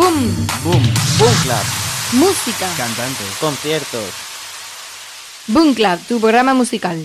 Boom. 0.00 0.14
Boom. 0.64 0.82
Boom 1.18 1.34
Club. 1.42 1.66
Música. 2.14 2.66
Cantantes. 2.74 3.36
Conciertos. 3.38 4.10
Boom 5.46 5.74
Club, 5.74 5.98
tu 6.08 6.18
programa 6.18 6.54
musical. 6.54 6.98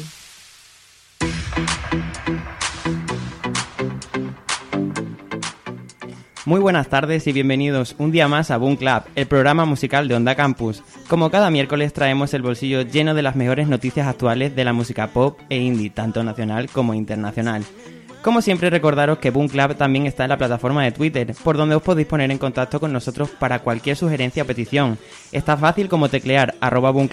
Muy 6.45 6.61
buenas 6.61 6.87
tardes 6.87 7.27
y 7.27 7.33
bienvenidos 7.33 7.95
un 7.97 8.11
día 8.11 8.29
más 8.29 8.49
a 8.49 8.55
Boom 8.55 8.77
Club, 8.77 9.03
el 9.15 9.27
programa 9.27 9.65
musical 9.65 10.07
de 10.07 10.15
Onda 10.15 10.35
Campus. 10.35 10.81
Como 11.09 11.29
cada 11.29 11.49
miércoles 11.49 11.91
traemos 11.91 12.33
el 12.33 12.43
bolsillo 12.43 12.83
lleno 12.83 13.13
de 13.13 13.23
las 13.23 13.35
mejores 13.35 13.67
noticias 13.67 14.07
actuales 14.07 14.55
de 14.55 14.63
la 14.63 14.71
música 14.71 15.07
pop 15.07 15.37
e 15.49 15.57
indie, 15.57 15.89
tanto 15.89 16.23
nacional 16.23 16.69
como 16.69 16.93
internacional. 16.93 17.65
Como 18.25 18.41
siempre 18.41 18.71
recordaros 18.71 19.19
que 19.19 19.29
Boom 19.29 19.49
Club 19.49 19.75
también 19.75 20.07
está 20.07 20.23
en 20.23 20.29
la 20.29 20.37
plataforma 20.39 20.83
de 20.83 20.91
Twitter, 20.91 21.35
por 21.43 21.57
donde 21.57 21.75
os 21.75 21.83
podéis 21.83 22.07
poner 22.07 22.31
en 22.31 22.39
contacto 22.39 22.79
con 22.79 22.91
nosotros 22.91 23.29
para 23.29 23.59
cualquier 23.59 23.95
sugerencia 23.95 24.41
o 24.41 24.47
petición. 24.47 24.97
Está 25.31 25.55
fácil 25.57 25.89
como 25.89 26.09
teclear 26.09 26.55
arroba 26.59 26.89
Boom 26.89 27.07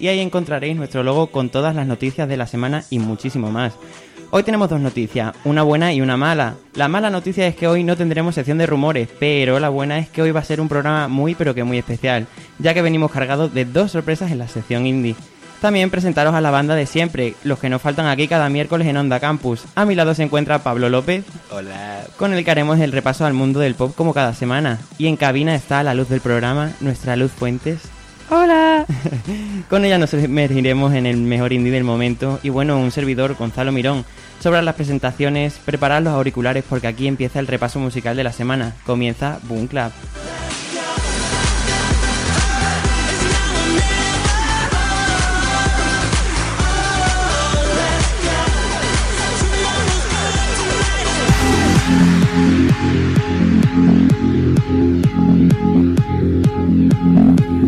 y 0.00 0.08
ahí 0.08 0.18
encontraréis 0.18 0.74
nuestro 0.74 1.04
logo 1.04 1.28
con 1.28 1.50
todas 1.50 1.76
las 1.76 1.86
noticias 1.86 2.28
de 2.28 2.36
la 2.36 2.48
semana 2.48 2.82
y 2.90 2.98
muchísimo 2.98 3.52
más. 3.52 3.74
Hoy 4.32 4.42
tenemos 4.42 4.68
dos 4.68 4.80
noticias, 4.80 5.36
una 5.44 5.62
buena 5.62 5.92
y 5.92 6.00
una 6.00 6.16
mala. 6.16 6.56
La 6.74 6.88
mala 6.88 7.10
noticia 7.10 7.46
es 7.46 7.54
que 7.54 7.68
hoy 7.68 7.84
no 7.84 7.96
tendremos 7.96 8.34
sección 8.34 8.58
de 8.58 8.66
rumores, 8.66 9.08
pero 9.20 9.60
la 9.60 9.68
buena 9.68 10.00
es 10.00 10.08
que 10.08 10.20
hoy 10.20 10.32
va 10.32 10.40
a 10.40 10.44
ser 10.44 10.60
un 10.60 10.68
programa 10.68 11.06
muy 11.06 11.36
pero 11.36 11.54
que 11.54 11.62
muy 11.62 11.78
especial, 11.78 12.26
ya 12.58 12.74
que 12.74 12.82
venimos 12.82 13.12
cargados 13.12 13.54
de 13.54 13.66
dos 13.66 13.92
sorpresas 13.92 14.32
en 14.32 14.38
la 14.38 14.48
sección 14.48 14.84
indie. 14.84 15.14
También 15.60 15.90
presentaros 15.90 16.34
a 16.34 16.40
la 16.40 16.50
banda 16.50 16.74
de 16.74 16.86
siempre, 16.86 17.34
los 17.44 17.58
que 17.58 17.68
nos 17.68 17.82
faltan 17.82 18.06
aquí 18.06 18.28
cada 18.28 18.48
miércoles 18.48 18.88
en 18.88 18.96
Onda 18.96 19.20
Campus. 19.20 19.64
A 19.74 19.84
mi 19.84 19.94
lado 19.94 20.14
se 20.14 20.22
encuentra 20.22 20.62
Pablo 20.62 20.88
López, 20.88 21.24
Hola. 21.50 22.04
con 22.16 22.32
el 22.32 22.44
que 22.44 22.50
haremos 22.50 22.80
el 22.80 22.92
repaso 22.92 23.26
al 23.26 23.34
mundo 23.34 23.60
del 23.60 23.74
pop 23.74 23.94
como 23.94 24.14
cada 24.14 24.32
semana. 24.32 24.78
Y 24.96 25.06
en 25.06 25.16
cabina 25.16 25.54
está 25.54 25.82
la 25.82 25.92
luz 25.94 26.08
del 26.08 26.22
programa, 26.22 26.72
nuestra 26.80 27.14
Luz 27.16 27.30
Fuentes. 27.32 27.80
Hola. 28.30 28.86
Con 29.68 29.84
ella 29.84 29.98
nos 29.98 30.10
sumergiremos 30.10 30.94
en 30.94 31.04
el 31.04 31.16
mejor 31.16 31.52
indie 31.52 31.72
del 31.72 31.82
momento 31.82 32.38
y 32.44 32.48
bueno, 32.48 32.78
un 32.78 32.92
servidor, 32.92 33.34
Gonzalo 33.34 33.72
Mirón. 33.72 34.04
Sobre 34.38 34.62
las 34.62 34.76
presentaciones, 34.76 35.58
preparad 35.64 36.02
los 36.02 36.14
auriculares 36.14 36.64
porque 36.66 36.86
aquí 36.86 37.08
empieza 37.08 37.40
el 37.40 37.48
repaso 37.48 37.80
musical 37.80 38.16
de 38.16 38.24
la 38.24 38.32
semana. 38.32 38.72
Comienza 38.86 39.40
Boom 39.48 39.66
Club. 39.66 39.90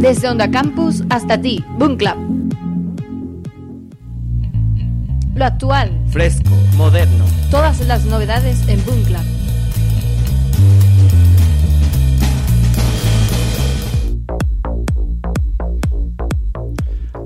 Desde 0.03 0.29
Onda 0.29 0.51
Campus 0.51 1.05
hasta 1.11 1.41
ti, 1.41 1.65
Boom 1.79 1.97
Club. 1.97 2.17
Lo 5.37 5.45
actual, 5.45 5.97
Fresco, 6.11 6.51
moderno. 6.77 7.25
todas 7.53 7.79
las 7.87 8.05
novedades 8.07 8.67
en 8.67 8.85
Boom 8.85 9.05
Club. 9.05 9.23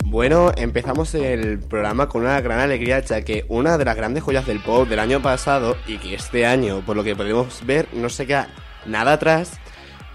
Bueno, 0.05 0.53
empezamos 0.55 1.15
el 1.15 1.59
programa 1.61 2.11
con 2.11 2.25
una 2.25 2.39
gran 2.43 2.61
alegría, 2.61 3.01
ya 3.01 3.23
que 3.23 3.47
una 3.49 3.79
de 3.79 3.87
las 3.87 3.97
grandes 3.97 4.23
joyas 4.23 4.47
del 4.47 4.61
pop 4.61 4.87
del 4.87 4.99
año 4.99 5.23
pasado, 5.23 5.79
y 5.87 5.97
que 5.97 6.15
este 6.15 6.45
año, 6.45 6.83
por 6.85 6.95
lo 6.95 7.03
que 7.03 7.17
podemos 7.17 7.65
ver, 7.65 7.89
no 7.95 8.11
se 8.11 8.27
queda 8.27 8.49
nada 8.85 9.15
atrás, 9.15 9.59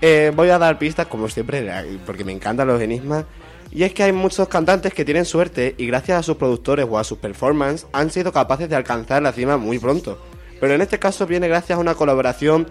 eh, 0.02 0.32
voy 0.36 0.50
a 0.50 0.58
dar 0.58 0.80
pistas, 0.80 1.08
como 1.08 1.30
siempre, 1.30 1.70
porque 2.06 2.24
me 2.24 2.32
encantan 2.32 2.68
los 2.68 2.82
enigmas. 2.82 3.26
Y 3.72 3.84
es 3.84 3.94
que 3.94 4.04
hay 4.04 4.12
muchos 4.12 4.48
cantantes 4.50 4.94
que 4.94 5.06
tienen 5.06 5.24
suerte 5.24 5.76
y 5.78 5.86
gracias 5.86 6.20
a 6.20 6.24
sus 6.24 6.36
productores 6.36 6.86
o 6.90 6.98
a 6.98 7.04
sus 7.04 7.20
performances 7.20 7.88
han 7.94 8.12
sido 8.12 8.34
capaces 8.34 8.68
de 8.68 8.76
alcanzar 8.76 9.22
la 9.22 9.32
cima 9.32 9.58
muy 9.58 9.80
pronto. 9.80 10.22
Pero 10.60 10.74
en 10.74 10.82
este 10.82 11.00
caso 11.00 11.26
viene 11.26 11.48
gracias 11.48 11.78
a 11.78 11.80
una 11.80 11.96
colaboración 11.96 12.68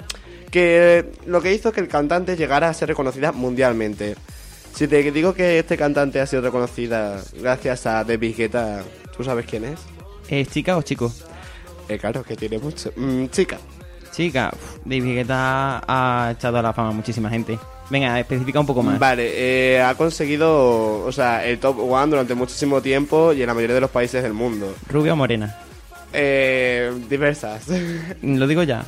que 0.50 1.10
lo 1.26 1.41
que 1.41 1.54
hizo 1.54 1.72
que 1.72 1.80
el 1.80 1.88
cantante 1.88 2.36
llegara 2.36 2.68
a 2.68 2.74
ser 2.74 2.88
reconocida 2.88 3.32
mundialmente. 3.32 4.16
Si 4.74 4.86
te 4.88 5.10
digo 5.10 5.32
que 5.32 5.58
este 5.58 5.76
cantante 5.76 6.20
ha 6.20 6.26
sido 6.26 6.42
reconocida 6.42 7.22
gracias 7.41 7.86
a 7.86 8.04
David 8.04 8.36
Guetta, 8.36 8.82
¿tú 9.16 9.24
sabes 9.24 9.47
quién 9.47 9.64
es? 9.64 9.80
¿Es 10.28 10.48
chica 10.48 10.76
o 10.76 10.82
chico? 10.82 11.12
Eh, 11.88 11.98
claro, 11.98 12.22
que 12.22 12.36
tiene 12.36 12.58
mucho. 12.58 12.92
Mm, 12.94 13.26
chica. 13.26 13.58
Chica, 14.12 14.53
David 14.84 15.15
Guetta 15.15 15.82
ha 15.87 16.32
echado 16.32 16.59
a 16.59 16.62
la 16.62 16.72
fama 16.72 16.91
a 16.91 16.93
muchísima 16.93 17.31
gente. 17.31 17.59
Venga, 17.91 18.19
especifica 18.21 18.60
un 18.60 18.66
poco 18.66 18.82
más. 18.82 18.98
Vale, 18.98 19.32
eh, 19.34 19.82
ha 19.82 19.94
conseguido, 19.94 21.04
o 21.04 21.12
sea, 21.12 21.44
el 21.44 21.59
top 21.59 21.78
one 21.81 22.10
durante 22.10 22.34
muchísimo 22.34 22.81
tiempo 22.81 23.32
y 23.32 23.41
en 23.41 23.48
la 23.48 23.54
mayoría 23.54 23.75
de 23.75 23.81
los 23.81 23.91
países 23.91 24.22
del 24.22 24.32
mundo. 24.32 24.75
¿Rubia 24.88 25.12
o 25.12 25.16
morena? 25.16 25.56
Eh, 26.12 26.93
diversas. 27.09 27.66
Lo 28.22 28.47
digo 28.47 28.62
ya. 28.62 28.84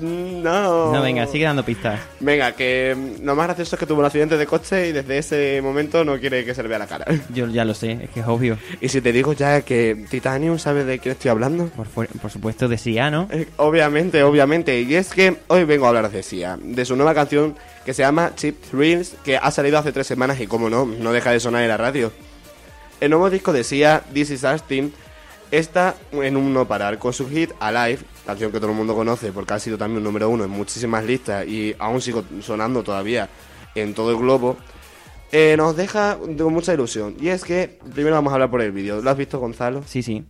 No. 0.00 0.92
No, 0.92 1.02
venga, 1.02 1.26
sigue 1.26 1.44
dando 1.44 1.64
pistas. 1.64 2.00
Venga, 2.20 2.52
que 2.52 2.94
mm, 2.96 3.24
lo 3.24 3.34
más 3.34 3.46
gracioso 3.46 3.76
es 3.76 3.80
que 3.80 3.86
tuvo 3.86 4.00
un 4.00 4.04
accidente 4.04 4.36
de 4.36 4.46
coche 4.46 4.88
y 4.88 4.92
desde 4.92 5.18
ese 5.18 5.60
momento 5.62 6.04
no 6.04 6.18
quiere 6.18 6.44
que 6.44 6.54
se 6.54 6.62
le 6.62 6.68
vea 6.68 6.78
la 6.78 6.86
cara. 6.86 7.06
Yo 7.34 7.48
ya 7.48 7.64
lo 7.64 7.74
sé, 7.74 7.92
es 8.04 8.10
que 8.10 8.20
es 8.20 8.26
obvio. 8.26 8.58
Y 8.80 8.88
si 8.88 9.00
te 9.00 9.12
digo 9.12 9.32
ya 9.32 9.62
que 9.62 10.06
Titanium, 10.08 10.58
¿sabes 10.58 10.86
de 10.86 10.98
quién 10.98 11.12
estoy 11.12 11.30
hablando? 11.30 11.66
Por, 11.68 11.88
por 12.08 12.30
supuesto, 12.30 12.68
de 12.68 12.78
Sia, 12.78 13.10
¿no? 13.10 13.28
Eh, 13.30 13.48
obviamente, 13.56 14.22
obviamente. 14.22 14.80
Y 14.80 14.94
es 14.94 15.10
que 15.12 15.36
hoy 15.48 15.64
vengo 15.64 15.86
a 15.86 15.88
hablar 15.88 16.10
de 16.10 16.22
Sia, 16.22 16.58
de 16.60 16.84
su 16.84 16.96
nueva 16.96 17.14
canción 17.14 17.56
que 17.84 17.94
se 17.94 18.02
llama 18.02 18.32
Cheap 18.36 18.56
Thrills, 18.70 19.14
que 19.24 19.36
ha 19.36 19.50
salido 19.50 19.78
hace 19.78 19.92
tres 19.92 20.06
semanas 20.06 20.40
y 20.40 20.46
como 20.46 20.70
no, 20.70 20.84
no 20.86 21.12
deja 21.12 21.32
de 21.32 21.40
sonar 21.40 21.62
en 21.62 21.68
la 21.68 21.76
radio. 21.76 22.12
El 23.00 23.10
nuevo 23.10 23.30
disco 23.30 23.52
de 23.52 23.64
Sia, 23.64 24.02
This 24.12 24.30
Is 24.30 24.44
Us 24.44 24.62
Team, 24.62 24.92
está 25.50 25.94
en 26.12 26.36
un 26.36 26.52
no 26.52 26.66
parar 26.68 26.98
con 26.98 27.12
su 27.12 27.28
hit 27.28 27.50
Alive, 27.58 28.00
canción 28.26 28.52
que 28.52 28.58
todo 28.58 28.70
el 28.70 28.76
mundo 28.76 28.94
conoce 28.94 29.32
porque 29.32 29.54
ha 29.54 29.58
sido 29.58 29.76
también 29.78 29.98
un 29.98 30.04
número 30.04 30.28
uno 30.28 30.44
en 30.44 30.50
muchísimas 30.50 31.04
listas 31.04 31.46
y 31.46 31.74
aún 31.78 32.00
sigo 32.00 32.24
sonando 32.40 32.82
todavía 32.82 33.28
en 33.74 33.94
todo 33.94 34.10
el 34.10 34.16
globo. 34.16 34.56
eh, 35.32 35.54
nos 35.56 35.76
deja 35.76 36.18
con 36.38 36.52
mucha 36.52 36.74
ilusión. 36.74 37.14
Y 37.20 37.28
es 37.28 37.44
que 37.44 37.78
primero 37.94 38.16
vamos 38.16 38.32
a 38.32 38.34
hablar 38.34 38.50
por 38.50 38.60
el 38.62 38.72
vídeo. 38.72 39.00
¿Lo 39.00 39.10
has 39.10 39.16
visto, 39.16 39.38
Gonzalo? 39.38 39.82
Sí, 39.86 40.02
sí. 40.02 40.24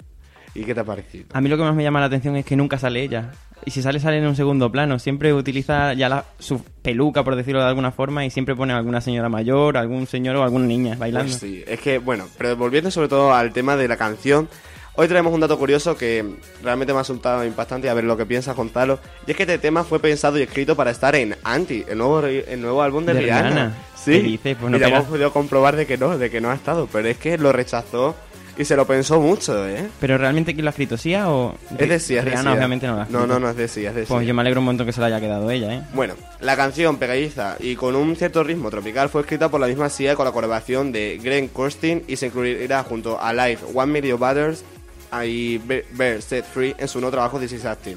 ¿Y 0.55 0.65
qué 0.65 0.75
te 0.75 0.81
ha 0.81 0.85
parecido? 0.85 1.27
A 1.33 1.41
mí 1.41 1.49
lo 1.49 1.57
que 1.57 1.63
más 1.63 1.75
me 1.75 1.83
llama 1.83 2.01
la 2.01 2.07
atención 2.07 2.37
es 2.37 2.45
que 2.45 2.57
nunca 2.57 2.77
sale 2.79 3.03
ella. 3.03 3.31
Y 3.65 3.71
si 3.71 3.83
sale, 3.83 4.01
sale 4.01 4.19
en 4.19 4.27
un 4.27 4.35
segundo 4.35 4.71
plano. 4.73 4.99
Siempre 4.99 5.33
utiliza 5.33 5.93
ya 5.95 6.09
la, 6.09 6.25
su 6.39 6.63
peluca, 6.83 7.23
por 7.23 7.37
decirlo 7.37 7.61
de 7.61 7.69
alguna 7.69 7.93
forma, 7.93 8.25
y 8.25 8.31
siempre 8.31 8.57
pone 8.57 8.73
a 8.73 8.79
alguna 8.79 9.01
señora 9.01 9.29
mayor, 9.29 9.77
algún 9.77 10.07
señor 10.07 10.37
o 10.37 10.43
alguna 10.43 10.67
niña 10.67 10.97
bailando. 10.99 11.31
Pues 11.31 11.41
sí, 11.41 11.63
es 11.67 11.79
que, 11.81 11.99
bueno, 11.99 12.27
pero 12.37 12.57
volviendo 12.57 12.91
sobre 12.91 13.09
todo 13.09 13.33
al 13.33 13.53
tema 13.53 13.77
de 13.77 13.87
la 13.87 13.97
canción, 13.97 14.49
hoy 14.95 15.09
traemos 15.09 15.33
un 15.33 15.41
dato 15.41 15.59
curioso 15.59 15.97
que 15.97 16.25
realmente 16.63 16.93
me 16.93 16.99
ha 16.99 17.03
resultado 17.03 17.45
impactante 17.45 17.87
y 17.87 17.91
a 17.91 17.95
ver 17.95 18.05
lo 18.05 18.17
que 18.17 18.27
piensa 18.27 18.53
Gonzalo. 18.55 18.99
Y 19.27 19.31
es 19.31 19.37
que 19.37 19.45
este 19.45 19.59
tema 19.59 19.85
fue 19.85 19.99
pensado 20.01 20.39
y 20.39 20.43
escrito 20.43 20.77
para 20.77 20.91
estar 20.91 21.15
en 21.15 21.37
Anti, 21.45 21.85
el 21.89 21.99
nuevo, 21.99 22.21
el 22.27 22.61
nuevo 22.61 22.83
álbum 22.83 23.05
de, 23.05 23.15
De 23.15 23.21
Rihanna. 23.21 23.49
Rihanna. 23.51 23.75
Sí. 23.97 24.39
Pues 24.43 24.59
no 24.61 24.77
y 24.77 24.81
ya 24.81 24.89
hemos 24.89 25.05
podido 25.05 25.33
comprobar 25.33 25.77
de 25.77 25.87
que 25.87 25.99
no, 25.99 26.17
de 26.17 26.31
que 26.31 26.41
no 26.41 26.51
ha 26.51 26.55
estado, 26.55 26.89
pero 26.91 27.09
es 27.09 27.19
que 27.19 27.37
lo 27.39 27.53
rechazó 27.53 28.15
y 28.59 28.65
se 28.65 28.77
lo 28.77 28.87
pensó 28.87 29.21
mucho, 29.21 29.67
¿eh? 29.69 29.89
Pero 30.01 30.19
realmente, 30.19 30.53
¿quién 30.53 30.65
lo 30.65 30.69
ha 30.69 30.73
escrito? 30.73 30.99
¿Sia 30.99 31.31
o.? 31.31 31.55
Es 31.79 31.89
de 31.89 31.99
sí, 32.01 32.17
es 32.17 32.25
de 32.25 32.31
Rihanna, 32.31 32.51
Sia. 32.51 32.53
obviamente 32.59 32.87
no 32.87 32.95
lo 32.95 32.99
ha 33.01 33.03
escrito. 33.05 33.21
No, 33.21 33.27
no, 33.27 33.41
no 33.41 33.51
es 33.51 33.57
de 33.57 33.69
sí, 33.69 33.87
es 33.87 33.95
de 33.95 34.03
Pues 34.05 34.21
Sia. 34.21 34.29
yo 34.29 34.35
me 34.35 34.41
alegro 34.43 34.61
un 34.61 34.67
montón 34.67 34.87
que 34.87 34.93
se 34.93 35.01
la 35.01 35.07
haya 35.07 35.21
quedado 35.21 35.51
ella, 35.51 35.73
¿eh? 35.75 35.83
Bueno, 35.95 36.15
la 36.41 36.57
canción 36.57 36.97
pegadiza 36.99 37.57
y 37.61 37.77
con 37.77 37.95
un 37.97 38.17
cierto 38.17 38.43
ritmo 38.43 38.69
tropical 38.71 39.09
fue 39.09 39.23
escrita 39.23 39.49
por 39.51 39.61
la 39.61 39.67
misma 39.67 39.89
Sia 39.89 40.15
con 40.15 40.27
la 40.27 40.33
colaboración 40.33 40.93
de 40.93 41.19
Glenn 41.23 41.49
Kirsten 41.49 42.03
y 42.07 42.17
se 42.17 42.27
incluirá 42.27 42.83
junto 42.83 43.19
a 43.21 43.33
Live 43.33 43.61
One 43.73 43.93
Million 43.93 44.19
Butters 44.19 44.63
Be- 45.11 45.87
Bear 45.93 46.23
Set 46.23 46.45
Free 46.45 46.75
en 46.79 46.89
su 46.89 47.01
nuevo 47.01 47.11
trabajo 47.13 47.39
This 47.39 47.53
Is 47.53 47.65
Acting. 47.65 47.97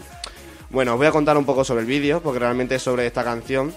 Bueno, 0.69 0.94
os 0.94 0.98
voy 0.98 1.07
a 1.07 1.12
contar 1.12 1.38
un 1.38 1.45
poco 1.45 1.63
sobre 1.63 1.81
el 1.81 1.88
vídeo 1.88 2.21
porque 2.21 2.39
realmente 2.39 2.75
es 2.75 2.81
sobre 2.81 3.06
esta 3.06 3.24
canción 3.24 3.74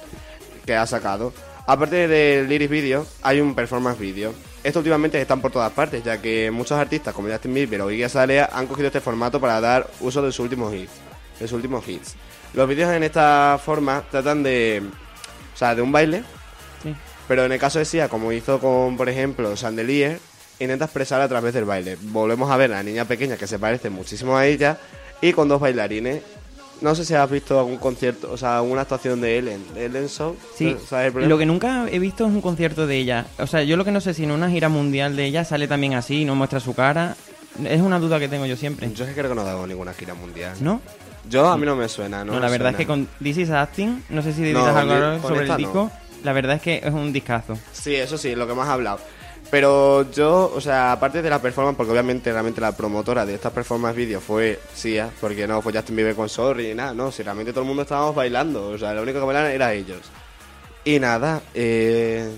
que 0.64 0.74
ha 0.74 0.86
sacado. 0.86 1.32
Aparte 1.66 2.08
del 2.08 2.48
lyric 2.48 2.70
video, 2.70 3.06
hay 3.22 3.40
un 3.40 3.54
performance 3.54 3.98
video. 3.98 4.32
Estos 4.64 4.80
últimamente 4.80 5.20
están 5.20 5.40
por 5.40 5.52
todas 5.52 5.72
partes, 5.72 6.02
ya 6.02 6.20
que 6.20 6.50
muchos 6.50 6.78
artistas 6.78 7.12
como 7.14 7.28
Justin 7.28 7.54
Bieber 7.54 7.82
o 7.82 7.90
Iggy 7.90 8.04
Azalea 8.04 8.48
han 8.52 8.66
cogido 8.66 8.86
este 8.88 9.00
formato 9.00 9.40
para 9.40 9.60
dar 9.60 9.88
uso 10.00 10.22
de 10.22 10.32
sus 10.32 10.40
últimos 10.40 10.74
hits. 10.74 10.90
De 11.38 11.46
sus 11.46 11.52
últimos 11.56 11.86
hits. 11.86 12.14
Los 12.54 12.68
vídeos 12.68 12.90
en 12.92 13.02
esta 13.02 13.60
forma 13.64 14.02
tratan 14.10 14.42
de 14.42 14.82
o 15.54 15.58
sea, 15.58 15.74
de 15.74 15.82
un 15.82 15.92
baile, 15.92 16.22
Sí. 16.82 16.94
pero 17.28 17.44
en 17.44 17.52
el 17.52 17.58
caso 17.58 17.78
de 17.78 17.84
Sia, 17.84 18.08
como 18.08 18.32
hizo 18.32 18.58
con, 18.60 18.96
por 18.96 19.08
ejemplo, 19.08 19.54
Chandelier, 19.54 20.18
intenta 20.60 20.84
expresar 20.86 21.20
a 21.20 21.28
través 21.28 21.54
del 21.54 21.64
baile. 21.64 21.96
Volvemos 22.00 22.50
a 22.50 22.56
ver 22.56 22.72
a 22.72 22.76
la 22.76 22.82
niña 22.82 23.04
pequeña 23.04 23.36
que 23.36 23.46
se 23.46 23.58
parece 23.58 23.90
muchísimo 23.90 24.36
a 24.36 24.46
ella 24.46 24.78
y 25.20 25.32
con 25.32 25.48
dos 25.48 25.60
bailarines. 25.60 26.22
No 26.82 26.94
sé 26.94 27.06
si 27.06 27.14
has 27.14 27.30
visto 27.30 27.58
algún 27.58 27.78
concierto, 27.78 28.30
o 28.30 28.36
sea, 28.36 28.58
alguna 28.58 28.82
actuación 28.82 29.20
de 29.22 29.38
Ellen, 29.38 29.64
de 29.74 29.86
Ellen 29.86 30.08
Show. 30.08 30.36
Sí, 30.56 30.76
¿Sabes 30.86 31.14
el 31.16 31.26
lo 31.26 31.38
que 31.38 31.46
nunca 31.46 31.86
he 31.90 31.98
visto 31.98 32.26
es 32.26 32.30
un 32.32 32.42
concierto 32.42 32.86
de 32.86 32.98
ella. 32.98 33.26
O 33.38 33.46
sea, 33.46 33.62
yo 33.62 33.78
lo 33.78 33.84
que 33.86 33.92
no 33.92 34.00
sé 34.02 34.12
si 34.12 34.24
en 34.24 34.30
una 34.30 34.50
gira 34.50 34.68
mundial 34.68 35.16
de 35.16 35.24
ella 35.24 35.44
sale 35.46 35.68
también 35.68 35.94
así, 35.94 36.26
no 36.26 36.34
muestra 36.34 36.60
su 36.60 36.74
cara. 36.74 37.16
Es 37.64 37.80
una 37.80 37.98
duda 37.98 38.18
que 38.18 38.28
tengo 38.28 38.44
yo 38.44 38.56
siempre. 38.56 38.92
Yo 38.92 39.04
es 39.04 39.10
que 39.10 39.16
creo 39.16 39.30
que 39.30 39.34
no 39.34 39.40
ha 39.40 39.44
dado 39.44 39.66
ninguna 39.66 39.94
gira 39.94 40.12
mundial. 40.12 40.54
¿No? 40.60 40.82
Yo 41.30 41.48
a 41.48 41.56
mí 41.56 41.64
no 41.64 41.76
me 41.76 41.88
suena, 41.88 42.22
¿no? 42.26 42.34
No, 42.34 42.40
la 42.40 42.50
verdad 42.50 42.68
es 42.72 42.76
suena. 42.76 42.78
que 42.78 42.86
con 42.86 43.08
This 43.24 43.38
is 43.38 43.50
Acting, 43.50 44.04
no 44.10 44.20
sé 44.20 44.34
si 44.34 44.42
No, 44.42 44.60
dirás 44.60 44.76
algo 44.76 44.92
ahora 44.92 45.16
esta 45.16 45.28
sobre 45.28 45.40
el 45.42 45.48
no. 45.48 45.56
disco. 45.56 45.90
La 46.24 46.32
verdad 46.34 46.56
es 46.56 46.62
que 46.62 46.82
es 46.84 46.92
un 46.92 47.10
discazo. 47.12 47.56
Sí, 47.72 47.94
eso 47.94 48.18
sí, 48.18 48.34
lo 48.34 48.46
que 48.46 48.52
más 48.54 48.66
has 48.68 48.74
hablado. 48.74 49.00
Pero 49.50 50.10
yo, 50.10 50.52
o 50.54 50.60
sea, 50.60 50.92
aparte 50.92 51.22
de 51.22 51.30
la 51.30 51.40
performance, 51.40 51.76
porque 51.76 51.92
obviamente 51.92 52.32
realmente 52.32 52.60
la 52.60 52.72
promotora 52.76 53.24
de 53.24 53.34
esta 53.34 53.50
performance 53.50 53.96
video 53.96 54.20
fue 54.20 54.58
Sia, 54.74 55.08
porque 55.20 55.46
no 55.46 55.62
fue 55.62 55.72
Justin 55.72 55.96
Bieber 55.96 56.14
con 56.16 56.28
Sorry 56.28 56.68
ni 56.68 56.74
nada, 56.74 56.92
no, 56.94 57.12
si 57.12 57.22
realmente 57.22 57.52
todo 57.52 57.62
el 57.62 57.68
mundo 57.68 57.82
estábamos 57.82 58.14
bailando, 58.14 58.70
o 58.70 58.78
sea, 58.78 58.92
lo 58.92 59.02
único 59.02 59.20
que 59.20 59.24
bailaban 59.26 59.52
era 59.52 59.72
ellos. 59.72 60.00
Y 60.84 60.98
nada, 60.98 61.42
eh, 61.54 62.28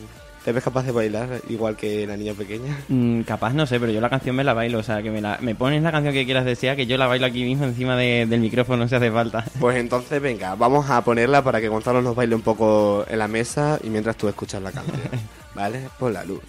¿te 0.45 0.53
ves 0.53 0.63
capaz 0.65 0.83
de 0.85 0.93
bailar 0.93 1.41
igual 1.49 1.77
que 1.77 2.07
la 2.07 2.17
niña 2.17 2.33
pequeña? 2.35 2.79
Mm, 2.89 3.23
capaz 3.23 3.53
no 3.53 3.67
sé, 3.67 3.79
pero 3.81 3.93
yo 3.93 4.01
la 4.01 4.09
canción 4.11 4.35
me 4.37 4.45
la 4.45 4.55
bailo. 4.55 4.79
O 4.79 4.83
sea, 4.83 5.03
que 5.03 5.11
me, 5.11 5.21
la, 5.21 5.37
me 5.43 5.55
pones 5.55 5.83
la 5.83 5.93
canción 5.93 6.15
que 6.15 6.25
quieras 6.25 6.45
desear, 6.47 6.75
que 6.77 6.87
yo 6.87 6.97
la 6.97 7.07
bailo 7.07 7.27
aquí 7.27 7.43
mismo 7.45 7.65
encima 7.65 7.95
de- 7.97 8.25
del 8.27 8.41
micrófono, 8.41 8.87
si 8.89 8.95
hace 8.95 9.11
falta. 9.11 9.45
Pues 9.61 9.77
entonces, 9.77 10.21
venga, 10.23 10.55
vamos 10.55 10.89
a 10.89 11.03
ponerla 11.05 11.43
para 11.45 11.61
que 11.61 11.69
Gonzalo 11.69 12.01
nos 12.01 12.15
baile 12.17 12.35
un 12.35 12.43
poco 12.43 13.05
en 13.09 13.19
la 13.19 13.29
mesa 13.29 13.79
y 13.83 13.91
mientras 13.91 14.17
tú 14.17 14.29
escuchas 14.29 14.63
la 14.63 14.73
canción, 14.73 14.99
¿vale? 15.55 15.89
Por 15.99 16.13
la 16.13 16.25
luz. 16.25 16.41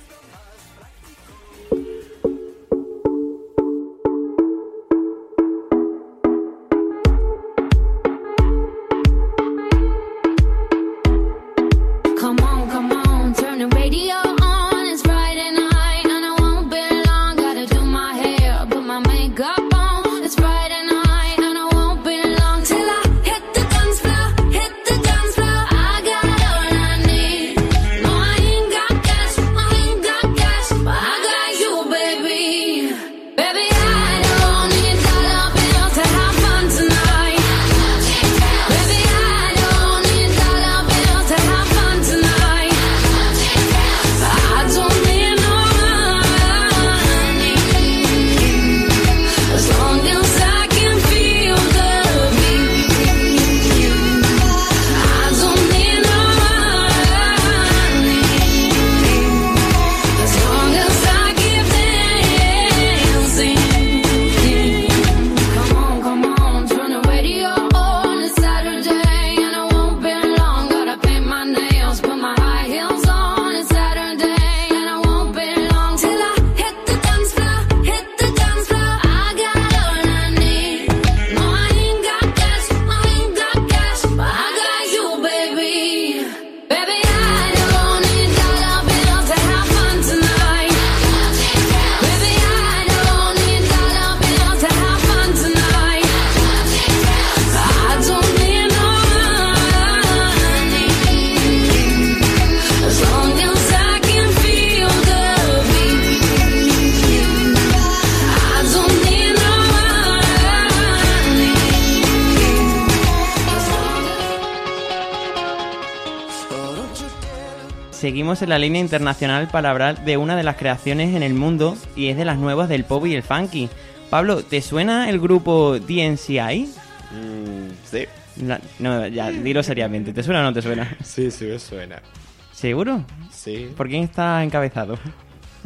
Seguimos 118.30 118.44
en 118.44 118.50
la 118.50 118.60
línea 118.60 118.80
internacional 118.80 119.48
para 119.52 119.72
hablar 119.72 120.06
de 120.06 120.16
una 120.18 120.36
de 120.36 120.44
las 120.44 120.56
creaciones 120.56 121.16
en 121.16 121.24
el 121.24 121.34
mundo 121.34 121.76
y 121.96 122.10
es 122.10 122.16
de 122.18 122.26
las 122.26 122.38
nuevas 122.38 122.70
del 122.70 122.84
pop 122.84 123.04
y 123.08 123.16
el 123.16 123.24
funky. 123.24 123.70
Pablo, 124.12 124.44
¿te 124.44 124.62
suena 124.62 125.10
el 125.10 125.20
grupo 125.20 125.80
DNCI? 125.80 126.70
Mm, 127.12 127.72
sí, 127.90 128.06
La- 128.46 128.62
no, 128.78 129.08
ya, 129.08 129.32
dilo 129.32 129.64
seriamente. 129.64 130.14
¿Te 130.14 130.22
suena 130.22 130.42
o 130.42 130.44
no 130.44 130.54
te 130.54 130.62
suena? 130.62 130.96
sí, 131.04 131.32
sí 131.32 131.46
me 131.46 131.58
suena. 131.58 132.04
¿Seguro? 132.52 133.04
Sí. 133.32 133.72
¿Por 133.76 133.88
quién 133.90 134.04
está 134.04 134.44
encabezado? 134.44 135.00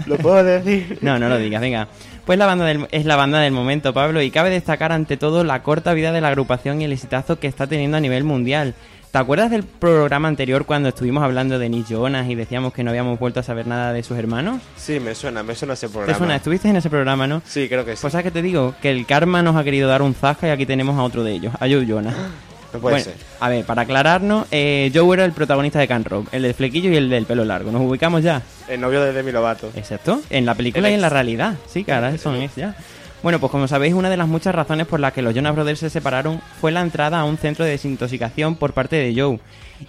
¿Lo 0.05 0.15
puedo 0.17 0.41
decir? 0.41 0.99
No, 1.01 1.19
no 1.19 1.27
lo 1.27 1.37
digas, 1.37 1.59
venga. 1.59 1.89
Pues 2.25 2.39
la 2.39 2.45
banda 2.45 2.63
del- 2.63 2.87
es 2.91 3.03
la 3.03 3.17
banda 3.17 3.41
del 3.41 3.51
momento, 3.51 3.93
Pablo, 3.93 4.21
y 4.21 4.31
cabe 4.31 4.49
destacar 4.51 4.93
ante 4.93 5.17
todo 5.17 5.43
la 5.43 5.63
corta 5.63 5.93
vida 5.93 6.13
de 6.13 6.21
la 6.21 6.29
agrupación 6.29 6.79
y 6.79 6.85
el 6.85 6.93
exitazo 6.93 7.39
que 7.41 7.47
está 7.47 7.67
teniendo 7.67 7.97
a 7.97 7.99
nivel 7.99 8.23
mundial. 8.23 8.73
¿Te 9.13 9.19
acuerdas 9.19 9.51
del 9.51 9.61
programa 9.61 10.27
anterior 10.27 10.65
cuando 10.65 10.89
estuvimos 10.89 11.21
hablando 11.23 11.59
de 11.59 11.69
Nick 11.69 11.85
Jonas 11.87 12.27
y 12.27 12.33
decíamos 12.33 12.73
que 12.73 12.83
no 12.83 12.89
habíamos 12.89 13.19
vuelto 13.19 13.41
a 13.41 13.43
saber 13.43 13.67
nada 13.67 13.93
de 13.93 14.01
sus 14.01 14.17
hermanos? 14.17 14.59
Sí, 14.75 14.99
me 14.99 15.13
suena, 15.13 15.43
me 15.43 15.53
suena 15.53 15.75
ese 15.75 15.85
¿Te 15.85 15.93
programa. 15.93 16.17
suena? 16.17 16.35
¿Estuviste 16.35 16.67
en 16.67 16.77
ese 16.77 16.89
programa, 16.89 17.27
no? 17.27 17.43
Sí, 17.45 17.69
creo 17.69 17.85
que 17.85 17.95
sí. 17.95 18.01
Pues 18.01 18.11
sabes 18.11 18.23
que 18.23 18.31
te 18.31 18.41
digo, 18.41 18.73
que 18.81 18.89
el 18.89 19.05
karma 19.05 19.43
nos 19.43 19.55
ha 19.55 19.63
querido 19.63 19.87
dar 19.87 20.01
un 20.01 20.15
zasca 20.15 20.47
y 20.47 20.49
aquí 20.49 20.65
tenemos 20.65 20.97
a 20.97 21.03
otro 21.03 21.23
de 21.23 21.31
ellos, 21.31 21.53
a 21.53 21.67
Joe 21.67 21.85
Jonas. 21.85 22.15
no 22.73 22.79
puede 22.79 22.95
Bueno, 22.95 23.03
ser. 23.03 23.13
A 23.39 23.49
ver, 23.49 23.63
para 23.65 23.83
aclararnos, 23.83 24.47
eh, 24.49 24.89
Joe 24.91 25.13
era 25.13 25.25
el 25.25 25.31
protagonista 25.33 25.77
de 25.77 25.87
Can 25.87 26.05
Rock, 26.05 26.29
el 26.31 26.41
del 26.41 26.55
flequillo 26.55 26.89
y 26.89 26.95
el 26.95 27.07
del 27.11 27.27
pelo 27.27 27.45
largo. 27.45 27.71
¿Nos 27.71 27.83
ubicamos 27.83 28.23
ya? 28.23 28.41
El 28.67 28.81
novio 28.81 28.99
de 28.99 29.13
Demi 29.13 29.31
Lovato. 29.31 29.69
Exacto, 29.75 30.21
en 30.31 30.47
la 30.47 30.55
película 30.55 30.87
El 30.87 30.93
y 30.93 30.95
en 30.95 31.01
la 31.01 31.09
realidad. 31.09 31.53
Sí, 31.67 31.83
cara, 31.83 32.17
son 32.17 32.41
ex 32.41 32.55
ya. 32.55 32.75
Bueno, 33.23 33.39
pues 33.39 33.53
como 33.53 33.69
sabéis, 33.69 33.93
una 33.93 34.09
de 34.09 34.17
las 34.17 34.27
muchas 34.27 34.53
razones 34.53 34.85
por 34.85 34.99
las 34.99 35.13
que 35.13 35.21
los 35.21 35.33
Jonas 35.33 35.55
Brothers 35.55 35.79
se 35.79 35.89
separaron 35.89 36.41
fue 36.59 36.73
la 36.73 36.81
entrada 36.81 37.21
a 37.21 37.23
un 37.23 37.37
centro 37.37 37.63
de 37.63 37.71
desintoxicación 37.71 38.57
por 38.57 38.73
parte 38.73 38.97
de 38.97 39.19
Joe. 39.19 39.39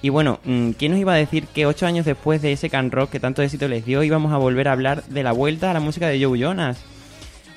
Y 0.03 0.09
bueno, 0.11 0.39
mm, 0.45 0.71
¿quién 0.71 0.93
nos 0.93 1.01
iba 1.01 1.15
a 1.15 1.17
decir 1.17 1.49
que 1.49 1.67
ocho 1.67 1.85
años 1.85 2.07
después 2.07 2.41
de 2.43 2.53
ese 2.53 2.71
can 2.71 2.93
rock 2.93 3.11
que 3.11 3.19
tanto 3.19 3.43
éxito 3.43 3.67
les 3.67 3.85
dio 3.85 4.05
íbamos 4.05 4.33
a 4.33 4.37
volver 4.37 4.69
a 4.69 4.73
hablar 4.73 5.03
de 5.07 5.25
la 5.25 5.33
vuelta 5.33 5.73
a 5.73 5.75
la 5.75 5.81
música 5.81 6.07
de 6.07 6.25
Joe 6.25 6.39
Jonas? 6.39 6.79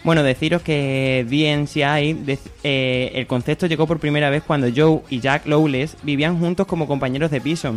Bueno, 0.03 0.24
deciros 0.24 0.63
que 0.63 1.24
DNCI, 1.29 2.39
eh, 2.63 3.12
el 3.13 3.27
concepto 3.27 3.67
llegó 3.67 3.86
por 3.86 4.00
primera 4.00 4.31
vez 4.31 4.41
cuando 4.41 4.69
Joe 4.75 5.01
y 5.12 5.19
Jack 5.19 5.46
Lowless 5.46 5.98
vivían 6.01 6.39
juntos 6.39 6.65
como 6.65 6.88
compañeros 6.88 7.29
de 7.29 7.39
piso. 7.39 7.75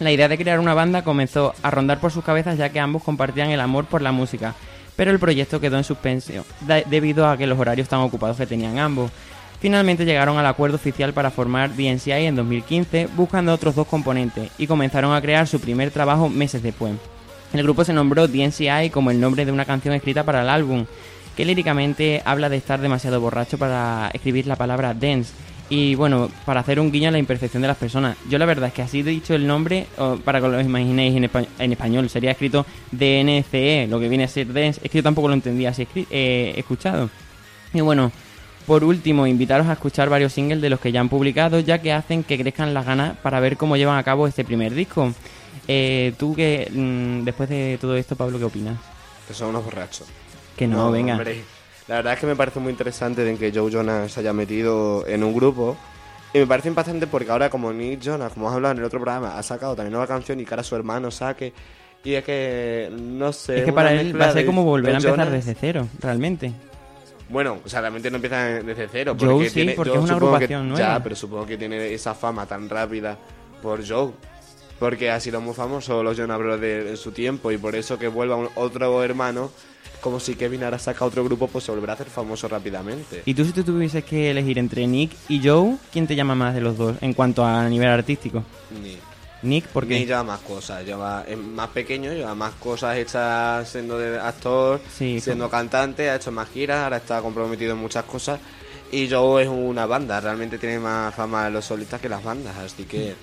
La 0.00 0.10
idea 0.10 0.26
de 0.26 0.38
crear 0.38 0.58
una 0.58 0.74
banda 0.74 1.04
comenzó 1.04 1.54
a 1.62 1.70
rondar 1.70 2.00
por 2.00 2.10
sus 2.10 2.24
cabezas 2.24 2.58
ya 2.58 2.70
que 2.70 2.80
ambos 2.80 3.04
compartían 3.04 3.50
el 3.50 3.60
amor 3.60 3.84
por 3.84 4.02
la 4.02 4.10
música, 4.10 4.56
pero 4.98 5.12
el 5.12 5.20
proyecto 5.20 5.60
quedó 5.60 5.78
en 5.78 5.84
suspensión 5.84 6.44
da- 6.66 6.82
debido 6.84 7.28
a 7.28 7.36
que 7.36 7.46
los 7.46 7.56
horarios 7.58 7.88
tan 7.88 8.00
ocupados 8.00 8.36
que 8.36 8.46
tenían 8.46 8.78
ambos. 8.80 9.12
Finalmente 9.60 10.04
llegaron 10.04 10.38
al 10.38 10.46
acuerdo 10.46 10.74
oficial 10.76 11.12
para 11.12 11.30
formar 11.30 11.70
DNCI 11.76 12.26
en 12.26 12.34
2015 12.36 13.08
buscando 13.16 13.52
otros 13.54 13.74
dos 13.76 13.86
componentes 13.86 14.50
y 14.58 14.66
comenzaron 14.66 15.14
a 15.14 15.20
crear 15.22 15.46
su 15.46 15.60
primer 15.60 15.90
trabajo 15.92 16.28
meses 16.28 16.62
después. 16.62 16.94
El 17.52 17.62
grupo 17.62 17.84
se 17.84 17.92
nombró 17.92 18.26
DNCI 18.28 18.90
como 18.92 19.10
el 19.12 19.20
nombre 19.20 19.44
de 19.44 19.52
una 19.52 19.64
canción 19.64 19.94
escrita 19.94 20.24
para 20.24 20.42
el 20.42 20.48
álbum, 20.48 20.84
que 21.36 21.44
líricamente 21.44 22.20
habla 22.24 22.48
de 22.48 22.56
estar 22.56 22.80
demasiado 22.80 23.20
borracho 23.20 23.56
para 23.56 24.10
escribir 24.12 24.46
la 24.48 24.56
palabra 24.56 24.94
dance. 24.94 25.32
Y 25.70 25.94
bueno, 25.96 26.30
para 26.46 26.60
hacer 26.60 26.80
un 26.80 26.90
guiño 26.90 27.08
a 27.08 27.12
la 27.12 27.18
imperfección 27.18 27.60
de 27.60 27.68
las 27.68 27.76
personas. 27.76 28.16
Yo 28.30 28.38
la 28.38 28.46
verdad 28.46 28.68
es 28.68 28.74
que 28.74 28.82
así 28.82 29.00
he 29.00 29.04
dicho 29.04 29.34
el 29.34 29.46
nombre, 29.46 29.86
para 30.24 30.40
que 30.40 30.48
lo 30.48 30.60
imaginéis 30.60 31.14
en, 31.16 31.24
espa- 31.24 31.46
en 31.58 31.72
español, 31.72 32.08
sería 32.08 32.30
escrito 32.30 32.64
DNCE, 32.90 33.86
lo 33.88 34.00
que 34.00 34.08
viene 34.08 34.24
a 34.24 34.28
ser 34.28 34.52
dance. 34.52 34.80
Es 34.82 34.90
que 34.90 34.98
yo 34.98 35.02
tampoco 35.02 35.28
lo 35.28 35.34
entendía 35.34 35.70
así 35.70 35.86
eh, 36.10 36.54
escuchado. 36.56 37.10
Y 37.74 37.80
bueno, 37.82 38.10
Por 38.66 38.84
último, 38.84 39.26
invitaros 39.26 39.66
a 39.66 39.72
escuchar 39.72 40.10
varios 40.10 40.32
singles 40.34 40.60
de 40.60 40.68
los 40.68 40.78
que 40.78 40.92
ya 40.92 41.00
han 41.00 41.08
publicado, 41.08 41.58
ya 41.60 41.80
que 41.80 41.90
hacen 41.92 42.22
que 42.22 42.36
crezcan 42.38 42.74
las 42.74 42.84
ganas 42.84 43.16
para 43.18 43.40
ver 43.40 43.56
cómo 43.56 43.76
llevan 43.78 43.96
a 43.98 44.02
cabo 44.02 44.26
este 44.26 44.44
primer 44.44 44.74
disco. 44.74 45.12
Eh, 45.66 46.12
tú 46.18 46.34
que 46.34 46.70
mm, 46.70 47.24
después 47.24 47.48
de 47.48 47.78
todo 47.80 47.96
esto, 47.96 48.14
Pablo, 48.16 48.38
¿qué 48.38 48.44
opinas? 48.44 48.76
Que 49.26 49.32
son 49.34 49.48
unos 49.50 49.64
borrachos. 49.64 50.06
Que 50.56 50.66
no, 50.66 50.90
venga. 50.90 51.14
hombre. 51.14 51.42
La 51.88 51.96
verdad 51.96 52.12
es 52.14 52.20
que 52.20 52.26
me 52.26 52.36
parece 52.36 52.60
muy 52.60 52.70
interesante 52.70 53.24
de 53.24 53.36
que 53.36 53.50
Joe 53.52 53.70
Jonas 53.70 54.12
se 54.12 54.20
haya 54.20 54.32
metido 54.32 55.06
en 55.06 55.24
un 55.24 55.34
grupo. 55.34 55.76
Y 56.34 56.38
me 56.38 56.46
parece 56.46 56.68
impactante 56.68 57.06
porque 57.06 57.30
ahora 57.30 57.48
como 57.48 57.72
Nick 57.72 58.00
Jonas, 58.00 58.32
como 58.34 58.46
hemos 58.46 58.56
hablado 58.56 58.72
en 58.72 58.78
el 58.78 58.84
otro 58.84 59.00
programa, 59.00 59.38
ha 59.38 59.42
sacado 59.42 59.74
también 59.74 59.92
nueva 59.92 60.06
canción 60.06 60.38
y 60.38 60.44
que 60.44 60.50
ahora 60.52 60.62
su 60.62 60.76
hermano 60.76 61.10
saque. 61.10 61.52
Y 62.04 62.12
es 62.14 62.22
que, 62.24 62.90
no 62.92 63.32
sé... 63.32 63.58
es 63.58 63.64
que 63.64 63.70
una 63.70 63.74
para 63.74 63.92
él 63.94 64.20
va 64.20 64.26
a 64.26 64.32
ser 64.32 64.44
como 64.46 64.62
volver 64.64 64.94
a 64.94 65.00
Joe 65.00 65.08
empezar 65.10 65.26
Jonas. 65.28 65.46
desde 65.46 65.58
cero, 65.58 65.88
realmente. 66.00 66.52
Bueno, 67.30 67.58
o 67.64 67.68
sea, 67.68 67.80
realmente 67.80 68.10
no 68.10 68.16
empieza 68.16 68.44
desde 68.62 68.88
cero. 68.92 69.16
Joe 69.18 69.28
Porque 69.30 69.48
sí, 69.48 69.54
tiene, 69.54 69.72
porque 69.72 69.92
es 69.92 69.98
una 69.98 70.06
supongo 70.14 70.20
que- 70.38 70.44
agrupación 70.44 70.68
nueva. 70.68 70.94
Ya, 70.98 71.02
pero 71.02 71.16
supongo 71.16 71.46
que 71.46 71.56
tiene 71.56 71.92
esa 71.92 72.14
fama 72.14 72.44
tan 72.46 72.68
rápida 72.68 73.16
por 73.62 73.86
Joe. 73.86 74.12
Porque 74.78 75.10
ha 75.10 75.18
sido 75.20 75.40
muy 75.40 75.54
famoso 75.54 76.02
los 76.02 76.16
Jonas 76.16 76.38
Brothers 76.38 76.88
en 76.90 76.96
su 76.96 77.10
tiempo 77.12 77.50
y 77.50 77.58
por 77.58 77.74
eso 77.74 77.98
que 77.98 78.08
vuelva 78.08 78.36
un- 78.36 78.48
otro 78.54 79.02
hermano, 79.02 79.50
como 80.00 80.20
si 80.20 80.34
Kevin 80.34 80.64
ahora 80.64 80.78
saca 80.78 81.04
otro 81.04 81.24
grupo, 81.24 81.48
pues 81.48 81.64
se 81.64 81.70
volverá 81.70 81.92
a 81.92 81.94
hacer 81.94 82.08
famoso 82.08 82.48
rápidamente. 82.48 83.22
Y 83.24 83.34
tú 83.34 83.44
si 83.44 83.52
tú 83.52 83.62
tuvieses 83.62 84.04
que 84.04 84.30
elegir 84.30 84.58
entre 84.58 84.86
Nick 84.86 85.12
y 85.28 85.46
Joe, 85.46 85.76
¿quién 85.92 86.06
te 86.06 86.16
llama 86.16 86.34
más 86.34 86.54
de 86.54 86.60
los 86.60 86.76
dos 86.76 86.96
en 87.00 87.12
cuanto 87.12 87.44
a 87.44 87.68
nivel 87.68 87.88
artístico? 87.88 88.44
Ni, 88.82 88.96
Nick, 89.42 89.66
porque 89.68 89.94
ni 89.94 90.06
lleva 90.06 90.24
más 90.24 90.40
cosas, 90.40 90.84
lleva, 90.84 91.24
es 91.26 91.38
más 91.38 91.68
pequeño, 91.68 92.12
lleva 92.12 92.34
más 92.34 92.54
cosas 92.54 92.96
hechas 92.96 93.68
siendo 93.68 93.98
de 93.98 94.18
actor, 94.18 94.80
Sí, 94.96 95.20
siendo 95.20 95.48
cantante, 95.48 96.10
ha 96.10 96.16
hecho 96.16 96.32
más 96.32 96.48
giras, 96.48 96.84
ahora 96.84 96.96
está 96.96 97.20
comprometido 97.22 97.72
en 97.72 97.78
muchas 97.78 98.04
cosas. 98.04 98.40
Y 98.90 99.08
Joe 99.08 99.42
es 99.42 99.48
una 99.48 99.86
banda, 99.86 100.20
realmente 100.20 100.58
tiene 100.58 100.78
más 100.78 101.14
fama 101.14 101.50
los 101.50 101.64
solistas 101.64 102.00
que 102.00 102.08
las 102.08 102.24
bandas, 102.24 102.56
así 102.56 102.84
que 102.84 103.14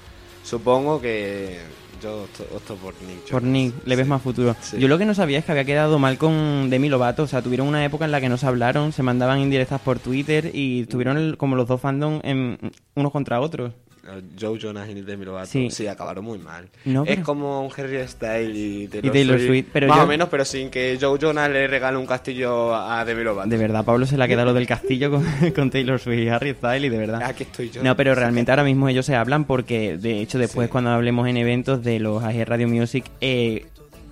supongo 0.43 1.01
que 1.01 1.59
yo 2.01 2.23
opto, 2.23 2.43
opto 2.55 2.75
por 2.75 2.93
Nick. 3.01 3.29
por. 3.31 3.43
Nick 3.43 3.73
le 3.85 3.95
ves 3.95 4.05
Sí. 4.05 4.09
más 4.09 4.21
futuro. 4.21 4.55
Sí. 4.61 4.77
Yo 4.79 4.87
lo 4.87 4.97
que 4.97 5.05
no 5.05 5.13
sabía 5.13 5.39
es 5.39 5.45
que 5.45 5.51
había 5.51 5.65
quedado 5.65 5.97
mal 5.99 6.17
con 6.17 6.69
Demi 6.69 6.89
Lovato, 6.89 7.23
o 7.23 7.27
sea, 7.27 7.41
tuvieron 7.41 7.67
una 7.67 7.83
época 7.85 8.05
en 8.05 8.11
la 8.11 8.21
que 8.21 8.29
no 8.29 8.37
se 8.37 8.45
hablaron, 8.47 8.91
se 8.91 9.03
mandaban 9.03 9.39
indirectas 9.39 9.81
por 9.81 9.99
Twitter 9.99 10.51
y 10.53 10.85
tuvieron 10.85 11.17
el- 11.17 11.37
como 11.37 11.55
los 11.55 11.67
dos 11.67 11.81
fandom 11.81 12.19
en, 12.23 12.57
unos 12.95 13.11
contra 13.11 13.39
otros. 13.41 13.71
Joe 14.39 14.59
Jonas 14.59 14.87
y 14.89 15.01
Demi 15.01 15.25
Lovato, 15.25 15.47
Sí. 15.47 15.69
sí. 15.71 15.87
acabaron 15.87 16.23
muy 16.25 16.37
mal. 16.39 16.67
No, 16.85 17.03
es 17.03 17.09
pero- 17.09 17.23
como 17.23 17.65
un 17.65 17.71
Harry 17.77 18.07
Styles 18.07 18.55
y 18.55 18.87
Taylor, 18.87 19.05
Y 19.05 19.09
Taylor 19.11 19.37
Swift, 19.37 19.47
Swift, 19.47 19.67
pero 19.73 19.87
más 19.87 19.97
yo- 19.97 20.03
o 20.03 20.07
menos, 20.07 20.29
pero 20.29 20.45
sin 20.45 20.69
que 20.69 20.97
Joe 20.99 21.17
Jonas 21.19 21.49
le 21.49 21.67
regale 21.67 21.97
un 21.97 22.05
castillo 22.05 22.75
a 22.75 23.03
Demi 23.05 23.23
Lovato. 23.23 23.49
De 23.49 23.57
verdad, 23.57 23.83
Pablo 23.85 24.05
se 24.05 24.17
le 24.17 24.23
ha 24.23 24.27
quedado 24.27 24.45
lo 24.47 24.53
del 24.53 24.67
castillo 24.67 25.11
con, 25.11 25.23
con 25.55 25.69
Taylor 25.69 25.99
Swift 25.99 26.19
y 26.19 26.29
Harry 26.29 26.53
Styles 26.53 26.83
y 26.85 26.89
de 26.89 26.97
verdad. 26.97 27.21
Aquí 27.23 27.43
estoy 27.43 27.69
yo. 27.69 27.83
No, 27.83 27.95
pero 27.95 28.13
realmente 28.15 28.51
ahora 28.51 28.63
mismo 28.63 28.87
ellos 28.89 29.05
se 29.05 29.15
hablan 29.15 29.45
porque, 29.45 29.97
de 29.97 30.19
hecho, 30.21 30.37
después 30.39 30.67
Sí. 30.67 30.71
cuando 30.71 30.91
hablemos 30.91 31.27
en 31.27 31.37
eventos 31.37 31.83
de 31.83 31.99
los 31.99 32.23
AG 32.23 32.45
Radio 32.45 32.67
Music, 32.67 33.05
eh, 33.21 33.65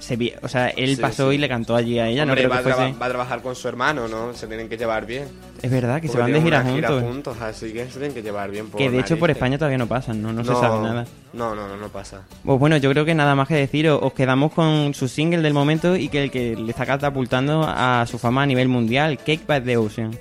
se 0.03 0.17
vi- 0.17 0.33
o 0.41 0.47
sea, 0.49 0.67
él 0.69 0.95
Sí, 0.95 1.01
pasó 1.01 1.29
sí. 1.29 1.35
y 1.35 1.37
le 1.39 1.47
cantó 1.47 1.75
allí 1.75 1.97
a 1.97 2.07
ella, 2.09 2.23
Hombre, 2.23 2.43
no 2.43 2.49
creo 2.49 2.49
va, 2.49 2.57
que 2.69 2.73
fuese... 2.75 2.97
va 2.99 3.05
a 3.05 3.09
trabajar 3.09 3.41
con 3.41 3.55
su 3.55 3.67
hermano, 3.69 4.07
¿no? 4.09 4.33
Se 4.33 4.47
tienen 4.47 4.67
que 4.67 4.75
llevar 4.77 5.05
bien. 5.05 5.25
Es 5.61 5.71
verdad, 5.71 6.01
que 6.01 6.09
se 6.09 6.17
van 6.17 6.31
de 6.33 6.41
gira 6.41 6.61
juntos. 6.61 7.01
juntos, 7.03 7.37
así 7.41 7.71
que 7.71 7.85
se 7.85 7.91
tienen 7.93 8.13
que 8.13 8.21
llevar 8.21 8.51
bien. 8.51 8.67
por 8.69 8.77
Que 8.79 8.89
de 8.89 8.99
hecho 8.99 9.17
por. 9.17 9.31
España 9.31 9.57
todavía 9.57 9.77
no 9.77 9.87
pasan, 9.87 10.21
¿no? 10.21 10.33
No, 10.33 10.43
se 10.43 10.51
sabe 10.53 10.79
nada. 10.81 11.05
No, 11.31 11.55
no, 11.55 11.67
no, 11.67 11.77
no 11.77 11.87
pasa. 11.87 12.21
Pues 12.43 12.59
bueno, 12.59 12.75
yo 12.77 12.89
creo 12.91 13.05
que 13.05 13.15
nada 13.15 13.33
más 13.33 13.47
que 13.47 13.55
decir, 13.55 13.89
os 13.89 14.13
quedamos 14.13 14.51
con 14.51 14.93
su 14.93 15.07
single 15.07 15.41
del 15.41 15.53
momento 15.53 15.95
y 15.95 16.09
que 16.09 16.23
el 16.25 16.31
que 16.31 16.55
le 16.55 16.69
está 16.69 16.85
catapultando 16.85 17.63
a 17.65 18.05
su 18.07 18.19
fama 18.19 18.43
a 18.43 18.45
nivel 18.45 18.67
mundial, 18.67 19.17
Cake 19.17 19.43
by 19.47 19.63
the 19.63 19.77
Ocean. 19.77 20.11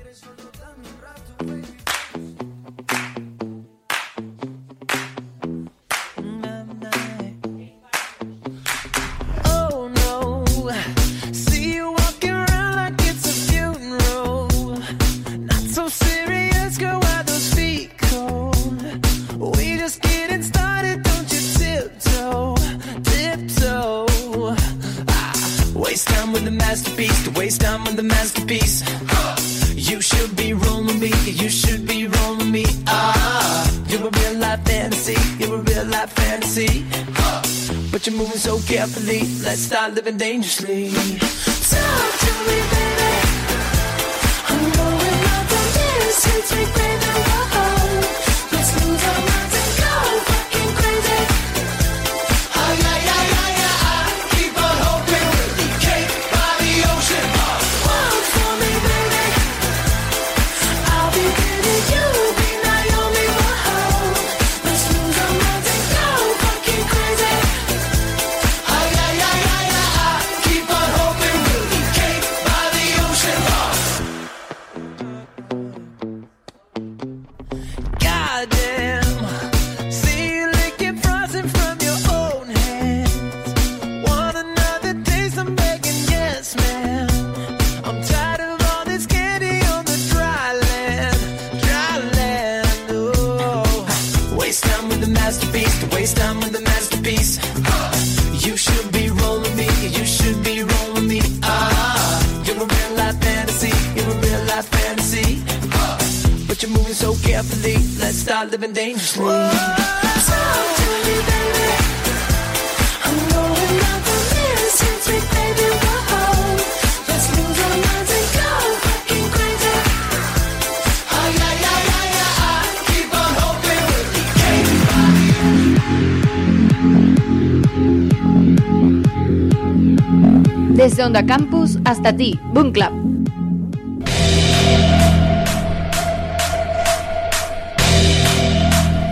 Desde 131.02 131.09
Onda 131.18 131.26
Campus 131.26 131.78
hasta 131.85 132.16
ti, 132.16 132.38
Boom 132.52 132.71
Club. 132.71 132.92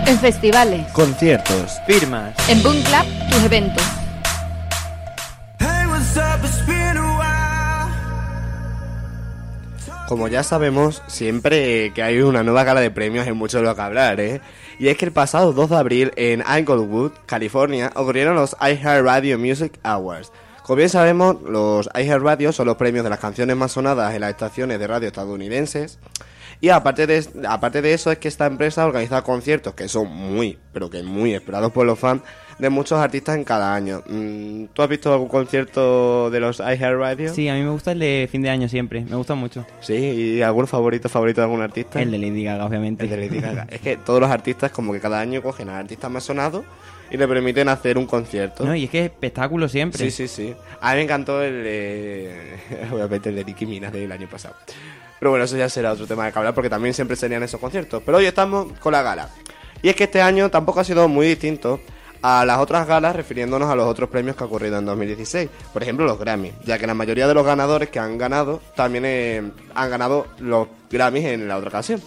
En 0.06 0.18
festivales, 0.20 0.86
Conciertos. 0.92 1.80
Firmas. 1.88 2.32
en 2.48 2.62
Boom 2.62 2.80
Club, 2.82 3.28
tus 3.28 3.42
eventos. 3.42 3.82
Como 10.06 10.28
ya 10.28 10.44
sabemos, 10.44 11.02
siempre 11.08 11.92
que 11.92 12.04
hay 12.04 12.20
una 12.20 12.44
nueva 12.44 12.62
gala 12.62 12.80
de 12.80 12.92
premios 12.92 13.26
hay 13.26 13.32
mucho 13.32 13.58
de 13.58 13.64
lo 13.64 13.74
que 13.74 13.82
hablar, 13.82 14.20
¿eh? 14.20 14.40
Y 14.78 14.86
es 14.86 14.96
que 14.96 15.06
el 15.06 15.12
pasado 15.12 15.52
2 15.52 15.70
de 15.70 15.76
abril 15.76 16.12
en 16.14 16.44
Inglewood, 16.56 17.10
California, 17.26 17.90
ocurrieron 17.96 18.36
los 18.36 18.56
iHeartRadio 18.60 19.40
Music 19.40 19.80
Awards. 19.82 20.30
Como 20.70 20.76
bien 20.76 20.88
sabemos, 20.88 21.42
los 21.42 21.90
iHeartRadio 21.96 22.52
son 22.52 22.68
los 22.68 22.76
premios 22.76 23.02
de 23.02 23.10
las 23.10 23.18
canciones 23.18 23.56
más 23.56 23.72
sonadas 23.72 24.14
en 24.14 24.20
las 24.20 24.30
estaciones 24.30 24.78
de 24.78 24.86
radio 24.86 25.08
estadounidenses. 25.08 25.98
Y 26.60 26.68
aparte 26.68 27.08
de, 27.08 27.26
aparte 27.48 27.82
de 27.82 27.92
eso 27.92 28.12
es 28.12 28.18
que 28.18 28.28
esta 28.28 28.46
empresa 28.46 28.86
organiza 28.86 29.20
conciertos 29.22 29.74
que 29.74 29.88
son 29.88 30.06
muy, 30.06 30.60
pero 30.72 30.88
que 30.88 31.02
muy 31.02 31.34
esperados 31.34 31.72
por 31.72 31.86
los 31.86 31.98
fans 31.98 32.22
de 32.60 32.70
muchos 32.70 33.00
artistas 33.00 33.34
en 33.34 33.42
cada 33.42 33.74
año. 33.74 34.04
Mm, 34.06 34.66
¿Tú 34.66 34.82
has 34.82 34.88
visto 34.88 35.12
algún 35.12 35.26
concierto 35.26 36.30
de 36.30 36.38
los 36.38 36.60
iHeartRadio? 36.60 37.34
Sí, 37.34 37.48
a 37.48 37.54
mí 37.54 37.62
me 37.62 37.70
gusta 37.70 37.90
el 37.90 37.98
de 37.98 38.28
fin 38.30 38.42
de 38.42 38.50
año 38.50 38.68
siempre, 38.68 39.00
me 39.00 39.16
gusta 39.16 39.34
mucho. 39.34 39.66
Sí, 39.80 39.96
¿y 39.96 40.42
algún 40.42 40.68
favorito 40.68 41.08
favorito 41.08 41.40
de 41.40 41.46
algún 41.46 41.62
artista? 41.62 42.00
El 42.00 42.12
de 42.12 42.18
Lady 42.18 42.44
Gaga, 42.44 42.64
obviamente. 42.64 43.02
El 43.02 43.10
de 43.10 43.16
Lady 43.16 43.40
Gaga. 43.40 43.66
es 43.68 43.80
que 43.80 43.96
todos 43.96 44.20
los 44.20 44.30
artistas 44.30 44.70
como 44.70 44.92
que 44.92 45.00
cada 45.00 45.18
año 45.18 45.42
cogen 45.42 45.68
a 45.68 45.80
artistas 45.80 46.08
más 46.12 46.22
sonados 46.22 46.62
y 47.10 47.16
le 47.16 47.26
permiten 47.26 47.68
hacer 47.68 47.98
un 47.98 48.06
concierto. 48.06 48.64
No, 48.64 48.74
y 48.74 48.84
es 48.84 48.90
que 48.90 49.00
es 49.00 49.04
espectáculo 49.06 49.68
siempre. 49.68 49.98
Sí, 49.98 50.10
sí, 50.10 50.28
sí. 50.28 50.54
A 50.80 50.90
mí 50.90 50.96
me 50.96 51.02
encantó 51.02 51.42
el 51.42 51.64
de... 51.64 52.58
Obviamente 52.92 53.28
el 53.30 53.36
de 53.36 53.44
Nicki 53.44 53.66
Minaj 53.66 53.92
del 53.92 54.12
año 54.12 54.28
pasado. 54.28 54.54
Pero 55.18 55.30
bueno, 55.30 55.44
eso 55.44 55.56
ya 55.56 55.68
será 55.68 55.92
otro 55.92 56.06
tema 56.06 56.24
de 56.26 56.32
que 56.32 56.38
hablar 56.38 56.54
porque 56.54 56.70
también 56.70 56.94
siempre 56.94 57.16
serían 57.16 57.42
esos 57.42 57.60
conciertos. 57.60 58.02
Pero 58.04 58.18
hoy 58.18 58.26
estamos 58.26 58.72
con 58.78 58.92
la 58.92 59.02
gala. 59.02 59.28
Y 59.82 59.88
es 59.88 59.96
que 59.96 60.04
este 60.04 60.22
año 60.22 60.50
tampoco 60.50 60.80
ha 60.80 60.84
sido 60.84 61.08
muy 61.08 61.26
distinto 61.26 61.80
a 62.22 62.44
las 62.44 62.58
otras 62.58 62.86
galas 62.86 63.16
refiriéndonos 63.16 63.68
a 63.70 63.74
los 63.74 63.86
otros 63.86 64.10
premios 64.10 64.36
que 64.36 64.44
ha 64.44 64.46
ocurrido 64.46 64.78
en 64.78 64.84
2016. 64.84 65.48
Por 65.72 65.82
ejemplo, 65.82 66.04
los 66.04 66.18
Grammys, 66.18 66.52
ya 66.64 66.78
que 66.78 66.86
la 66.86 66.94
mayoría 66.94 67.26
de 67.26 67.34
los 67.34 67.44
ganadores 67.44 67.88
que 67.88 67.98
han 67.98 68.18
ganado 68.18 68.60
también 68.76 69.04
eh, 69.06 69.42
han 69.74 69.90
ganado 69.90 70.26
los 70.38 70.68
Grammys 70.90 71.24
en 71.24 71.48
la 71.48 71.56
otra 71.56 71.68
ocasión. 71.68 72.02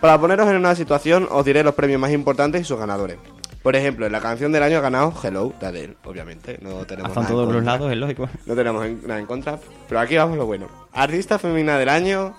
Para 0.00 0.18
poneros 0.18 0.48
en 0.48 0.56
una 0.56 0.74
situación, 0.74 1.28
os 1.30 1.44
diré 1.44 1.62
los 1.62 1.74
premios 1.74 2.00
más 2.00 2.12
importantes 2.12 2.62
y 2.62 2.64
sus 2.64 2.78
ganadores. 2.78 3.18
Por 3.62 3.76
ejemplo, 3.76 4.06
en 4.06 4.12
la 4.12 4.20
canción 4.20 4.52
del 4.52 4.62
año 4.62 4.78
ha 4.78 4.80
ganado 4.80 5.12
Hello 5.22 5.52
de 5.60 5.66
Adele, 5.66 5.96
obviamente. 6.04 6.58
No 6.62 6.86
tenemos 6.86 7.10
Hasta 7.10 7.20
en 7.20 7.24
nada 7.24 7.28
todos 7.34 7.46
los 7.46 7.54
contra. 7.56 7.72
lados, 7.74 7.92
es 7.92 7.98
lógico. 7.98 8.28
No 8.46 8.54
tenemos 8.54 8.86
en- 8.86 9.02
nada 9.06 9.20
en 9.20 9.26
contra. 9.26 9.58
Pero 9.88 10.00
aquí 10.00 10.16
vamos 10.16 10.38
lo 10.38 10.46
bueno. 10.46 10.66
Artista 10.92 11.38
femenina 11.38 11.78
del 11.78 11.90
año, 11.90 12.34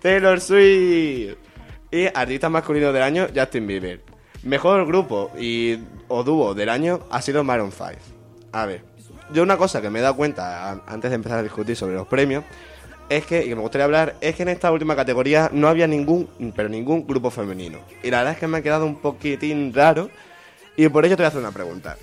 Taylor 0.00 0.40
Swift. 0.40 1.36
Y 1.90 2.06
artista 2.14 2.48
masculino 2.48 2.92
del 2.92 3.02
año, 3.02 3.26
Justin 3.34 3.66
Bieber. 3.66 4.00
Mejor 4.44 4.86
grupo 4.86 5.30
y 5.38 5.78
o 6.08 6.22
dúo 6.24 6.54
del 6.54 6.68
año 6.68 7.00
ha 7.10 7.20
sido 7.22 7.42
Maroon 7.44 7.70
5. 7.72 7.90
A 8.52 8.64
ver, 8.66 8.82
yo 9.32 9.42
una 9.42 9.56
cosa 9.56 9.82
que 9.82 9.90
me 9.90 9.98
he 9.98 10.02
dado 10.02 10.16
cuenta 10.16 10.80
antes 10.86 11.10
de 11.10 11.16
empezar 11.16 11.38
a 11.38 11.42
discutir 11.42 11.76
sobre 11.76 11.94
los 11.94 12.06
premios 12.06 12.44
es 13.08 13.26
que, 13.26 13.44
y 13.44 13.48
que 13.48 13.54
me 13.56 13.60
gustaría 13.62 13.84
hablar, 13.84 14.14
es 14.20 14.34
que 14.36 14.42
en 14.42 14.48
esta 14.48 14.72
última 14.72 14.96
categoría 14.96 15.50
no 15.52 15.68
había 15.68 15.86
ningún, 15.86 16.28
pero 16.56 16.68
ningún 16.68 17.06
grupo 17.06 17.30
femenino. 17.30 17.78
Y 18.02 18.10
la 18.10 18.18
verdad 18.18 18.32
es 18.34 18.38
que 18.38 18.46
me 18.46 18.58
ha 18.58 18.62
quedado 18.62 18.86
un 18.86 18.96
poquitín 18.96 19.72
raro 19.74 20.08
y 20.76 20.88
por 20.88 21.04
ello 21.04 21.16
te 21.16 21.22
voy 21.22 21.26
a 21.26 21.28
hacer 21.28 21.40
una 21.40 21.50
pregunta. 21.52 21.96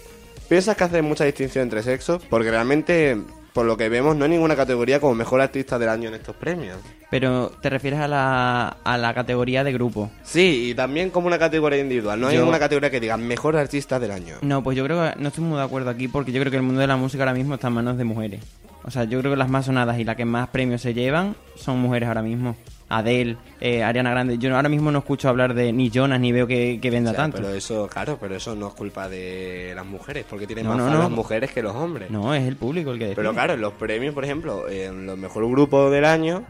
¿Piensas 0.47 0.75
que 0.75 0.83
hace 0.83 1.01
mucha 1.01 1.25
distinción 1.25 1.63
entre 1.63 1.83
sexos? 1.83 2.23
Porque 2.29 2.49
realmente, 2.49 3.15
por 3.53 3.65
lo 3.65 3.77
que 3.77 3.87
vemos, 3.89 4.15
no 4.15 4.23
hay 4.25 4.31
ninguna 4.31 4.55
categoría 4.55 4.99
como 4.99 5.13
mejor 5.13 5.41
artista 5.41 5.77
del 5.77 5.89
año 5.89 6.09
en 6.09 6.15
estos 6.15 6.35
premios. 6.35 6.77
Pero 7.11 7.51
te 7.61 7.69
refieres 7.69 7.99
a 7.99 8.07
la, 8.07 8.77
a 8.83 8.97
la 8.97 9.13
categoría 9.13 9.63
de 9.63 9.73
grupo. 9.73 10.09
Sí, 10.23 10.69
y 10.71 10.75
también 10.75 11.11
como 11.11 11.27
una 11.27 11.37
categoría 11.37 11.79
individual. 11.79 12.19
No 12.19 12.27
hay 12.27 12.35
Yo- 12.35 12.41
ninguna 12.41 12.57
categoría 12.59 12.89
que 12.89 12.99
diga 12.99 13.17
mejor 13.17 13.57
artista 13.57 13.99
del 13.99 14.11
año. 14.11 14.35
No, 14.41 14.63
pues 14.63 14.75
yo 14.77 14.83
creo 14.85 15.11
que 15.13 15.19
no 15.19 15.27
estoy 15.27 15.43
muy 15.43 15.57
de 15.57 15.63
acuerdo 15.63 15.89
aquí 15.91 16.07
porque 16.07 16.31
yo 16.31 16.39
creo 16.39 16.49
que 16.51 16.57
el 16.57 16.63
mundo 16.63 16.81
de 16.81 16.87
la 16.87 16.97
música 16.97 17.23
ahora 17.23 17.33
mismo 17.33 17.55
está 17.55 17.67
en 17.67 17.73
manos 17.73 17.97
de 17.97 18.03
mujeres. 18.03 18.41
O 18.83 18.91
sea, 18.91 19.03
yo 19.03 19.19
creo 19.19 19.31
que 19.33 19.37
las 19.37 19.49
más 19.49 19.65
sonadas 19.65 19.99
y 19.99 20.03
las 20.03 20.15
que 20.15 20.25
más 20.25 20.47
premios 20.49 20.81
se 20.81 20.93
llevan 20.95 21.35
son 21.55 21.77
mujeres 21.79 22.07
ahora 22.07 22.21
mismo. 22.23 22.55
Adele, 22.89 23.37
eh, 23.61 23.83
Ariana 23.83 24.09
Grande. 24.11 24.37
Yo 24.39 24.55
ahora 24.55 24.67
mismo 24.69 24.91
no 24.91 24.99
escucho 24.99 25.29
hablar 25.29 25.53
de 25.53 25.71
ni 25.71 25.89
Jonas 25.91 26.19
ni 26.19 26.31
veo 26.31 26.47
que, 26.47 26.79
que 26.81 26.89
venda 26.89 27.11
O 27.11 27.13
sea, 27.13 27.23
tanto. 27.23 27.37
Pero 27.37 27.53
eso, 27.53 27.87
claro, 27.87 28.17
pero 28.19 28.35
eso 28.35 28.55
no 28.55 28.67
es 28.69 28.73
culpa 28.73 29.07
de 29.07 29.73
las 29.75 29.85
mujeres, 29.85 30.25
porque 30.29 30.47
tienen 30.47 30.65
No, 30.65 30.71
más 30.71 30.77
no, 30.79 30.83
fans 30.85 30.95
no. 30.97 31.01
las 31.03 31.11
mujeres 31.11 31.51
que 31.51 31.61
los 31.61 31.75
hombres. 31.75 32.09
No, 32.09 32.33
es 32.33 32.47
el 32.47 32.55
público 32.55 32.91
el 32.91 32.97
que 32.97 33.05
decide. 33.05 33.15
Pero 33.15 33.33
claro, 33.33 33.53
en 33.53 33.61
los 33.61 33.73
premios, 33.73 34.13
por 34.13 34.25
ejemplo, 34.25 34.67
en 34.67 35.05
los 35.05 35.17
mejor 35.17 35.47
grupos 35.49 35.91
del 35.91 36.05
año, 36.05 36.43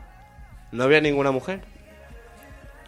no 0.71 0.83
había 0.83 1.01
ninguna 1.01 1.31
mujer. 1.31 1.61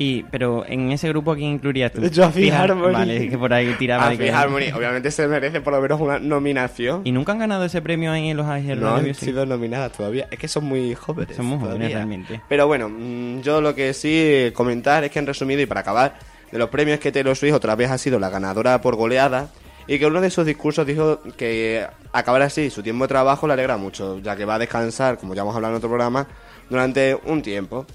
Y, 0.03 0.24
pero 0.31 0.65
en 0.65 0.91
ese 0.91 1.10
grupo, 1.10 1.31
¿a 1.34 1.36
quién 1.36 1.51
incluirías 1.51 1.91
tú? 1.91 2.01
Yo 2.08 2.25
a 2.25 2.31
Fifth 2.31 2.51
Harmony. 2.53 2.91
Vale, 2.91 3.29
que 3.29 3.38
por 3.38 3.53
ahí 3.53 3.75
tiraba. 3.77 4.08
A 4.08 4.12
Fifth 4.15 4.34
Harmony, 4.34 4.72
obviamente 4.75 5.12
se 5.12 5.27
merece 5.27 5.62
por 5.62 5.74
lo 5.74 5.79
menos 5.81 6.01
una 6.01 6.17
nominación. 6.17 7.01
¿Y 7.03 7.12
nunca 7.12 7.34
han 7.34 7.38
ganado 7.39 7.65
ese 7.65 7.84
premio 7.84 8.12
ahí 8.12 8.29
en 8.29 8.38
los 8.38 8.48
iHeart 8.48 8.81
No 8.81 8.96
han 8.96 9.01
Music? 9.05 9.25
sido 9.25 9.46
nominadas 9.46 9.91
todavía. 9.91 10.27
Es 10.31 10.39
que 10.39 10.48
son 10.48 10.65
muy 10.65 10.96
jóvenes. 10.96 11.36
Son 11.36 11.46
muy 11.46 11.60
jóvenes 11.60 11.75
todavía. 11.77 11.96
realmente. 11.98 12.41
Pero 12.50 12.65
bueno, 12.65 12.89
mm, 12.89 13.41
yo 13.41 13.62
lo 13.62 13.75
que 13.75 13.93
sí 13.93 14.51
comentar 14.55 15.03
es 15.03 15.12
que 15.12 15.20
en 15.20 15.27
resumido 15.27 15.62
y 15.62 15.67
para 15.67 15.81
acabar, 15.81 16.15
de 16.51 16.58
los 16.58 16.70
premios 16.70 17.00
que 17.00 17.12
Taylor 17.12 17.36
Swift 17.36 17.53
otra 17.53 17.75
vez 17.75 17.91
ha 17.91 17.98
sido 18.00 18.17
la 18.20 18.31
ganadora 18.31 18.81
por 18.81 18.96
goleada 18.96 19.50
y 19.86 20.00
que 20.00 20.08
uno 20.08 20.20
de 20.20 20.31
sus 20.31 20.46
discursos 20.48 20.86
dijo 20.88 21.20
que 21.38 21.86
acabar 22.12 22.41
así 22.41 22.72
su 22.72 22.81
tiempo 22.81 23.03
de 23.03 23.10
trabajo 23.10 23.46
le 23.46 23.53
alegra 23.53 23.77
mucho, 23.77 24.18
ya 24.20 24.35
que 24.35 24.46
va 24.46 24.55
a 24.55 24.59
descansar, 24.59 25.18
como 25.20 25.35
ya 25.35 25.44
hemos 25.44 25.55
hablado 25.55 25.74
en 25.74 25.77
otro 25.77 25.90
programa, 25.90 26.27
durante 26.70 27.16
un 27.25 27.42
tiempo. 27.44 27.85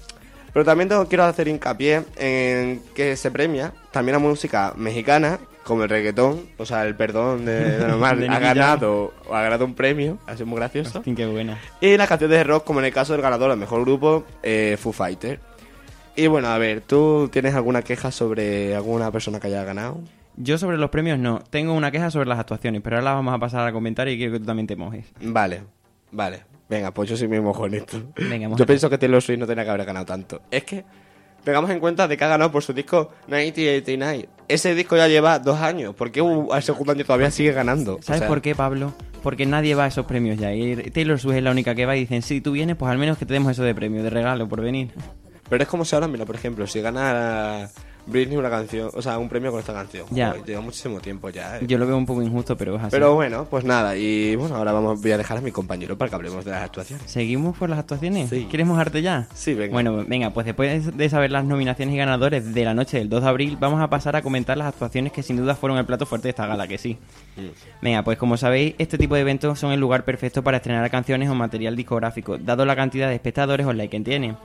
Pero 0.57 0.65
también 0.65 0.89
tengo, 0.89 1.07
quiero 1.07 1.23
hacer 1.23 1.47
hincapié 1.47 2.01
en 2.15 2.81
que 2.95 3.15
se 3.15 3.29
premia 3.29 3.73
también 3.91 4.15
a 4.15 4.19
música 4.19 4.73
mexicana, 4.75 5.37
como 5.63 5.83
el 5.83 5.89
reggaetón, 5.89 6.47
o 6.57 6.65
sea, 6.65 6.83
el 6.87 6.95
perdón 6.95 7.45
de, 7.45 7.77
de 7.77 7.87
normal, 7.87 8.19
De 8.21 8.27
ha 8.27 8.39
ganado, 8.39 9.13
o 9.29 9.35
ha 9.35 9.43
ganado 9.43 9.65
un 9.65 9.75
premio, 9.75 10.17
ha 10.25 10.33
sido 10.33 10.47
muy 10.47 10.57
gracioso. 10.57 10.97
Hostia, 10.97 11.13
qué 11.13 11.27
buena. 11.27 11.59
Y 11.79 11.95
las 11.95 12.09
canciones 12.09 12.39
de 12.39 12.43
rock, 12.43 12.63
como 12.63 12.79
en 12.79 12.87
el 12.87 12.91
caso 12.91 13.13
del 13.13 13.21
ganador 13.21 13.51
al 13.51 13.57
mejor 13.57 13.81
grupo, 13.81 14.25
eh, 14.41 14.77
Foo 14.79 14.93
Fighter. 14.93 15.39
Y 16.15 16.25
bueno, 16.25 16.47
a 16.47 16.57
ver, 16.57 16.81
¿tú 16.81 17.29
tienes 17.31 17.53
alguna 17.53 17.83
queja 17.83 18.09
sobre 18.09 18.75
alguna 18.75 19.11
persona 19.11 19.39
que 19.39 19.45
haya 19.49 19.63
ganado? 19.63 19.99
Yo 20.37 20.57
sobre 20.57 20.79
los 20.79 20.89
premios 20.89 21.19
no. 21.19 21.43
Tengo 21.51 21.73
una 21.73 21.91
queja 21.91 22.09
sobre 22.09 22.29
las 22.29 22.39
actuaciones, 22.39 22.81
pero 22.81 22.95
ahora 22.95 23.11
la 23.11 23.13
vamos 23.13 23.35
a 23.35 23.37
pasar 23.37 23.67
a 23.67 23.71
comentar 23.71 24.07
y 24.07 24.17
quiero 24.17 24.33
que 24.33 24.39
tú 24.39 24.45
también 24.47 24.65
te 24.65 24.75
mojes. 24.75 25.05
Vale, 25.21 25.61
vale. 26.11 26.56
Venga, 26.69 26.91
pues 26.91 27.09
yo 27.09 27.17
sí 27.17 27.27
me 27.27 27.39
mojo 27.39 27.65
en 27.65 27.75
esto. 27.75 28.01
Venga, 28.15 28.49
yo 28.55 28.65
pienso 28.65 28.89
que 28.89 28.97
Taylor 28.97 29.21
Swift 29.21 29.39
no 29.39 29.47
tenía 29.47 29.63
que 29.63 29.69
haber 29.69 29.85
ganado 29.85 30.05
tanto. 30.05 30.41
Es 30.51 30.63
que 30.63 30.83
tengamos 31.43 31.69
en 31.71 31.79
cuenta 31.79 32.07
de 32.07 32.17
que 32.17 32.23
ha 32.25 32.27
ganado 32.27 32.51
por 32.51 32.63
su 32.63 32.73
disco 32.73 33.11
1989. 33.27 34.29
Ese 34.49 34.75
disco 34.75 34.97
ya 34.97 35.07
lleva 35.07 35.39
dos 35.39 35.59
años. 35.61 35.95
¿Por 35.95 36.11
qué 36.11 36.19
al 36.19 36.63
segundo 36.63 36.91
año 36.91 37.05
todavía 37.05 37.31
sigue 37.31 37.53
ganando? 37.53 37.99
¿Sabes 38.01 38.23
por 38.23 38.41
qué, 38.41 38.53
Pablo? 38.53 38.93
Porque 39.23 39.45
nadie 39.45 39.75
va 39.75 39.85
a 39.85 39.87
esos 39.87 40.05
premios 40.05 40.37
ya. 40.37 40.53
Y 40.53 40.75
Taylor 40.91 41.19
Swift 41.19 41.37
es 41.37 41.43
la 41.43 41.51
única 41.51 41.73
que 41.73 41.85
va 41.85 41.95
y 41.95 42.01
dicen, 42.01 42.21
si 42.21 42.41
tú 42.41 42.51
vienes, 42.51 42.75
pues 42.75 42.91
al 42.91 42.97
menos 42.97 43.17
que 43.17 43.25
te 43.25 43.33
demos 43.33 43.51
eso 43.51 43.63
de 43.63 43.73
premio, 43.73 44.03
de 44.03 44.09
regalo, 44.09 44.47
por 44.47 44.61
venir. 44.61 44.91
Pero 45.49 45.63
es 45.63 45.69
como 45.69 45.85
si 45.85 45.95
ahora, 45.95 46.07
mira, 46.07 46.25
por 46.25 46.35
ejemplo, 46.35 46.67
si 46.67 46.81
gana 46.81 47.69
Britney 48.07 48.37
una 48.37 48.49
canción, 48.49 48.89
o 48.93 49.01
sea, 49.01 49.17
un 49.17 49.29
premio 49.29 49.51
con 49.51 49.59
esta 49.59 49.73
canción. 49.73 50.05
Ya. 50.11 50.29
Joder, 50.31 50.45
lleva 50.45 50.61
muchísimo 50.61 50.99
tiempo 50.99 51.29
ya. 51.29 51.57
eh. 51.57 51.61
Yo 51.67 51.77
lo 51.77 51.85
veo 51.85 51.97
un 51.97 52.05
poco 52.05 52.21
injusto, 52.21 52.55
pero 52.57 52.75
es 52.75 52.81
así. 52.81 52.91
Pero 52.91 53.13
bueno, 53.15 53.45
pues 53.49 53.63
nada, 53.65 53.95
y 53.97 54.35
bueno, 54.35 54.55
ahora 54.55 54.71
vamos, 54.71 55.01
voy 55.01 55.11
a 55.11 55.17
dejar 55.17 55.37
a 55.37 55.41
mi 55.41 55.51
compañero 55.51 55.97
para 55.97 56.09
que 56.09 56.15
hablemos 56.15 56.45
de 56.45 56.51
las 56.51 56.63
actuaciones. 56.63 57.09
¿Seguimos 57.09 57.57
por 57.57 57.69
las 57.69 57.79
actuaciones? 57.79 58.29
Sí. 58.29 58.47
¿Quieres 58.49 58.65
mojarte 58.65 59.01
ya? 59.01 59.27
Sí, 59.33 59.53
venga. 59.53 59.73
Bueno, 59.73 60.03
venga, 60.07 60.29
pues 60.31 60.45
después 60.45 60.95
de 60.95 61.09
saber 61.09 61.31
las 61.31 61.45
nominaciones 61.45 61.93
y 61.93 61.97
ganadores 61.97 62.53
de 62.53 62.65
la 62.65 62.73
noche 62.73 62.97
del 62.97 63.09
2 63.09 63.23
de 63.23 63.29
abril, 63.29 63.57
vamos 63.59 63.81
a 63.81 63.89
pasar 63.89 64.15
a 64.15 64.21
comentar 64.21 64.57
las 64.57 64.67
actuaciones 64.67 65.11
que 65.11 65.23
sin 65.23 65.37
duda 65.37 65.55
fueron 65.55 65.77
el 65.77 65.85
plato 65.85 66.05
fuerte 66.05 66.27
de 66.27 66.31
esta 66.31 66.47
gala, 66.47 66.67
que 66.67 66.77
sí. 66.77 66.97
Venga, 67.81 68.03
pues 68.03 68.17
como 68.17 68.37
sabéis, 68.37 68.75
este 68.77 68.97
tipo 68.97 69.15
de 69.15 69.21
eventos 69.21 69.59
son 69.59 69.71
el 69.71 69.79
lugar 69.79 70.05
perfecto 70.05 70.43
para 70.43 70.57
estrenar 70.57 70.89
canciones 70.89 71.29
o 71.29 71.35
material 71.35 71.75
discográfico, 71.75 72.37
dado 72.37 72.65
la 72.65 72.75
cantidad 72.75 73.09
de 73.09 73.15
espectadores 73.15 73.65
online 73.67 73.89
que 73.89 73.99
tiene. 73.99 74.35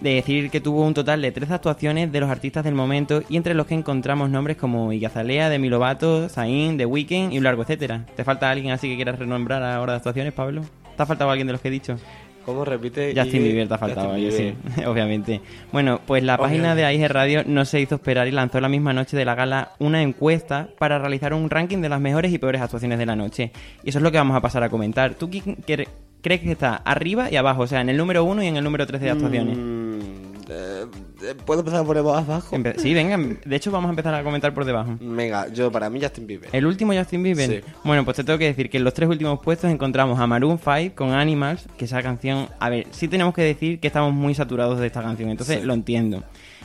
De 0.00 0.14
decir 0.14 0.50
que 0.50 0.60
tuvo 0.60 0.86
un 0.86 0.94
total 0.94 1.20
de 1.22 1.32
13 1.32 1.54
actuaciones 1.54 2.12
de 2.12 2.20
los 2.20 2.30
artistas 2.30 2.62
del 2.64 2.74
momento 2.74 3.22
y 3.28 3.36
entre 3.36 3.54
los 3.54 3.66
que 3.66 3.74
encontramos 3.74 4.30
nombres 4.30 4.56
como 4.56 4.92
Igazalea, 4.92 5.48
Demi 5.50 5.68
Lovato, 5.68 6.28
Zayn, 6.28 6.76
The 6.78 6.86
Weeknd 6.86 7.32
y 7.32 7.38
un 7.38 7.44
largo 7.44 7.62
etcétera. 7.62 8.04
¿Te 8.14 8.22
falta 8.22 8.48
alguien 8.50 8.72
así 8.72 8.88
que 8.88 8.94
quieras 8.96 9.18
renombrar 9.18 9.62
ahora 9.64 9.94
de 9.94 9.96
actuaciones, 9.96 10.32
Pablo? 10.32 10.62
¿Te 10.96 11.02
ha 11.02 11.06
faltado 11.06 11.30
alguien 11.30 11.46
de 11.48 11.52
los 11.52 11.60
que 11.60 11.68
he 11.68 11.72
dicho? 11.72 11.96
¿Cómo 12.44 12.64
repite? 12.64 13.12
Justin 13.14 13.42
Bieber 13.42 13.68
te 13.68 13.74
ha 13.74 13.78
faltado, 13.78 14.16
yo 14.16 14.30
sí, 14.30 14.54
obviamente. 14.86 15.42
Bueno, 15.70 16.00
pues 16.06 16.22
la 16.22 16.38
página 16.38 16.74
de 16.74 16.84
AIG 16.86 17.06
Radio 17.08 17.42
no 17.44 17.64
se 17.66 17.78
hizo 17.80 17.96
esperar 17.96 18.26
y 18.26 18.30
lanzó 18.30 18.58
la 18.60 18.70
misma 18.70 18.94
noche 18.94 19.16
de 19.18 19.24
la 19.26 19.34
gala 19.34 19.72
una 19.80 20.00
encuesta 20.00 20.68
para 20.78 20.98
realizar 20.98 21.34
un 21.34 21.50
ranking 21.50 21.78
de 21.82 21.90
las 21.90 22.00
mejores 22.00 22.32
y 22.32 22.38
peores 22.38 22.62
actuaciones 22.62 22.98
de 22.98 23.04
la 23.04 23.16
noche. 23.16 23.52
Y 23.84 23.90
eso 23.90 23.98
es 23.98 24.02
lo 24.02 24.10
que 24.10 24.16
vamos 24.16 24.34
a 24.34 24.40
pasar 24.40 24.62
a 24.62 24.70
comentar. 24.70 25.12
¿Tú 25.14 25.28
quién 25.28 25.44
cre- 25.58 25.88
crees 26.22 26.40
que 26.40 26.52
está 26.52 26.76
arriba 26.76 27.30
y 27.30 27.36
abajo? 27.36 27.62
O 27.62 27.66
sea, 27.66 27.80
en 27.80 27.88
el 27.88 27.96
número 27.96 28.24
1 28.24 28.42
y 28.42 28.46
en 28.46 28.56
el 28.56 28.64
número 28.64 28.86
13 28.86 29.04
de 29.04 29.10
actuaciones. 29.10 29.56
Mm, 29.56 29.98
eh, 30.50 30.84
eh, 31.22 31.34
¿Puedo 31.44 31.60
empezar 31.60 31.84
por 31.84 31.98
abajo? 31.98 32.40
Empe- 32.56 32.76
sí, 32.78 32.94
venga, 32.94 33.18
de 33.18 33.56
hecho 33.56 33.70
vamos 33.70 33.88
a 33.88 33.90
empezar 33.90 34.14
a 34.14 34.22
comentar 34.22 34.54
por 34.54 34.64
debajo. 34.64 34.96
Venga, 35.00 35.48
yo 35.48 35.70
para 35.70 35.90
mí 35.90 36.00
Justin 36.00 36.26
Bieber. 36.26 36.48
El 36.52 36.64
último 36.66 36.92
Justin 36.94 37.22
Bieber. 37.22 37.62
Sí. 37.64 37.72
Bueno, 37.84 38.04
pues 38.04 38.16
te 38.16 38.24
tengo 38.24 38.38
que 38.38 38.46
decir 38.46 38.70
que 38.70 38.78
en 38.78 38.84
los 38.84 38.94
tres 38.94 39.08
últimos 39.08 39.40
puestos 39.40 39.70
encontramos 39.70 40.18
a 40.18 40.26
Maroon 40.26 40.58
5 40.58 40.94
con 40.94 41.10
Animals, 41.12 41.66
que 41.76 41.84
esa 41.84 42.02
canción, 42.02 42.48
a 42.58 42.68
ver, 42.70 42.86
sí 42.92 43.08
tenemos 43.08 43.34
que 43.34 43.42
decir 43.42 43.78
que 43.80 43.88
estamos 43.88 44.14
muy 44.14 44.34
saturados 44.34 44.78
de 44.80 44.86
esta 44.86 45.02
canción, 45.02 45.28
entonces 45.30 45.60
Sí. 45.60 45.66
lo 45.66 45.74
entiendo. 45.74 46.22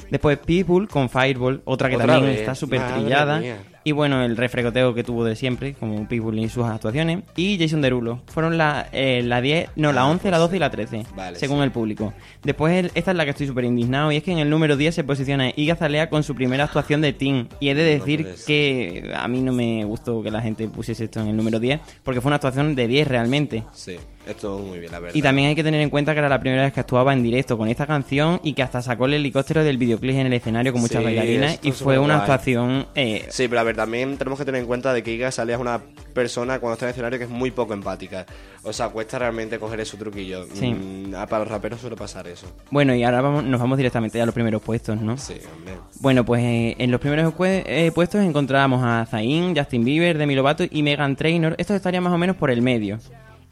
Después 0.10 0.38
People 0.38 0.88
con 0.88 1.10
Fireball, 1.10 1.62
otra 1.66 1.90
que 1.90 1.96
Otra 1.96 2.08
también 2.08 2.32
vez, 2.32 2.40
está 2.42 2.56
súper 2.56 2.82
trillada. 2.88 3.40
mía. 3.40 3.58
Y 3.86 3.92
bueno, 3.92 4.24
el 4.24 4.38
refregoteo 4.38 4.94
que 4.94 5.04
tuvo 5.04 5.26
de 5.26 5.36
siempre, 5.36 5.74
como 5.74 6.08
People 6.08 6.40
y 6.42 6.48
sus 6.50 6.64
actuaciones. 6.66 7.20
Y 7.36 7.58
Jason 7.60 7.82
Derulo. 7.82 8.22
Fueron 8.28 8.58
la, 8.58 8.88
eh, 8.94 9.22
la 9.24 9.42
10, 9.42 9.72
no, 9.76 9.92
la 9.92 10.02
Ah, 10.02 10.08
11, 10.10 10.32
la 10.32 10.38
pues 10.38 10.42
12 10.42 10.56
y 10.56 10.60
la 10.60 10.70
13, 10.70 11.04
Vale, 11.16 11.38
según 11.38 11.58
sí. 11.58 11.64
el 11.64 11.72
público. 11.72 12.14
Después, 12.44 12.92
esta 12.96 13.12
es 13.12 13.18
la 13.18 13.26
que 13.26 13.32
estoy 13.32 13.48
súper 13.48 13.66
indignado, 13.66 14.12
y 14.12 14.18
es 14.18 14.24
que 14.24 14.32
en 14.32 14.40
el 14.40 14.50
número 14.50 14.78
10 14.78 14.96
se 14.96 15.04
posiciona 15.04 15.52
Iga 15.56 15.76
Zalea 15.76 16.10
con 16.10 16.24
su 16.24 16.34
primera 16.36 16.64
actuación 16.66 17.02
de 17.02 17.14
Teen. 17.14 17.50
Y 17.60 17.70
he 17.70 17.76
de 17.76 17.84
decir 17.84 18.28
que 18.48 19.12
a 19.16 19.28
mí 19.28 19.42
no 19.42 19.52
me 19.52 19.84
gustó 19.86 20.24
que 20.24 20.32
la 20.32 20.42
gente 20.42 20.68
pusiese 20.68 21.06
esto 21.06 21.20
en 21.20 21.28
el 21.28 21.36
número 21.36 21.60
10, 21.60 21.80
porque 22.04 22.22
fue 22.22 22.30
una 22.30 22.38
actuación 22.38 22.76
de 22.76 22.88
10 22.88 23.08
realmente. 23.08 23.64
Sí. 23.74 23.98
Esto 24.28 24.58
muy 24.60 24.80
bien, 24.80 24.92
la 24.92 25.00
verdad. 25.00 25.16
Y 25.16 25.22
también 25.22 25.50
hay 25.50 25.56
que 25.56 25.64
tener 25.64 25.82
en 25.82 25.90
cuenta 25.90 26.14
que 26.14 26.20
era 26.20 26.30
la 26.30 26.40
primera 26.40 26.64
vez 26.64 26.74
que 26.74 26.80
actuaba 26.80 27.14
en 27.14 27.24
directo 27.24 27.58
con 27.58 27.68
esta 27.68 27.86
canción 27.86 28.40
y 28.44 28.54
que 28.54 28.64
hasta 28.64 28.82
sacó 28.82 29.06
el 29.06 29.16
helicóptero 29.16 29.64
del 29.64 29.78
videoclip 29.78 30.16
en 30.16 30.28
el 30.28 30.34
escenario 30.34 30.72
con 30.72 30.82
muchas 30.82 31.00
Sí, 31.00 31.04
bailarinas 31.04 31.60
y 31.62 31.72
fue 31.72 32.00
una 32.00 32.20
actuación 32.20 32.88
eh, 32.96 33.26
Sí, 33.30 33.48
pero 33.48 33.62
a 33.62 33.64
ver, 33.64 33.76
también 33.76 34.18
tenemos 34.18 34.40
que 34.40 34.46
tener 34.46 34.62
en 34.62 34.68
cuenta 34.68 34.94
de 34.94 35.04
que 35.04 35.12
Iga 35.14 35.32
Salea 35.32 35.56
es 35.56 35.62
una 35.62 35.82
persona 36.14 36.60
cuando 36.60 36.74
está 36.74 36.86
en 36.86 36.90
el 36.90 36.94
escenario 36.94 37.20
que 37.20 37.26
es 37.26 37.30
muy 37.32 37.52
poco 37.52 37.74
empática. 37.74 38.26
O 38.64 38.72
sea, 38.72 38.90
cuesta 38.90 39.20
realmente 39.20 39.60
coger 39.60 39.82
ese 39.82 39.98
truquillo. 39.98 40.46
Sí. 40.54 40.74
Mm, 40.74 41.12
para 41.12 41.40
los 41.40 41.48
raperos 41.50 41.82
suele 41.82 41.96
pasar 41.96 42.28
eso. 42.28 42.48
Bueno, 42.72 42.96
y 42.96 43.04
ahora 43.04 43.22
vamos, 43.22 43.44
nos 43.44 43.60
vamos 43.60 43.78
directamente 43.78 44.22
a 44.22 44.26
los 44.26 44.34
primeros 44.34 44.62
puestos, 44.62 45.02
¿no? 45.02 45.18
Sí, 45.18 45.36
hombre. 45.54 45.74
Bueno, 46.00 46.24
pues 46.24 46.44
eh, 46.44 46.76
en 46.78 46.92
los 46.92 47.02
primeros 47.02 47.34
eh, 47.40 47.92
puestos 47.94 48.22
encontramos 48.22 48.82
a 48.84 49.06
Zayn, 49.06 49.56
Justin 49.56 49.84
Bieber, 49.84 50.18
Demi 50.18 50.36
Lovato 50.36 50.64
y 50.70 50.84
Megan 50.84 51.16
Trainor. 51.16 51.56
Estos 51.58 51.76
estarían 51.76 52.04
más 52.04 52.14
o 52.14 52.18
menos 52.18 52.38
por 52.38 52.52
el 52.52 52.62
medio. 52.62 53.00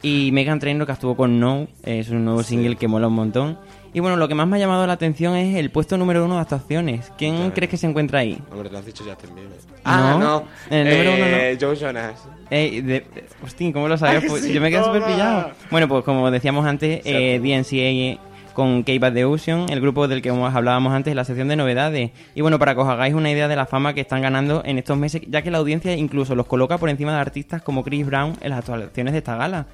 Y 0.02 0.30
Megan 0.32 0.58
Trainor 0.58 0.86
que 0.86 0.92
actuó 0.92 1.16
con 1.16 1.38
No, 1.38 1.68
eh, 1.84 2.00
es 2.00 2.10
un 2.10 2.24
nuevo 2.24 2.42
single 2.42 2.76
que 2.76 2.88
mola 2.88 3.06
un 3.08 3.14
montón. 3.14 3.58
Y 3.94 4.00
bueno, 4.00 4.16
lo 4.16 4.26
que 4.26 4.34
más 4.34 4.48
me 4.48 4.56
ha 4.56 4.58
llamado 4.58 4.86
la 4.86 4.94
atención 4.94 5.36
es 5.36 5.54
el 5.56 5.70
puesto 5.70 5.98
número 5.98 6.24
uno 6.24 6.36
de 6.36 6.40
actuaciones. 6.40 7.12
¿Quién 7.18 7.36
Claro. 7.36 7.52
crees 7.54 7.70
que 7.70 7.76
se 7.76 7.86
encuentra 7.86 8.20
ahí? 8.20 8.38
Hombre, 8.50 8.68
te 8.68 8.72
lo 8.72 8.78
has 8.78 8.86
dicho 8.86 9.04
Bieber. 9.04 9.50
No, 9.50 9.80
Ah, 9.84 10.16
no. 10.18 10.44
en 10.70 10.86
el 10.86 10.94
número 11.06 11.14
uno 11.14 11.24
Eh, 11.36 11.58
Joe 11.60 11.76
Jonas. 11.76 12.14
Eh, 12.50 12.82
de, 12.82 13.06
hostín, 13.44 13.70
¿cómo 13.72 13.88
lo 13.88 13.98
sabías? 13.98 14.24
Pues 14.28 14.44
sí, 14.44 14.52
yo 14.52 14.60
me 14.62 14.70
quedé 14.70 14.82
súper 14.82 15.02
pillado. 15.04 15.50
Bueno, 15.70 15.88
pues 15.88 16.04
como 16.04 16.30
decíamos 16.30 16.64
antes, 16.66 17.02
eh, 17.04 17.38
DNCA 17.42 18.18
con 18.54 18.82
K-Bad 18.82 19.12
The 19.14 19.24
Ocean, 19.26 19.66
el 19.70 19.80
grupo 19.80 20.08
del 20.08 20.20
que 20.22 20.30
hablábamos 20.30 20.92
antes 20.92 21.10
en 21.10 21.16
la 21.16 21.24
sección 21.24 21.48
de 21.48 21.56
novedades. 21.56 22.10
Y 22.34 22.40
bueno, 22.40 22.58
para 22.58 22.74
que 22.74 22.80
os 22.80 22.88
hagáis 22.88 23.14
una 23.14 23.30
idea 23.30 23.46
de 23.48 23.56
la 23.56 23.66
fama 23.66 23.92
que 23.94 24.00
están 24.02 24.20
ganando 24.22 24.62
en 24.64 24.78
estos 24.78 24.96
meses, 24.96 25.22
ya 25.28 25.42
que 25.42 25.50
la 25.50 25.58
audiencia 25.58 25.94
incluso 25.96 26.34
los 26.34 26.46
coloca 26.46 26.78
por 26.78 26.88
encima 26.90 27.12
de 27.14 27.18
artistas 27.20 27.62
como 27.62 27.82
Chris 27.84 28.06
Brown 28.06 28.36
en 28.40 28.50
las 28.50 28.58
actuaciones 28.60 29.12
de 29.12 29.18
esta 29.18 29.36
gala. 29.36 29.66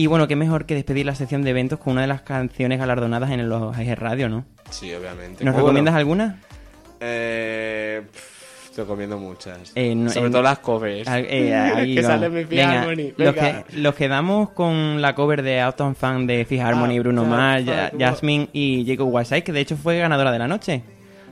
Y 0.00 0.06
bueno, 0.06 0.26
qué 0.26 0.34
mejor 0.34 0.64
que 0.64 0.74
despedir 0.74 1.04
la 1.04 1.14
sección 1.14 1.42
de 1.42 1.50
eventos 1.50 1.78
con 1.78 1.92
una 1.92 2.00
de 2.00 2.06
las 2.06 2.22
canciones 2.22 2.78
galardonadas 2.78 3.30
en 3.32 3.46
los 3.50 3.76
AG 3.76 3.96
Radio, 3.98 4.30
¿no? 4.30 4.46
Sí, 4.70 4.86
obviamente. 4.94 5.44
¿Nos 5.44 5.52
Bueno, 5.52 5.58
recomiendas 5.58 5.94
alguna? 5.94 6.40
Eh, 7.00 8.00
pff, 8.10 8.70
te 8.76 8.80
recomiendo 8.80 9.18
muchas. 9.18 9.72
Eh, 9.74 9.94
no- 9.94 10.08
Sobre 10.08 10.30
todo 10.30 10.40
las 10.40 10.58
covers. 10.60 11.06
Eh, 11.06 11.54
ahí 11.76 11.94
que 11.96 12.02
sale 12.02 12.30
mi 12.30 12.44
Venga, 12.44 12.80
Harmony. 12.82 13.12
Los, 13.16 13.34
Venga. 13.34 13.64
que, 13.64 13.76
los 13.76 13.94
quedamos 13.94 14.50
con 14.52 15.02
la 15.02 15.14
cover 15.14 15.42
de 15.42 15.60
Autumn 15.60 15.94
Fan 15.94 16.26
de 16.26 16.46
Fifth 16.46 16.62
Harmony, 16.62 16.96
Ah, 16.96 17.00
Bruno 17.00 17.22
fuck, 17.24 17.30
Mars. 17.30 17.64
Jasmine 17.98 18.48
y 18.54 18.86
Jacob 18.86 19.12
Whiteside, 19.12 19.42
que 19.44 19.52
de 19.52 19.60
hecho 19.60 19.76
fue 19.76 19.98
ganadora 19.98 20.32
de 20.32 20.38
la 20.38 20.48
noche. 20.48 20.82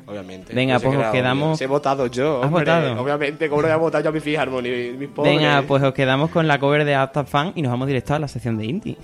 Obviamente. 0.09 0.55
Venga, 0.55 0.75
Yo 0.75 0.81
sé 0.81 0.87
pues 0.87 0.99
os 0.99 1.13
quedamos-. 1.13 1.59
Sí, 1.59 1.65
he 1.65 1.67
votado 1.67 2.07
yo. 2.07 2.39
¿Has 2.39 2.47
hombre. 2.47 2.65
votado? 2.65 3.01
Obviamente, 3.03 3.49
¿cómo 3.49 3.63
no 3.63 3.69
voy 3.69 3.75
a 3.75 3.77
votar 3.77 4.03
yo 4.03 4.09
a 4.09 4.13
mi 4.13 4.37
Harmony? 4.37 4.97
Mis 4.99 5.09
pobres. 5.09 5.37
Venga, 5.37 5.63
pues 5.67 5.83
os 5.83 5.93
quedamos 5.93 6.31
con 6.31 6.47
la 6.49 6.59
cover 6.59 6.85
de 6.85 6.95
Autumn 6.95 7.27
Fan 7.27 7.53
y 7.55 7.63
nos 7.63 7.71
vamos 7.71 7.87
directo 7.87 8.15
a 8.15 8.19
la 8.19 8.29
sección 8.29 8.57
de 8.57 8.65
indie. 8.65 8.97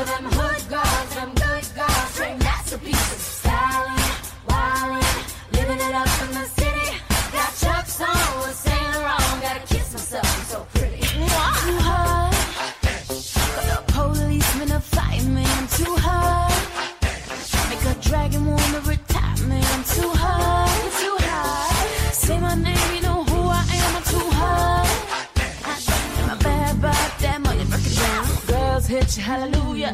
For 0.00 0.06
them 0.06 0.39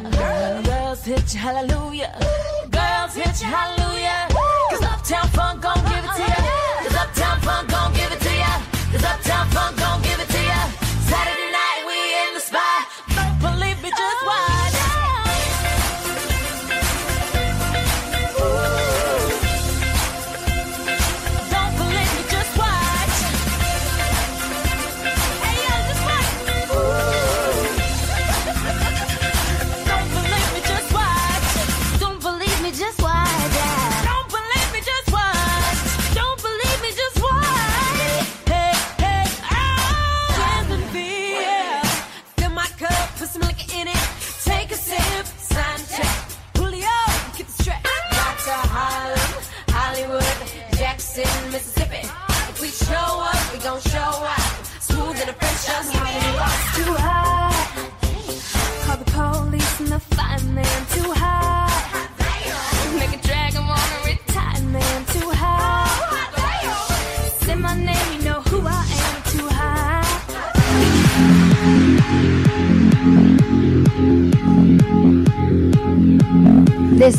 hallelujah. 0.03 0.63
Girls 0.63 1.03
hit 1.03 1.33
you, 1.33 1.39
hallelujah. 1.39 2.19
Girls 2.69 3.15
hit 3.15 3.41
you, 3.41 3.47
hallelujah. 3.47 4.27
Cause 4.69 4.83
Uptown 4.83 5.27
Funk 5.29 5.61
gon' 5.61 5.83
give 5.85 6.03
it 6.03 6.11
to 6.15 6.41
ya. 6.41 6.46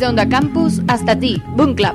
Onda 0.08 0.26
Campus 0.26 0.80
hasta 0.88 1.14
ti, 1.14 1.42
Boom 1.54 1.74
Club. 1.74 1.92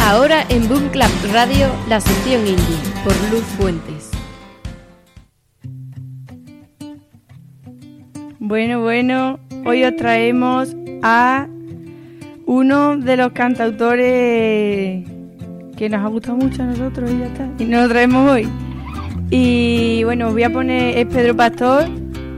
Ahora 0.00 0.44
en 0.48 0.68
Boom 0.68 0.88
Club 0.88 1.06
Radio, 1.32 1.68
la 1.88 2.00
sección 2.00 2.44
indie, 2.44 2.64
por 3.04 3.14
Luz 3.30 3.44
Fuentes. 3.56 4.10
Bueno, 8.40 8.80
bueno, 8.80 9.38
hoy 9.64 9.84
os 9.84 9.94
traemos 9.94 10.74
a 11.04 11.46
uno 12.46 12.96
de 12.96 13.16
los 13.16 13.32
cantautores 13.32 15.04
que 15.76 15.88
nos 15.90 16.04
ha 16.04 16.08
gustado 16.08 16.36
mucho 16.36 16.62
a 16.62 16.66
nosotros 16.66 17.10
y 17.10 17.18
ya 17.18 17.26
está. 17.26 17.48
Y 17.58 17.64
nos 17.64 17.82
lo 17.82 17.88
traemos 17.88 18.30
hoy. 18.30 18.48
Y 19.30 20.04
bueno, 20.04 20.28
os 20.28 20.32
voy 20.32 20.44
a 20.44 20.52
poner, 20.52 20.96
es 20.96 21.06
Pedro 21.06 21.36
Pastor, 21.36 21.88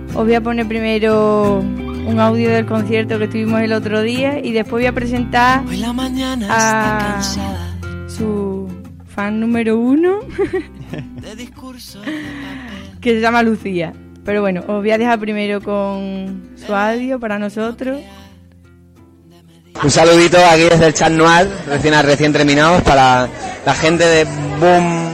os 0.08 0.24
voy 0.24 0.34
a 0.34 0.40
poner 0.40 0.66
primero 0.66 1.58
un 1.60 2.18
audio 2.18 2.48
del 2.50 2.64
concierto 2.64 3.18
que 3.18 3.28
tuvimos 3.28 3.60
el 3.60 3.72
otro 3.74 4.00
día 4.00 4.38
y 4.42 4.52
después 4.52 4.82
voy 4.82 4.86
a 4.86 4.94
presentar 4.94 5.62
Hoy 5.66 5.76
la 5.76 5.92
mañana 5.92 6.46
está 6.46 6.98
cansada 7.12 7.78
su 8.08 8.66
fan 9.06 9.38
número 9.38 9.78
uno, 9.78 10.20
de 11.36 11.48
que 13.00 13.14
se 13.14 13.20
llama 13.20 13.42
Lucía. 13.42 13.92
Pero 14.24 14.40
bueno, 14.40 14.60
os 14.60 14.80
voy 14.80 14.90
a 14.90 14.98
dejar 14.98 15.18
primero 15.18 15.60
con 15.60 16.50
su 16.56 16.74
audio 16.74 17.20
para 17.20 17.38
nosotros. 17.38 18.00
Un 19.82 19.90
saludito 19.90 20.38
aquí 20.44 20.62
desde 20.64 20.86
el 20.86 20.94
chat 20.94 21.10
noir, 21.12 21.48
recién, 21.66 21.94
recién 22.02 22.32
terminados, 22.32 22.82
para 22.82 23.28
la 23.64 23.74
gente 23.74 24.04
de 24.04 24.24
Boom, 24.58 25.08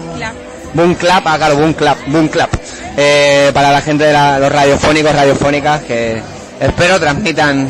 Boom 0.72 0.94
Club, 0.94 1.22
ah, 1.24 1.34
claro, 1.36 1.56
Boom 1.56 1.74
Club, 1.74 1.96
Boom 2.06 2.28
Club. 2.28 2.48
Eh, 2.96 3.50
para 3.52 3.72
la 3.72 3.80
gente 3.82 4.04
de 4.04 4.12
la- 4.12 4.38
los 4.38 4.50
radiofónicos, 4.50 5.12
radiofónicas, 5.14 5.82
que 5.82 6.22
espero 6.60 6.98
transmitan 6.98 7.68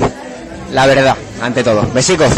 la 0.72 0.86
verdad, 0.86 1.16
ante 1.42 1.64
todo. 1.64 1.82
Besicos. 1.92 2.30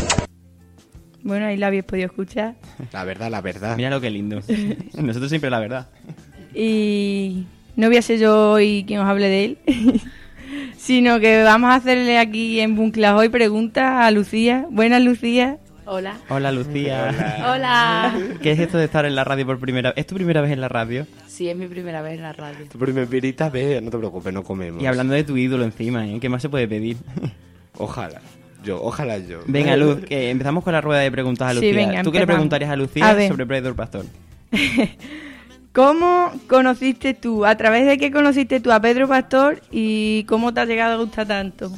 Bueno, 1.22 1.46
ahí 1.46 1.56
la 1.56 1.66
habéis 1.66 1.84
podido 1.84 2.06
escuchar. 2.06 2.54
La 2.92 3.04
verdad, 3.04 3.30
la 3.30 3.40
verdad. 3.40 3.76
Mira 3.76 3.90
lo 3.90 4.00
que 4.00 4.10
lindo. 4.10 4.40
Nosotros 4.94 5.28
siempre 5.28 5.50
la 5.50 5.58
verdad. 5.58 5.88
Y 6.54 7.44
no 7.74 7.88
voy 7.88 7.96
a 7.98 8.02
ser 8.02 8.18
yo 8.20 8.52
hoy 8.52 8.84
quien 8.86 9.00
os 9.00 9.08
hable 9.08 9.28
de 9.28 9.44
él, 9.44 9.58
sino 10.86 11.18
que 11.18 11.42
vamos 11.42 11.70
a 11.70 11.74
hacerle 11.74 12.16
aquí 12.16 12.60
en 12.60 12.76
Bunclas 12.76 13.14
hoy 13.14 13.28
preguntas 13.28 14.04
a 14.04 14.08
Lucía. 14.12 14.66
Buenas, 14.70 15.02
Lucía. 15.02 15.58
Hola. 15.84 16.16
Hola 16.28 16.52
Lucía. 16.52 17.42
Hola. 17.52 18.14
¿Qué 18.40 18.52
es 18.52 18.60
esto 18.60 18.78
de 18.78 18.84
estar 18.84 19.04
en 19.04 19.16
la 19.16 19.24
radio 19.24 19.44
por 19.46 19.58
primera 19.58 19.90
vez? 19.90 19.98
¿Es 19.98 20.06
tu 20.06 20.14
primera 20.14 20.40
vez 20.42 20.52
en 20.52 20.60
la 20.60 20.68
radio? 20.68 21.04
Sí, 21.26 21.48
es 21.48 21.56
mi 21.56 21.66
primera 21.66 22.02
vez 22.02 22.14
en 22.14 22.22
la 22.22 22.32
radio. 22.32 22.66
Tu 22.70 22.78
primerita 22.78 23.50
vez, 23.50 23.82
no 23.82 23.90
te 23.90 23.98
preocupes, 23.98 24.32
no 24.32 24.44
comemos. 24.44 24.80
Y 24.80 24.86
hablando 24.86 25.14
de 25.14 25.24
tu 25.24 25.36
ídolo 25.36 25.64
encima, 25.64 26.06
¿eh? 26.06 26.18
¿Qué 26.20 26.28
más 26.28 26.40
se 26.40 26.48
puede 26.48 26.68
pedir? 26.68 26.98
Ojalá. 27.78 28.20
Yo, 28.64 28.80
ojalá 28.80 29.18
yo. 29.18 29.40
Venga, 29.46 29.76
Luz, 29.76 30.04
que 30.04 30.30
empezamos 30.30 30.62
con 30.62 30.72
la 30.72 30.80
rueda 30.80 31.00
de 31.00 31.10
preguntas 31.10 31.48
a 31.48 31.50
Sí, 31.60 31.66
Lucía. 31.66 31.86
venga, 31.86 32.02
¿Tú 32.04 32.12
qué 32.12 32.20
le 32.20 32.26
preguntarías 32.28 32.70
a 32.70 32.76
Lucía 32.76 33.08
A 33.10 33.28
sobre 33.28 33.44
Pedro 33.44 33.74
Pastor? 33.74 34.04
¿Cómo 35.76 36.32
conociste 36.48 37.12
tú, 37.12 37.44
a 37.44 37.54
través 37.54 37.86
de 37.86 37.98
qué 37.98 38.10
conociste 38.10 38.60
tú 38.60 38.72
a 38.72 38.80
Pedro 38.80 39.06
Pastor 39.06 39.60
y 39.70 40.24
cómo 40.24 40.54
te 40.54 40.60
ha 40.60 40.64
llegado 40.64 40.94
a 40.94 41.04
gustar 41.04 41.28
tanto? 41.28 41.70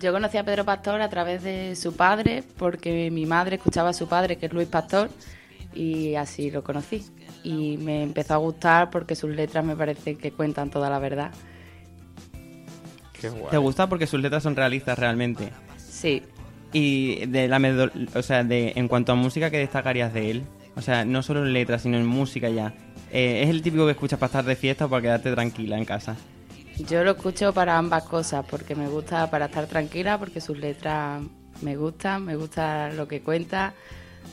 Yo 0.00 0.10
conocí 0.10 0.38
a 0.38 0.44
Pedro 0.44 0.64
Pastor 0.64 1.00
a 1.00 1.08
través 1.08 1.44
de 1.44 1.76
su 1.76 1.94
padre, 1.94 2.42
porque 2.58 3.12
mi 3.12 3.24
madre 3.24 3.54
escuchaba 3.54 3.90
a 3.90 3.92
su 3.92 4.08
padre, 4.08 4.38
que 4.38 4.46
es 4.46 4.52
Luis 4.52 4.66
Pastor, 4.66 5.08
y 5.72 6.16
así 6.16 6.50
lo 6.50 6.64
conocí. 6.64 7.04
Y 7.44 7.76
me 7.76 8.02
empezó 8.02 8.34
a 8.34 8.38
gustar 8.38 8.90
porque 8.90 9.14
sus 9.14 9.30
letras 9.30 9.64
me 9.64 9.76
parece 9.76 10.16
que 10.16 10.32
cuentan 10.32 10.70
toda 10.70 10.90
la 10.90 10.98
verdad. 10.98 11.30
Qué 13.12 13.28
guay. 13.28 13.52
¿Te 13.52 13.58
gusta 13.58 13.88
porque 13.88 14.08
sus 14.08 14.20
letras 14.20 14.42
son 14.42 14.56
realistas 14.56 14.98
realmente? 14.98 15.50
Sí, 15.76 16.24
Y 16.72 17.24
de 17.26 17.46
la 17.46 17.60
o 18.16 18.22
sea, 18.22 18.42
de 18.42 18.72
en 18.74 18.88
cuanto 18.88 19.12
a 19.12 19.14
música, 19.14 19.48
¿qué 19.48 19.58
destacarías 19.58 20.12
de 20.12 20.32
él? 20.32 20.42
O 20.74 20.82
sea, 20.82 21.04
no 21.04 21.22
solo 21.22 21.46
en 21.46 21.52
letras, 21.52 21.82
sino 21.82 21.98
en 21.98 22.06
música 22.06 22.48
ya. 22.48 22.74
Eh, 23.12 23.42
¿Es 23.42 23.50
el 23.50 23.60
típico 23.60 23.84
que 23.84 23.92
escuchas 23.92 24.18
para 24.18 24.28
estar 24.28 24.44
de 24.44 24.56
fiesta 24.56 24.86
o 24.86 24.88
para 24.88 25.02
quedarte 25.02 25.30
tranquila 25.32 25.76
en 25.76 25.84
casa? 25.84 26.16
yo 26.88 27.04
lo 27.04 27.12
escucho 27.12 27.52
para 27.52 27.76
ambas 27.76 28.04
cosas, 28.04 28.44
porque 28.48 28.74
me 28.74 28.88
gusta 28.88 29.30
para 29.30 29.46
estar 29.46 29.66
tranquila, 29.66 30.18
porque 30.18 30.40
sus 30.40 30.58
letras 30.58 31.22
me 31.60 31.76
gustan, 31.76 32.24
me 32.24 32.36
gusta 32.36 32.90
lo 32.92 33.06
que 33.08 33.20
cuenta, 33.20 33.74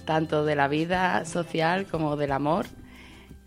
tanto 0.05 0.45
de 0.45 0.55
la 0.55 0.67
vida 0.67 1.25
social 1.25 1.85
como 1.85 2.15
del 2.15 2.31
amor 2.31 2.65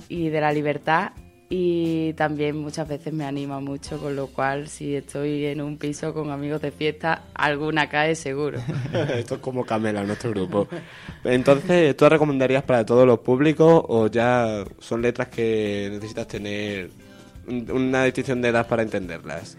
y 0.08 0.28
de 0.28 0.40
la 0.40 0.52
libertad. 0.52 1.12
Y 1.54 2.14
también 2.14 2.56
muchas 2.56 2.88
veces 2.88 3.12
me 3.12 3.26
anima 3.26 3.60
mucho, 3.60 3.98
con 3.98 4.16
lo 4.16 4.28
cual 4.28 4.68
si 4.68 4.96
estoy 4.96 5.44
en 5.44 5.60
un 5.60 5.76
piso 5.76 6.14
con 6.14 6.30
amigos 6.30 6.62
de 6.62 6.70
fiesta, 6.70 7.24
alguna 7.34 7.90
cae 7.90 8.14
seguro. 8.14 8.58
Esto 9.14 9.34
es 9.34 9.40
como 9.42 9.62
Camela, 9.66 10.02
nuestro 10.02 10.30
grupo. 10.30 10.66
Entonces, 11.24 11.94
¿tú 11.94 12.08
recomendarías 12.08 12.62
para 12.62 12.86
todos 12.86 13.06
los 13.06 13.18
públicos 13.18 13.84
o 13.86 14.06
ya 14.06 14.64
son 14.78 15.02
letras 15.02 15.28
que 15.28 15.90
necesitas 15.92 16.26
tener 16.26 16.88
un- 17.46 17.70
una 17.70 18.04
distinción 18.04 18.40
de 18.40 18.48
edad 18.48 18.66
para 18.66 18.82
entenderlas? 18.82 19.58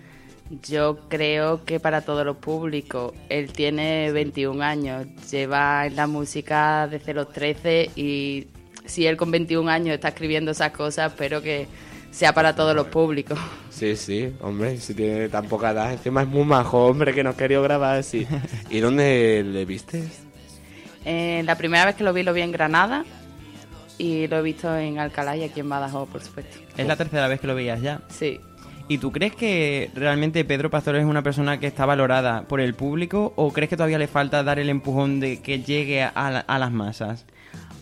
Yo 0.68 0.98
creo 1.10 1.64
que 1.64 1.80
para 1.80 2.02
todos 2.02 2.26
los 2.26 2.38
públicos, 2.38 3.14
él 3.30 3.54
tiene 3.54 4.12
21 4.12 4.64
años, 4.64 5.06
lleva 5.30 5.86
en 5.86 5.96
la 5.96 6.08
música 6.08 6.88
desde 6.88 7.14
los 7.14 7.32
13 7.32 7.92
y 7.96 8.48
si 8.86 9.06
él 9.08 9.18
con 9.18 9.32
21 9.32 9.70
años 9.70 9.94
está 9.96 10.10
escribiendo 10.10 10.52
esas 10.52 10.72
cosas, 10.72 11.12
espero 11.12 11.42
que 11.42 11.68
sea 12.12 12.34
para 12.34 12.56
todos 12.56 12.76
los 12.76 12.88
públicos. 12.88 13.40
Sí, 13.70 13.96
sí, 13.96 14.32
hombre, 14.42 14.78
si 14.80 14.94
tiene 14.94 15.30
tan 15.30 15.46
poca 15.48 15.72
edad, 15.72 15.92
encima 15.92 16.22
es 16.22 16.28
muy 16.28 16.46
majo, 16.46 16.86
hombre, 16.86 17.14
que 17.14 17.24
nos 17.24 17.36
quería 17.36 17.60
grabar 17.60 17.98
así. 17.98 18.28
¿Y 18.70 18.80
dónde 18.80 19.44
le 19.46 19.66
vistes? 19.66 20.22
Eh, 21.06 21.42
la 21.46 21.56
primera 21.58 21.86
vez 21.86 21.96
que 21.96 22.04
lo 22.04 22.14
vi, 22.14 22.24
lo 22.24 22.34
vi 22.34 22.42
en 22.42 22.52
Granada 22.52 23.04
y 23.98 24.28
lo 24.28 24.38
he 24.38 24.42
visto 24.42 24.76
en 24.78 25.00
Alcalá 25.00 25.36
y 25.38 25.44
aquí 25.44 25.60
en 25.60 25.70
Badajoz, 25.70 26.08
por 26.10 26.22
supuesto. 26.22 26.58
Es 26.78 26.88
la 26.88 26.96
tercera 26.96 27.28
vez 27.28 27.40
que 27.40 27.48
lo 27.48 27.56
veías 27.56 27.82
ya. 27.82 28.02
Sí. 28.10 28.40
¿Y 28.88 28.98
tú 28.98 29.12
crees 29.12 29.36
que 29.36 29.90
realmente 29.96 30.44
Pedro 30.46 30.70
Pastor 30.70 30.96
es 30.98 31.06
una 31.06 31.22
persona 31.24 31.58
que 31.60 31.68
está 31.68 31.86
valorada 31.86 32.44
por 32.44 32.60
el 32.62 32.74
público 32.74 33.34
o 33.38 33.52
crees 33.54 33.70
que 33.70 33.78
todavía 33.78 33.98
le 33.98 34.08
falta 34.08 34.44
dar 34.44 34.60
el 34.60 34.70
empujón 34.70 35.20
de 35.20 35.42
que 35.42 35.62
llegue 35.62 36.04
a, 36.04 36.30
la- 36.32 36.40
a 36.42 36.60
las 36.60 36.72
masas? 36.72 37.26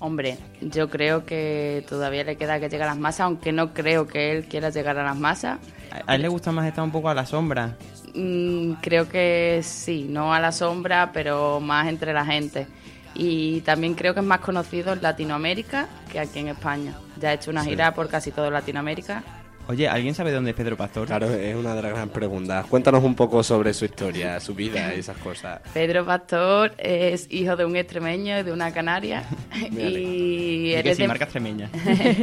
Hombre, 0.01 0.39
yo 0.61 0.89
creo 0.89 1.27
que 1.27 1.85
todavía 1.87 2.23
le 2.23 2.35
queda 2.35 2.59
que 2.59 2.69
llegar 2.69 2.87
a 2.87 2.93
las 2.93 2.99
masas, 2.99 3.21
aunque 3.21 3.51
no 3.51 3.71
creo 3.71 4.07
que 4.07 4.31
él 4.31 4.45
quiera 4.45 4.71
llegar 4.71 4.97
a 4.97 5.03
las 5.03 5.15
masas. 5.15 5.59
A 5.91 6.11
a 6.11 6.15
él 6.15 6.23
le 6.23 6.27
gusta 6.27 6.51
más 6.51 6.65
estar 6.65 6.83
un 6.83 6.91
poco 6.91 7.07
a 7.09 7.13
la 7.13 7.23
sombra. 7.27 7.77
Mm, 8.15 8.73
creo 8.81 9.07
que 9.07 9.61
sí, 9.63 10.07
no 10.09 10.33
a 10.33 10.39
la 10.39 10.51
sombra, 10.51 11.11
pero 11.13 11.59
más 11.59 11.87
entre 11.87 12.13
la 12.13 12.25
gente. 12.25 12.65
Y 13.13 13.61
también 13.61 13.93
creo 13.93 14.15
que 14.15 14.21
es 14.21 14.25
más 14.25 14.39
conocido 14.39 14.93
en 14.93 15.03
Latinoamérica 15.03 15.87
que 16.11 16.19
aquí 16.19 16.39
en 16.39 16.47
España. 16.47 16.95
Ya 17.19 17.29
ha 17.29 17.33
hecho 17.33 17.51
una 17.51 17.63
gira 17.63 17.93
por 17.93 18.09
casi 18.09 18.31
toda 18.31 18.49
Latinoamérica. 18.49 19.23
Oye, 19.71 19.88
¿alguien 19.88 20.13
sabe 20.13 20.34
dónde 20.34 20.49
es 20.49 20.55
Pedro 20.57 20.75
Pastor? 20.75 21.07
Claro, 21.07 21.34
es 21.34 21.55
una 21.55 21.73
de 21.73 21.81
las 21.81 21.93
grandes 21.93 22.13
preguntas. 22.13 22.65
Cuéntanos 22.65 23.01
un 23.05 23.15
poco 23.15 23.41
sobre 23.41 23.73
su 23.73 23.86
historia, 23.86 24.38
su 24.41 24.53
vida 24.53 24.93
y 24.93 24.99
esas 24.99 25.15
cosas. 25.15 25.62
Pedro 25.73 26.05
Pastor 26.05 26.73
es 26.77 27.25
hijo 27.29 27.55
de 27.55 27.63
un 27.63 27.77
extremeño 27.77 28.38
y 28.38 28.43
de 28.43 28.51
una 28.51 28.73
canaria. 28.73 29.23
Y, 29.71 30.73
él 30.73 30.84
que 30.84 30.89
es 30.89 30.97
sí, 30.97 31.03
de, 31.03 31.07
marca 31.07 31.23
extremeña. 31.23 31.69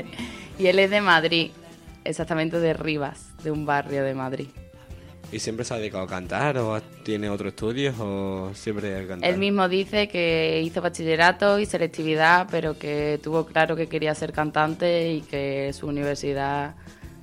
y 0.59 0.67
él 0.67 0.79
es 0.79 0.91
de 0.91 1.01
Madrid, 1.01 1.51
exactamente 2.05 2.61
de 2.61 2.75
Rivas, 2.75 3.31
de 3.43 3.51
un 3.51 3.65
barrio 3.65 4.05
de 4.05 4.15
Madrid. 4.15 4.49
¿Y 5.33 5.39
siempre 5.39 5.65
se 5.65 5.73
ha 5.73 5.79
dedicado 5.79 6.05
a 6.05 6.07
cantar 6.07 6.59
o 6.59 6.79
tiene 7.03 7.31
otro 7.31 7.49
estudio 7.49 7.95
o 7.99 8.51
siempre 8.53 8.95
a 8.95 9.07
cantar? 9.07 9.31
Él 9.31 9.39
mismo 9.39 9.71
dice 9.71 10.09
que 10.09 10.61
hizo 10.63 10.83
bachillerato 10.83 11.59
y 11.59 11.65
selectividad, 11.65 12.47
pero 12.51 12.79
que 12.79 13.19
tuvo 13.23 13.47
claro 13.47 13.75
que 13.75 13.87
quería 13.87 14.15
ser 14.15 14.33
cantante 14.33 15.13
y 15.13 15.23
que 15.23 15.73
su 15.73 15.87
universidad 15.87 16.75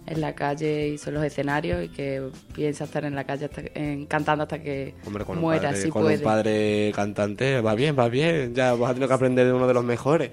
en 0.07 0.21
la 0.21 0.35
calle 0.35 0.87
hizo 0.89 1.09
los 1.11 1.23
escenarios 1.23 1.83
y 1.85 1.89
que 1.89 2.29
piensa 2.53 2.83
estar 2.83 3.05
en 3.05 3.15
la 3.15 3.23
calle 3.23 3.45
hasta, 3.45 3.61
en- 3.73 4.05
cantando 4.05 4.43
hasta 4.43 4.61
que 4.61 4.93
Hombre, 5.05 5.25
con, 5.25 5.39
muera, 5.39 5.61
un 5.61 5.73
padre, 5.73 5.81
si 5.81 5.89
con 5.89 6.01
puede. 6.03 6.17
un 6.17 6.21
padre 6.23 6.91
cantante, 6.95 7.61
va 7.61 7.73
bien, 7.75 7.95
va 7.97 8.07
bien. 8.09 8.53
Ya 8.53 8.73
vas 8.75 8.91
a 8.91 8.93
tener 8.93 9.07
que 9.09 9.15
aprender 9.15 9.45
de 9.47 9.53
uno 9.53 9.67
de 9.67 9.73
los 9.73 9.83
mejores. 9.83 10.31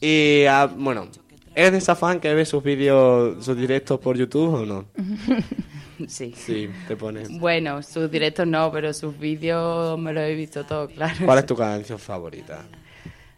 Y, 0.00 0.44
ah, 0.46 0.70
bueno, 0.76 1.08
¿eres 1.54 1.72
de 1.72 1.78
esa 1.78 1.94
fan 1.96 2.18
que 2.20 2.32
ve 2.34 2.44
sus 2.44 2.62
vídeos, 2.62 3.44
sus 3.44 3.56
directos 3.56 4.00
por 4.00 4.16
YouTube 4.16 4.54
o 4.54 4.66
no? 4.66 4.84
Sí. 6.08 6.34
Sí, 6.36 6.68
te 6.88 6.96
pones. 6.96 7.28
Bueno, 7.38 7.80
sus 7.82 8.10
directos 8.10 8.48
no, 8.48 8.72
pero 8.72 8.92
sus 8.92 9.16
vídeos 9.16 9.96
me 9.96 10.12
los 10.12 10.24
he 10.24 10.34
visto 10.34 10.64
todos, 10.64 10.90
claro. 10.94 11.14
¿Cuál 11.24 11.38
es 11.38 11.46
tu 11.46 11.54
canción 11.54 12.00
favorita? 12.00 12.64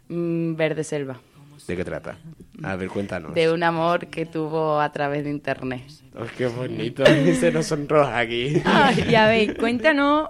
Mm, 0.09 0.55
Verde 0.55 0.83
Selva. 0.83 1.19
¿De 1.67 1.75
qué 1.75 1.83
trata? 1.83 2.17
A 2.63 2.77
ver, 2.77 2.87
cuéntanos. 2.87 3.33
De 3.33 3.51
un 3.51 3.61
amor 3.61 4.07
que 4.07 4.25
tuvo 4.25 4.79
a 4.79 4.89
través 4.93 5.25
de 5.25 5.31
internet. 5.31 5.83
Ay, 6.15 6.27
qué 6.37 6.47
bonito. 6.47 7.05
Se 7.39 7.51
nos 7.51 7.65
sonroja 7.65 8.17
aquí. 8.17 8.61
Ay, 8.63 9.05
ya 9.09 9.27
veis, 9.27 9.53
cuéntanos 9.59 10.29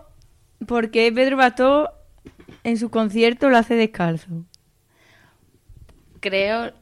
por 0.66 0.90
qué 0.90 1.12
Pedro 1.12 1.38
Pastor 1.38 1.92
en 2.64 2.78
su 2.78 2.90
concierto 2.90 3.50
lo 3.50 3.58
hace 3.58 3.76
descalzo. 3.76 4.46
Creo, 6.20 6.74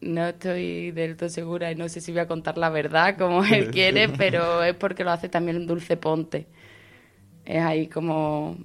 no 0.00 0.28
estoy 0.28 0.92
del 0.92 1.16
todo 1.16 1.28
segura 1.28 1.72
y 1.72 1.74
no 1.74 1.88
sé 1.88 2.00
si 2.00 2.12
voy 2.12 2.20
a 2.20 2.28
contar 2.28 2.56
la 2.58 2.70
verdad 2.70 3.18
como 3.18 3.44
él 3.44 3.70
quiere, 3.72 4.08
pero 4.08 4.62
es 4.62 4.74
porque 4.74 5.02
lo 5.02 5.10
hace 5.10 5.28
también 5.28 5.56
en 5.56 5.66
Dulce 5.66 5.96
Ponte. 5.96 6.46
Es 7.44 7.62
ahí 7.62 7.88
como 7.88 8.56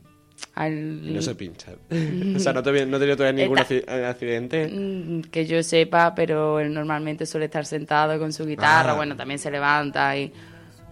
al... 0.56 1.02
Y 1.04 1.12
no 1.14 1.22
se 1.22 1.36
pincha. 1.36 1.72
o 2.36 2.40
sea, 2.40 2.54
no 2.54 2.62
te, 2.64 2.86
no 2.86 3.00
te 3.00 3.06
dio 3.06 3.18
todavía 3.18 3.44
ningún 3.44 3.60
accidente. 3.60 4.68
Mm, 4.68 5.22
que 5.32 5.46
yo 5.46 5.62
sepa, 5.64 6.14
pero 6.16 6.60
él 6.60 6.74
normalmente 6.74 7.26
suele 7.26 7.46
estar 7.46 7.66
sentado 7.66 8.18
con 8.20 8.32
su 8.34 8.46
guitarra, 8.46 8.92
Ah. 8.92 8.96
bueno, 8.96 9.16
también 9.16 9.40
se 9.40 9.50
levanta 9.52 10.16
y, 10.18 10.32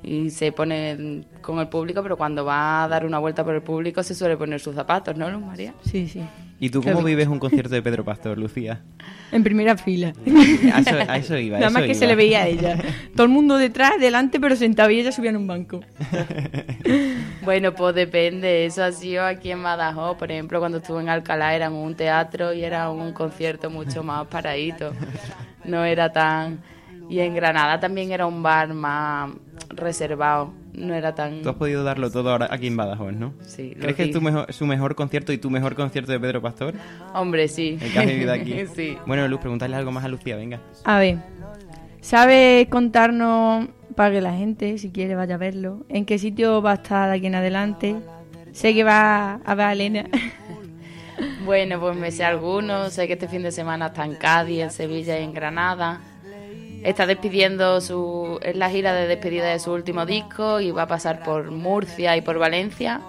y 0.03 0.29
se 0.31 0.51
pone 0.51 1.23
con 1.41 1.59
el 1.59 1.67
público, 1.67 2.01
pero 2.01 2.17
cuando 2.17 2.43
va 2.43 2.83
a 2.83 2.87
dar 2.87 3.05
una 3.05 3.19
vuelta 3.19 3.43
por 3.43 3.53
el 3.55 3.61
público 3.61 4.01
se 4.03 4.15
suele 4.15 4.35
poner 4.37 4.59
sus 4.59 4.73
zapatos, 4.75 5.15
¿no, 5.15 5.29
Luz 5.29 5.41
María? 5.41 5.73
Sí, 5.83 6.07
sí. 6.07 6.21
¿Y 6.61 6.69
tú 6.69 6.83
cómo 6.83 7.01
vives 7.01 7.27
un 7.27 7.39
concierto 7.39 7.73
de 7.73 7.81
Pedro 7.81 8.05
Pastor, 8.05 8.37
Lucía? 8.37 8.81
En 9.31 9.43
primera 9.43 9.75
fila. 9.77 10.13
A 10.71 10.79
eso, 10.79 10.95
a 10.95 11.17
eso 11.17 11.35
iba. 11.35 11.57
Nada 11.57 11.71
más 11.71 11.83
que 11.85 11.95
se 11.95 12.05
le 12.05 12.13
veía 12.13 12.43
a 12.43 12.47
ella. 12.47 12.77
Todo 13.15 13.23
el 13.23 13.29
mundo 13.29 13.57
detrás, 13.57 13.93
delante, 13.99 14.39
pero 14.39 14.55
sentado 14.55 14.91
y 14.91 14.99
ella 14.99 15.11
subía 15.11 15.31
en 15.31 15.37
un 15.37 15.47
banco. 15.47 15.81
Bueno, 17.43 17.73
pues 17.73 17.95
depende. 17.95 18.67
Eso 18.67 18.83
ha 18.83 18.91
sido 18.91 19.25
aquí 19.25 19.49
en 19.49 19.63
Badajoz. 19.63 20.15
Por 20.15 20.31
ejemplo, 20.31 20.59
cuando 20.59 20.77
estuve 20.77 21.01
en 21.01 21.09
Alcalá 21.09 21.55
era 21.55 21.65
en 21.65 21.73
un 21.73 21.95
teatro 21.95 22.53
y 22.53 22.63
era 22.63 22.91
un 22.91 23.13
concierto 23.13 23.71
mucho 23.71 24.03
más 24.03 24.27
paradito. 24.27 24.93
No 25.65 25.83
era 25.83 26.11
tan... 26.11 26.59
Y 27.11 27.19
en 27.19 27.35
Granada 27.35 27.77
también 27.77 28.13
era 28.13 28.25
un 28.25 28.41
bar 28.41 28.73
más 28.73 29.33
reservado. 29.67 30.53
No 30.71 30.93
era 30.93 31.13
tan... 31.13 31.41
Tú 31.41 31.49
has 31.49 31.57
podido 31.57 31.83
darlo 31.83 32.09
todo 32.09 32.31
ahora 32.31 32.47
aquí 32.49 32.67
en 32.67 32.77
Badajoz, 32.77 33.11
¿no? 33.11 33.33
Sí, 33.41 33.73
lo 33.75 33.81
¿Crees 33.81 33.95
que 33.97 34.03
es 34.03 34.11
tu 34.11 34.21
mejor, 34.21 34.53
su 34.53 34.65
mejor 34.65 34.95
concierto 34.95 35.33
y 35.33 35.37
tu 35.37 35.49
mejor 35.49 35.75
concierto 35.75 36.13
de 36.13 36.21
Pedro 36.21 36.41
Pastor? 36.41 36.73
Hombre, 37.13 37.49
sí. 37.49 37.77
El 37.81 37.91
que 37.91 37.99
has 37.99 38.05
vivido 38.05 38.31
aquí. 38.31 38.65
sí. 38.75 38.97
Bueno, 39.05 39.27
Luz, 39.27 39.41
preguntarle 39.41 39.75
algo 39.75 39.91
más 39.91 40.05
a 40.05 40.07
Lucía, 40.07 40.37
venga. 40.37 40.61
A 40.85 40.99
ver, 40.99 41.17
¿sabes 41.99 42.69
contarnos, 42.69 43.67
para 43.93 44.13
que 44.13 44.21
la 44.21 44.33
gente, 44.33 44.77
si 44.77 44.89
quiere, 44.89 45.15
vaya 45.15 45.35
a 45.35 45.37
verlo, 45.37 45.85
en 45.89 46.05
qué 46.05 46.17
sitio 46.17 46.61
va 46.61 46.71
a 46.71 46.75
estar 46.75 47.11
aquí 47.11 47.27
en 47.27 47.35
adelante? 47.35 47.97
Sé 48.53 48.73
que 48.73 48.85
va 48.85 49.33
a 49.33 49.55
ver 49.55 49.65
a 49.65 49.73
Elena. 49.73 50.05
Bueno, 51.45 51.79
pues 51.79 51.95
me 51.95 52.09
sé 52.09 52.23
algunos. 52.23 52.93
Sé 52.93 53.05
que 53.05 53.13
este 53.13 53.27
fin 53.27 53.43
de 53.43 53.51
semana 53.51 53.87
está 53.87 54.05
en 54.05 54.15
Cádiz, 54.15 54.61
en 54.61 54.71
Sevilla 54.71 55.19
y 55.19 55.23
en 55.23 55.33
Granada. 55.33 56.01
Está 56.83 57.05
despidiendo 57.05 57.79
su. 57.81 58.39
Es 58.41 58.55
la 58.55 58.69
gira 58.69 58.93
de 58.93 59.07
despedida 59.07 59.45
de 59.45 59.59
su 59.59 59.71
último 59.71 60.05
disco 60.05 60.59
y 60.59 60.71
va 60.71 60.83
a 60.83 60.87
pasar 60.87 61.23
por 61.23 61.51
Murcia 61.51 62.17
y 62.17 62.21
por 62.21 62.39
Valencia. 62.39 63.01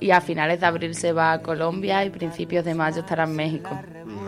Y 0.00 0.10
a 0.12 0.20
finales 0.20 0.60
de 0.60 0.66
abril 0.66 0.94
se 0.94 1.12
va 1.12 1.32
a 1.32 1.42
Colombia 1.42 2.04
y 2.04 2.10
principios 2.10 2.64
de 2.64 2.74
mayo 2.74 3.00
estará 3.00 3.24
en 3.24 3.36
México. 3.36 3.78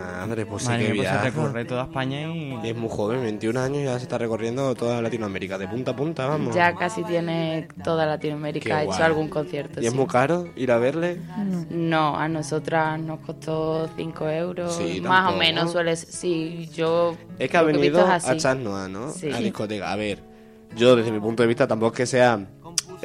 Madre, 0.03 0.45
pues 0.45 0.63
sí 0.63 0.69
Madre 0.69 0.85
que 0.85 0.93
mía, 0.93 1.01
pues 1.01 1.07
se 1.07 1.13
viaja. 1.13 1.29
recorre 1.29 1.65
toda 1.65 1.83
España 1.83 2.21
y... 2.21 2.59
Y 2.63 2.69
es 2.69 2.75
muy 2.75 2.89
joven, 2.89 3.21
21 3.21 3.59
años 3.59 3.77
y 3.79 3.83
ya 3.85 3.97
se 3.97 4.03
está 4.03 4.17
recorriendo 4.17 4.73
toda 4.75 5.01
Latinoamérica, 5.01 5.57
de 5.57 5.67
punta 5.67 5.91
a 5.91 5.95
punta, 5.95 6.25
vamos. 6.27 6.55
Ya 6.55 6.73
casi 6.75 7.03
tiene 7.03 7.67
toda 7.83 8.05
Latinoamérica 8.05 8.77
ha 8.77 8.83
hecho 8.83 9.03
algún 9.03 9.29
concierto. 9.29 9.81
¿Y 9.81 9.85
es 9.85 9.91
sí. 9.91 9.97
muy 9.97 10.07
caro 10.07 10.47
ir 10.55 10.71
a 10.71 10.77
verle? 10.77 11.19
No, 11.69 12.17
a 12.17 12.27
nosotras 12.27 12.99
nos 12.99 13.19
costó 13.19 13.89
5 13.95 14.29
euros. 14.29 14.75
Sí, 14.75 15.01
más 15.01 15.25
tampoco. 15.25 15.35
o 15.35 15.39
menos 15.39 15.71
suele 15.71 15.95
ser. 15.95 16.09
Sí, 16.11 16.69
yo. 16.73 17.15
Es 17.39 17.49
que 17.49 17.57
ha 17.57 17.63
venido 17.63 17.99
es 17.99 18.27
a. 18.27 18.37
Chat 18.37 18.57
Noir, 18.57 18.89
¿no? 18.89 19.11
Sí. 19.11 19.31
A 19.31 19.37
discoteca. 19.37 19.91
A 19.91 19.95
ver, 19.95 20.19
yo 20.75 20.95
desde 20.95 21.11
mi 21.11 21.19
punto 21.19 21.43
de 21.43 21.47
vista 21.47 21.67
tampoco 21.67 21.93
es 21.93 21.97
que 21.97 22.05
sea 22.05 22.39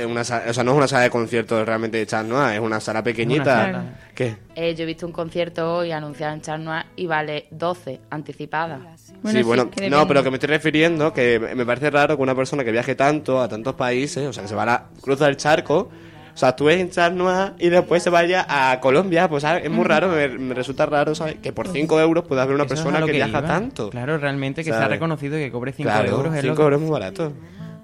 una 0.07 0.25
sala, 0.25 0.51
o 0.51 0.53
sea, 0.55 0.65
no 0.65 0.73
es 0.73 0.77
una 0.77 0.89
sala 0.89 1.03
de 1.05 1.11
conciertos 1.11 1.65
realmente 1.67 1.99
de 1.99 2.07
Chat 2.07 2.27
Noir, 2.27 2.55
es 2.55 2.61
una 2.61 2.81
sala 2.81 3.03
pequeñita. 3.03 3.45
sala. 3.45 3.85
¿Qué? 4.15 4.37
Eh, 4.55 4.75
yo 4.75 4.83
he 4.85 4.87
visto 4.87 5.07
un 5.07 5.13
concierto 5.13 5.77
hoy 5.77 5.93
anunciado 5.93 6.35
en 6.35 6.41
Chat 6.41 6.61
Noir 6.61 6.85
y 6.97 7.07
vale 7.07 7.47
12 7.51 8.01
anticipada. 8.11 8.81
sí, 9.25 9.43
bueno, 9.43 9.71
no, 9.91 10.07
pero 10.09 10.23
que 10.23 10.31
me 10.31 10.37
estoy 10.37 10.49
refiriendo 10.49 11.13
que 11.13 11.39
me 11.57 11.65
parece 11.67 11.91
raro 11.91 12.17
que 12.17 12.23
una 12.23 12.35
persona 12.35 12.65
que 12.65 12.73
viaje 12.73 12.95
tanto 12.95 13.41
a 13.41 13.49
tantos 13.49 13.75
países, 13.75 14.27
o 14.27 14.33
sea, 14.33 14.43
que 14.43 14.49
se 14.49 14.55
va 14.55 14.63
a 14.65 14.67
la 14.67 14.85
cruza 15.01 15.27
el 15.29 15.37
charco, 15.37 15.89
o 16.35 16.37
sea, 16.41 16.55
tú 16.55 16.71
en 16.71 16.89
Chat 16.91 17.13
Noir 17.13 17.55
y 17.59 17.69
después 17.69 18.01
se 18.01 18.11
vaya 18.11 18.47
a 18.49 18.79
Colombia, 18.79 19.29
pues 19.29 19.43
¿sabes? 19.43 19.65
es 19.65 19.71
muy 19.71 19.85
raro, 19.85 20.07
me, 20.09 20.29
me 20.29 20.55
resulta 20.55 20.87
raro, 20.87 21.15
¿sabes? 21.17 21.37
Que 21.43 21.53
por 21.53 21.67
5 21.67 22.01
euros 22.01 22.25
pueda 22.27 22.43
haber 22.43 22.55
una 22.55 22.65
Eso 22.65 22.75
persona 22.77 23.05
que, 23.05 23.11
viaja 23.11 23.39
iba. 23.41 23.43
tanto. 23.45 23.91
Claro, 23.91 24.19
realmente 24.19 24.63
que 24.63 24.71
sea 24.71 24.79
¿Sabes? 24.83 24.91
reconocido 24.91 25.37
y 25.37 25.41
que 25.43 25.51
cobre 25.51 25.73
5 25.73 25.89
Claro, 25.89 26.09
euros 26.11 26.35
es 26.37 26.45
lo 26.45 26.51
5 26.53 26.55
que- 26.57 26.63
euros 26.63 26.77
es 26.81 26.83
muy 26.83 26.93
barato. 26.93 27.33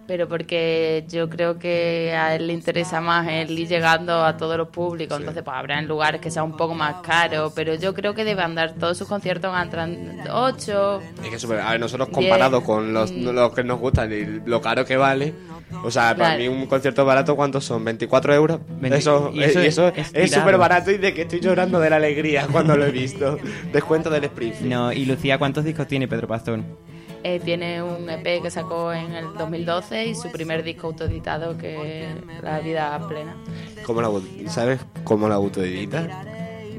Pero 0.07 0.29
porque 0.29 1.05
yo 1.09 1.31
creo 1.31 1.59
que 1.59 2.13
a 2.15 2.35
él 2.37 2.47
le 2.49 2.53
interesa 2.53 3.01
más 3.01 3.27
el 3.27 3.59
ir 3.59 3.67
llegando 3.69 4.23
a 4.25 4.37
todos 4.37 4.57
los 4.59 4.69
públicos. 4.69 5.19
Entonces, 5.19 5.43
pues 5.43 5.57
habrá 5.57 5.79
en 5.79 5.89
lugares 5.89 6.21
que 6.21 6.31
sea 6.31 6.43
un 6.43 6.57
poco 6.57 6.75
más 6.75 6.97
caro. 6.97 7.53
Pero 7.55 7.75
yo 7.75 7.95
creo 7.95 8.13
que 8.15 8.25
debe 8.25 8.43
andar 8.43 8.75
todos 8.75 8.99
sus 8.99 9.09
conciertos 9.09 9.51
entran 9.59 10.19
8. 10.31 11.01
Es 11.25 11.31
que 11.31 11.39
super, 11.39 11.61
a 11.61 11.71
ver, 11.71 11.81
nosotros 11.81 12.09
comparado 12.11 12.63
con 12.63 12.93
los, 12.93 13.11
los 13.13 13.55
que 13.55 13.65
nos 13.65 13.81
gustan 13.81 14.13
y 14.13 14.47
lo 14.49 14.61
caro 14.61 14.85
que 14.85 14.97
vale, 14.99 15.33
o 15.83 15.91
sea, 15.91 16.15
para 16.15 16.37
Claro. 16.37 16.39
mí 16.41 16.49
un 16.49 16.67
concierto 16.67 17.05
barato, 17.07 17.35
¿cuántos 17.35 17.65
son? 17.65 17.85
¿24 17.85 18.35
euros? 18.35 18.61
20 18.81 18.99
eso 18.99 19.31
y 19.33 19.43
eso 19.43 19.61
es- 19.61 19.79
eso 19.79 19.89
es 20.13 20.31
súper 20.31 20.59
barato 20.59 20.91
y 20.91 20.99
de 20.99 21.15
que 21.15 21.23
estoy 21.23 21.41
llorando 21.41 21.81
de 21.81 21.89
la 21.91 21.97
alegría 21.97 22.47
cuando 22.53 22.77
lo 22.77 22.85
he 22.85 22.91
visto. 22.91 23.39
Descuento 23.73 24.11
del 24.11 24.25
Springfield. 24.25 24.71
No, 24.71 24.93
y 24.93 25.07
Lucía, 25.07 25.39
¿cuántos 25.39 25.65
discos 25.65 25.87
tiene 25.87 26.07
Pedro 26.09 26.29
Pastor? 26.29 26.61
Eh, 27.27 27.41
tiene 27.43 27.83
un 27.83 28.09
EP 28.11 28.43
que 28.43 28.51
sacó 28.51 28.93
en 28.93 29.15
el 29.15 29.33
2012 29.39 30.07
y 30.09 30.15
su 30.15 30.31
primer 30.31 30.63
disco 30.63 30.89
autoeditado 30.89 31.57
que 31.57 32.05
es 32.05 32.43
La 32.43 32.61
vida 32.61 33.01
plena. 33.09 33.35
¿Cómo 33.87 34.03
la, 34.03 34.11
¿Sabes 34.51 34.81
cómo 35.05 35.27
la 35.29 35.37
autoedita? 35.37 36.07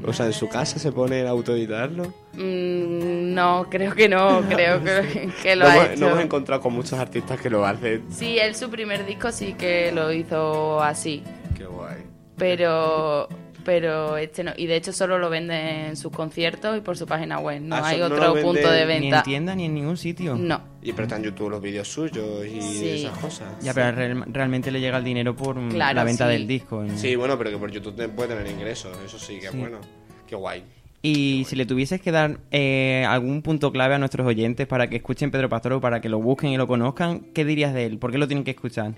O 0.06 0.12
sea, 0.12 0.26
en 0.26 0.32
su 0.32 0.48
casa 0.48 0.78
se 0.78 0.92
pone 0.92 1.22
a 1.26 1.30
autoeditarlo. 1.30 2.04
Mm, 2.34 3.34
no, 3.34 3.66
creo 3.68 3.92
que 3.92 4.08
no, 4.08 4.40
creo 4.48 4.84
que, 4.84 5.30
que 5.42 5.56
lo 5.56 5.64
no, 5.64 5.70
ha 5.70 5.74
hemos, 5.76 5.88
hecho. 5.90 6.00
no 6.00 6.06
hemos 6.12 6.20
encontrado 6.22 6.62
con 6.62 6.74
muchos 6.74 6.96
artistas 6.96 7.40
que 7.40 7.50
lo 7.50 7.66
hacen. 7.66 8.04
Sí, 8.10 8.38
él 8.38 8.54
su 8.54 8.70
primer 8.70 9.04
disco 9.04 9.32
sí 9.32 9.54
que 9.54 9.90
lo 9.90 10.12
hizo 10.12 10.80
así, 10.80 11.24
Qué 11.56 11.64
guay. 11.66 12.04
pero 12.36 13.28
pero 13.66 14.16
este 14.16 14.42
no. 14.44 14.52
Y 14.56 14.66
de 14.66 14.76
hecho 14.76 14.92
solo 14.92 15.18
lo 15.18 15.28
vende 15.28 15.88
en 15.88 15.96
sus 15.96 16.10
conciertos 16.12 16.78
y 16.78 16.80
por 16.80 16.96
su 16.96 17.04
página 17.06 17.38
web. 17.40 17.60
No 17.60 17.74
Ah, 17.76 17.82
hay 17.88 17.98
no 17.98 18.06
otro 18.06 18.32
punto 18.40 18.70
de 18.70 18.86
Ni 18.86 18.92
en 18.94 19.00
venta. 19.02 19.22
tienda 19.24 19.54
ni 19.54 19.64
en 19.66 19.74
ningún 19.74 19.96
sitio. 19.98 20.36
No. 20.36 20.60
Y 20.82 20.92
pero 20.92 21.02
están 21.02 21.18
en 21.18 21.24
YouTube 21.26 21.50
los 21.50 21.60
vídeos 21.60 21.88
suyos 21.88 22.46
y 22.46 22.62
Sí. 22.62 22.88
esas 23.04 23.18
cosas. 23.18 23.48
Ya, 23.60 23.74
pero 23.74 23.90
real- 23.92 24.24
realmente 24.32 24.70
le 24.70 24.80
llega 24.80 24.96
el 24.96 25.04
dinero 25.04 25.34
por 25.36 25.56
Claro, 25.68 25.96
la 25.96 26.04
venta 26.04 26.26
sí. 26.26 26.32
del 26.32 26.46
disco. 26.46 26.82
¿no? 26.84 26.96
Sí, 26.96 27.16
bueno, 27.16 27.36
pero 27.36 27.50
que 27.50 27.58
por 27.58 27.70
YouTube 27.70 27.96
te 27.96 28.08
puede 28.08 28.34
tener 28.36 28.50
ingresos. 28.50 28.96
Eso 29.04 29.18
sí, 29.18 29.38
que 29.40 29.48
Sí. 29.50 29.58
bueno. 29.58 29.78
Qué 30.26 30.36
guay. 30.36 30.62
Y 31.02 31.44
si 31.46 31.54
le 31.56 31.66
tuvieses 31.66 32.00
que 32.00 32.10
dar 32.12 32.38
eh, 32.50 33.04
algún 33.08 33.42
punto 33.42 33.70
clave 33.72 33.94
a 33.94 33.98
nuestros 33.98 34.26
oyentes 34.26 34.66
para 34.66 34.88
que 34.88 34.96
escuchen 34.96 35.30
Pedro 35.30 35.48
Pastor 35.48 35.74
o 35.74 35.80
para 35.80 36.00
que 36.00 36.08
lo 36.08 36.18
busquen 36.20 36.50
y 36.50 36.56
lo 36.56 36.66
conozcan, 36.66 37.20
¿qué 37.34 37.44
dirías 37.44 37.74
de 37.74 37.84
él? 37.86 37.98
¿Por 37.98 38.10
qué 38.12 38.18
lo 38.18 38.26
tienen 38.26 38.44
que 38.44 38.52
escuchar? 38.52 38.94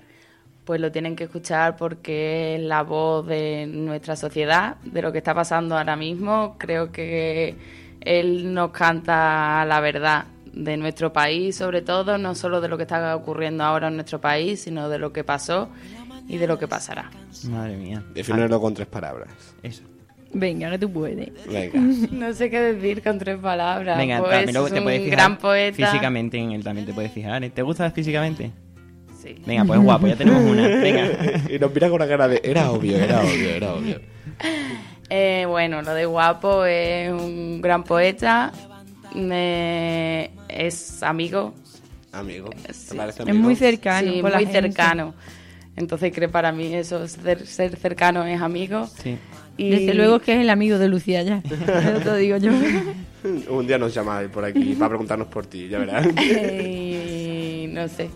Pues 0.65 0.79
lo 0.79 0.91
tienen 0.91 1.15
que 1.15 1.23
escuchar 1.23 1.75
porque 1.77 2.55
es 2.55 2.61
la 2.61 2.83
voz 2.83 3.25
de 3.25 3.65
nuestra 3.67 4.15
sociedad, 4.15 4.75
de 4.83 5.01
lo 5.01 5.11
que 5.11 5.17
está 5.17 5.33
pasando 5.33 5.77
ahora 5.77 5.95
mismo. 5.95 6.55
Creo 6.59 6.91
que 6.91 7.55
él 8.01 8.53
nos 8.53 8.71
canta 8.71 9.65
la 9.65 9.79
verdad 9.79 10.25
de 10.53 10.77
nuestro 10.77 11.11
país, 11.13 11.55
sobre 11.55 11.81
todo, 11.81 12.17
no 12.17 12.35
solo 12.35 12.61
de 12.61 12.67
lo 12.67 12.77
que 12.77 12.83
está 12.83 13.15
ocurriendo 13.15 13.63
ahora 13.63 13.87
en 13.87 13.95
nuestro 13.95 14.19
país, 14.19 14.61
sino 14.61 14.89
de 14.89 14.99
lo 14.99 15.11
que 15.11 15.23
pasó 15.23 15.69
y 16.27 16.37
de 16.37 16.47
lo 16.47 16.59
que 16.59 16.67
pasará. 16.67 17.09
Madre 17.45 17.77
mía. 17.77 18.03
Defínelo 18.13 18.59
con 18.61 18.73
tres 18.73 18.87
palabras. 18.87 19.29
Eso. 19.63 19.83
Venga, 20.31 20.69
que 20.69 20.79
tú 20.79 20.91
puedes. 20.91 21.31
Venga. 21.47 21.79
No 22.11 22.33
sé 22.33 22.49
qué 22.49 22.59
decir 22.59 23.01
con 23.01 23.17
tres 23.17 23.37
palabras. 23.39 23.97
Venga, 23.97 24.19
pues 24.19 24.31
también 24.31 24.53
luego 24.53 24.69
te 24.69 24.81
puedes 24.81 25.01
fijar 25.01 25.17
gran 25.17 25.37
poeta. 25.37 25.75
físicamente 25.75 26.37
en 26.37 26.51
él 26.51 26.63
también 26.63 26.85
te 26.85 26.93
puedes 26.93 27.11
fijar. 27.11 27.43
¿eh? 27.43 27.49
¿Te 27.49 27.61
gusta 27.61 27.89
físicamente? 27.91 28.51
Sí. 29.21 29.35
Venga, 29.45 29.65
pues 29.65 29.79
guapo, 29.81 30.07
ya 30.07 30.15
tenemos 30.15 30.41
una. 30.43 30.67
Venga. 30.67 31.09
y 31.49 31.59
nos 31.59 31.73
mira 31.73 31.87
con 31.89 31.95
una 32.01 32.07
cara 32.07 32.27
de. 32.27 32.41
Era 32.43 32.71
obvio, 32.71 32.97
era 32.97 33.21
obvio, 33.21 33.49
era 33.49 33.73
obvio. 33.73 33.99
Eh, 35.11 35.45
bueno, 35.47 35.81
lo 35.81 35.95
de 35.95 36.05
guapo 36.05 36.65
es 36.65 37.11
un 37.11 37.61
gran 37.63 37.83
poeta, 37.83 38.51
me- 39.15 40.29
es 40.47 41.01
amigo, 41.01 41.55
Amigo. 42.11 42.49
¿Te 42.65 42.73
Sí. 42.75 42.95
parece 42.95 43.23
Es 43.23 43.33
muy 43.35 43.55
cercano. 43.55 44.11
sí, 44.11 44.21
muy 44.21 44.31
gente. 44.31 44.51
cercano. 44.51 45.15
Entonces 45.75 46.11
creo 46.13 46.29
para 46.29 46.51
mí 46.51 46.73
eso, 46.75 47.07
ser, 47.07 47.45
ser 47.47 47.75
cercano 47.77 48.23
es 48.25 48.39
amigo. 48.39 48.87
Sí. 49.01 49.17
Y 49.57 49.69
Desde 49.71 49.93
luego 49.95 50.17
es 50.17 50.21
que 50.21 50.33
es 50.35 50.41
el 50.41 50.49
amigo 50.51 50.77
de 50.77 50.87
Lucía 50.89 51.23
ya. 51.23 51.41
Eso 51.43 51.99
te 52.11 52.17
digo 52.17 52.37
yo. 52.37 52.51
Un 53.49 53.65
día 53.67 53.77
nos 53.79 53.93
llamáis 53.93 54.29
por 54.29 54.45
aquí 54.45 54.73
para 54.75 54.89
preguntarnos 54.89 55.27
por 55.27 55.45
ti, 55.47 55.67
ya 55.67 55.79
verás. 55.79 56.05
y 56.07 57.67
no 57.69 57.87
sé, 57.87 58.09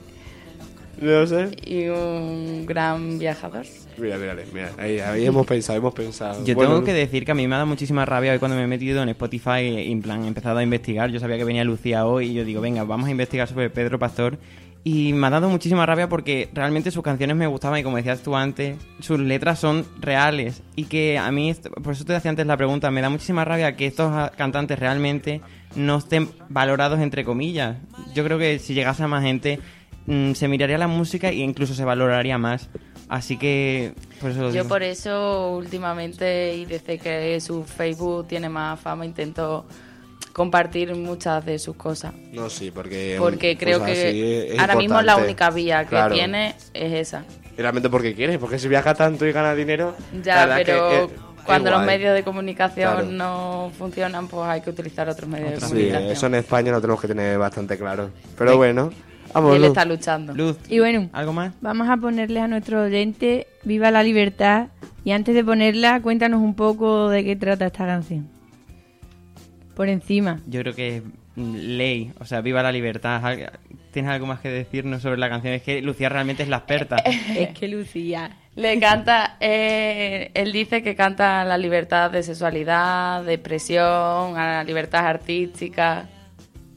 no 1.02 1.28
sé. 1.28 1.50
y 1.66 1.88
un 1.88 2.66
gran 2.66 3.20
viajador. 3.20 3.66
Mira, 3.98 4.18
mira, 4.18 4.36
mira. 4.54 4.72
Ahí, 4.78 5.00
ahí 5.00 5.26
hemos 5.26 5.46
pensado, 5.46 5.78
hemos 5.78 5.94
pensado. 5.94 6.44
Yo 6.46 6.56
Bueno, 6.56 6.72
tengo 6.72 6.86
que 6.86 6.94
decir 6.94 7.26
que 7.26 7.32
a 7.32 7.36
mí 7.36 7.48
me 7.48 7.56
ha 7.56 7.58
dado 7.60 7.68
muchísima 7.68 8.06
rabia 8.06 8.32
hoy 8.32 8.40
cuando 8.40 8.58
me 8.58 8.64
he 8.64 8.68
metido 8.68 9.04
en 9.04 9.10
Spotify 9.10 9.62
y 9.62 9.92
en 9.92 10.02
plan 10.02 10.24
he 10.24 10.28
empezado 10.28 10.58
a 10.58 10.64
investigar. 10.64 11.12
Yo 11.12 11.20
sabía 11.20 11.38
que 11.38 11.44
venía 11.44 11.64
Lucía 11.64 12.06
hoy 12.06 12.28
y 12.32 12.34
yo 12.34 12.46
digo, 12.46 12.62
venga, 12.62 12.84
vamos 12.84 13.08
a 13.08 13.12
investigar 13.12 13.48
sobre 13.48 13.70
Pedro 13.70 14.00
Pastor. 14.00 14.38
Y 14.86 15.14
me 15.14 15.28
ha 15.28 15.30
dado 15.30 15.48
muchísima 15.50 15.86
rabia 15.86 16.10
porque 16.10 16.50
realmente 16.54 16.92
sus 16.92 17.04
canciones 17.04 17.38
me 17.38 17.48
gustaban 17.48 17.80
y 17.80 17.84
como 17.84 17.96
decías 17.96 18.22
tú 18.22 18.36
antes, 18.36 18.76
sus 19.00 19.18
letras 19.18 19.60
son 19.60 19.86
reales. 20.02 20.62
Y 20.76 20.86
que 20.86 21.18
a 21.18 21.32
mí, 21.32 21.56
por 21.82 21.94
eso 21.94 22.04
te 22.04 22.14
hacía 22.16 22.32
antes 22.32 22.46
la 22.46 22.58
pregunta, 22.58 22.92
me 22.92 23.02
da 23.02 23.10
muchísima 23.10 23.46
rabia 23.46 23.78
que 23.78 23.86
estos 23.86 24.32
cantantes 24.32 24.78
realmente 24.78 25.40
no 25.76 25.98
estén 26.00 26.30
valorados 26.50 27.00
entre 27.00 27.24
comillas. 27.24 27.78
Yo 28.14 28.26
creo 28.26 28.38
que 28.38 28.60
si 28.60 28.74
llegase 28.74 29.04
a 29.04 29.08
más 29.08 29.24
gente 29.24 29.60
mm, 30.06 30.34
se 30.34 30.48
miraría 30.48 30.78
la 30.78 30.88
música 30.88 31.30
e 31.30 31.36
incluso 31.36 31.74
se 31.74 31.86
valoraría 31.86 32.38
más. 32.38 32.70
Así 33.10 33.38
que, 33.38 33.94
por 34.22 34.32
eso 34.32 34.42
lo 34.42 34.48
Yo 34.48 34.54
digo. 34.64 34.68
por 34.70 34.82
eso 34.84 35.52
últimamente 35.56 36.56
y 36.56 36.66
desde 36.66 36.98
que 36.98 37.40
su 37.42 37.64
Facebook 37.64 38.28
tiene 38.28 38.50
más 38.50 38.80
fama 38.80 39.06
intento 39.06 39.66
compartir 40.32 40.96
muchas 40.96 41.46
de 41.46 41.60
sus 41.60 41.76
cosas. 41.76 42.14
No, 42.32 42.50
sí, 42.50 42.72
porque. 42.72 43.18
Porque 43.20 43.56
creo 43.58 43.80
pues 43.80 43.92
que 44.00 44.08
así 44.10 44.22
es- 44.24 44.52
es 44.54 44.60
ahora 44.60 44.76
mismo 44.76 45.00
es 45.00 45.06
la 45.06 45.12
importante. 45.14 45.26
única 45.32 45.50
vía 45.52 45.84
que 45.84 45.90
Claro. 45.90 46.14
tiene 46.16 46.56
es 46.74 46.94
esa. 46.94 47.26
Y 47.56 47.62
realmente 47.62 47.90
porque 47.90 48.16
quiere, 48.16 48.40
porque 48.40 48.58
si 48.58 48.68
viaja 48.68 48.96
tanto 48.96 49.28
y 49.28 49.32
gana 49.32 49.54
dinero. 49.54 49.96
Ya, 50.24 50.56
que 50.58 50.64
pero 50.66 51.12
cuando 51.46 51.70
los 51.70 51.86
medios 51.86 52.16
de 52.16 52.24
comunicación 52.24 52.94
Claro. 52.94 53.12
no 53.12 53.72
funcionan, 53.78 54.28
pues 54.28 54.44
hay 54.48 54.62
que 54.62 54.72
utilizar 54.72 55.08
otros 55.08 55.30
medios 55.30 55.52
de 55.52 55.56
Sí, 55.60 55.66
comunicación. 55.68 56.12
eso 56.12 56.26
en 56.28 56.36
España 56.36 56.72
lo 56.72 56.82
tenemos 56.82 57.02
que 57.02 57.08
tener 57.10 57.38
bastante 57.38 57.78
claro. 57.78 58.10
Pero 58.38 58.52
Sí. 58.52 58.58
bueno, 58.58 58.90
y 59.34 59.36
vamos. 59.44 59.56
él 59.56 59.62
Luz. 59.62 59.68
está 59.70 59.86
luchando. 59.86 60.34
Luz, 60.34 60.58
Y 60.70 60.80
bueno, 60.80 61.10
¿algo 61.14 61.34
más? 61.34 61.54
vamos 61.62 61.90
a 61.90 61.98
ponerle 61.98 62.40
a 62.40 62.48
nuestro 62.48 62.84
oyente 62.84 63.48
Viva 63.64 63.92
la 63.92 64.04
Libertad. 64.04 64.68
Y 65.06 65.12
antes 65.12 65.36
de 65.36 65.44
ponerla, 65.44 66.02
cuéntanos 66.02 66.42
un 66.42 66.56
poco 66.56 67.10
de 67.10 67.24
qué 67.26 67.36
trata 67.36 67.66
esta 67.66 67.86
canción. 67.86 68.28
Por 69.76 69.90
encima. 69.90 70.40
Yo 70.48 70.62
creo 70.62 70.74
que 70.76 70.98
es 70.98 71.04
ley, 71.36 72.14
o 72.20 72.26
sea, 72.26 72.42
viva 72.42 72.62
la 72.64 72.72
libertad. 72.72 73.22
¿Tienes 73.92 74.12
algo 74.12 74.26
más 74.28 74.40
que 74.40 74.50
decirnos 74.50 75.02
sobre 75.02 75.18
la 75.18 75.30
canción? 75.30 75.54
Es 75.54 75.62
que 75.64 75.82
Lucía 75.82 76.10
realmente 76.10 76.44
es 76.44 76.50
la 76.50 76.58
experta. 76.58 76.98
Es 77.36 77.50
que 77.58 77.68
Lucía. 77.68 78.38
Le 78.56 78.80
canta, 78.80 79.38
eh, 79.40 80.30
él 80.36 80.52
dice 80.52 80.84
que 80.84 80.96
canta 80.96 81.44
la 81.44 81.58
libertad 81.58 82.12
de 82.12 82.22
sexualidad, 82.22 83.24
de 83.24 83.34
expresión, 83.34 84.38
a 84.38 84.58
la 84.58 84.64
libertad 84.64 85.08
artística. 85.08 86.08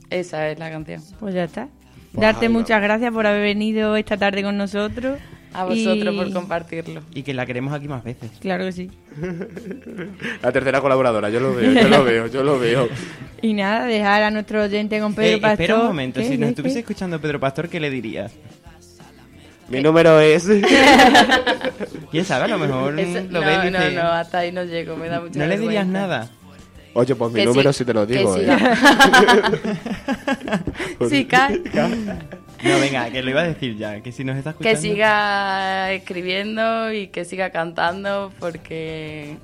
Esa 0.08 0.48
es 0.48 0.58
la 0.58 0.70
canción. 0.70 1.02
Pues 1.20 1.34
ya 1.34 1.44
está. 1.44 1.68
Pues 2.16 2.22
Darte 2.32 2.48
muchas 2.48 2.80
gracias 2.82 3.12
por 3.12 3.26
haber 3.26 3.42
venido 3.42 3.94
esta 3.96 4.16
tarde 4.16 4.42
con 4.42 4.56
nosotros. 4.56 5.18
A 5.52 5.64
vosotros 5.64 6.14
Y- 6.14 6.16
por 6.18 6.32
compartirlo. 6.32 7.02
Y 7.14 7.22
que 7.22 7.32
la 7.32 7.46
queremos 7.46 7.72
aquí 7.72 7.88
más 7.88 8.04
veces. 8.04 8.30
Claro 8.40 8.64
que 8.64 8.72
sí. 8.72 8.90
La 10.42 10.52
tercera 10.52 10.80
colaboradora, 10.82 11.30
yo 11.30 11.40
lo 11.40 11.54
veo, 11.54 11.72
yo 11.72 11.88
lo 11.88 12.04
veo, 12.04 12.26
yo 12.26 12.42
lo 12.44 12.58
veo. 12.58 12.88
Y 13.40 13.54
nada, 13.54 13.86
dejar 13.86 14.22
a 14.22 14.30
nuestro 14.30 14.62
oyente 14.64 14.98
con 15.00 15.14
Pedro 15.14 15.36
Eh, 15.36 15.40
Pastor. 15.40 15.60
espera 15.62 15.80
un 15.80 15.86
momento, 15.86 16.20
¿Qué, 16.20 16.28
si 16.28 16.36
nos 16.36 16.50
estuviese 16.50 16.74
qué? 16.76 16.80
escuchando 16.80 17.18
Pedro 17.20 17.40
Pastor, 17.40 17.68
¿qué 17.70 17.80
le 17.80 17.88
dirías? 17.90 18.32
Mi 19.68 19.80
número 19.82 20.20
es... 20.20 20.46
¿Quién 22.10 22.24
sabe? 22.24 22.44
A 22.44 22.48
lo 22.48 22.58
mejor 22.58 22.98
Eso- 23.00 23.20
lo 23.30 23.40
no, 23.40 23.66
y 23.66 23.70
no, 23.70 23.78
dice- 23.80 23.94
no, 23.94 24.02
hasta 24.02 24.38
ahí 24.40 24.52
no 24.52 24.62
llego, 24.64 24.96
me 24.96 25.08
da 25.08 25.20
mucha 25.20 25.38
¿No 25.38 25.46
le 25.46 25.58
dirías 25.58 25.86
nada? 25.86 26.28
Oye, 26.98 27.14
pues 27.14 27.32
mi 27.32 27.40
Que 27.40 27.46
número 27.46 27.72
sí- 27.72 27.78
sí 27.80 27.84
te 27.84 27.92
lo 27.94 28.06
que 28.06 28.16
digo, 28.18 28.36
¿eh? 28.36 28.40
siga. 28.40 28.58
Sí, 31.10 31.24
ca- 31.26 31.50
No, 32.64 32.80
venga, 32.80 33.10
que 33.10 33.22
lo 33.22 33.30
iba 33.30 33.42
a 33.42 33.48
decir 33.48 33.76
ya, 33.76 34.00
que 34.00 34.10
si 34.12 34.24
nos 34.24 34.34
está 34.36 34.50
escuchando... 34.50 34.80
Que 34.80 34.88
siga 34.88 35.92
escribiendo 35.92 36.90
y 36.92 37.08
que 37.08 37.24
siga 37.26 37.50
cantando 37.50 38.32
porque 38.40 39.36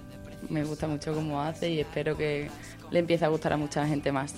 me 0.48 0.64
gusta 0.64 0.88
mucho 0.88 1.12
cómo 1.12 1.40
hace 1.42 1.70
y 1.70 1.80
espero 1.80 2.16
que 2.16 2.48
le 2.90 2.98
empiece 2.98 3.24
a 3.26 3.28
gustar 3.28 3.52
a 3.52 3.56
mucha 3.58 3.86
gente 3.86 4.10
más. 4.12 4.34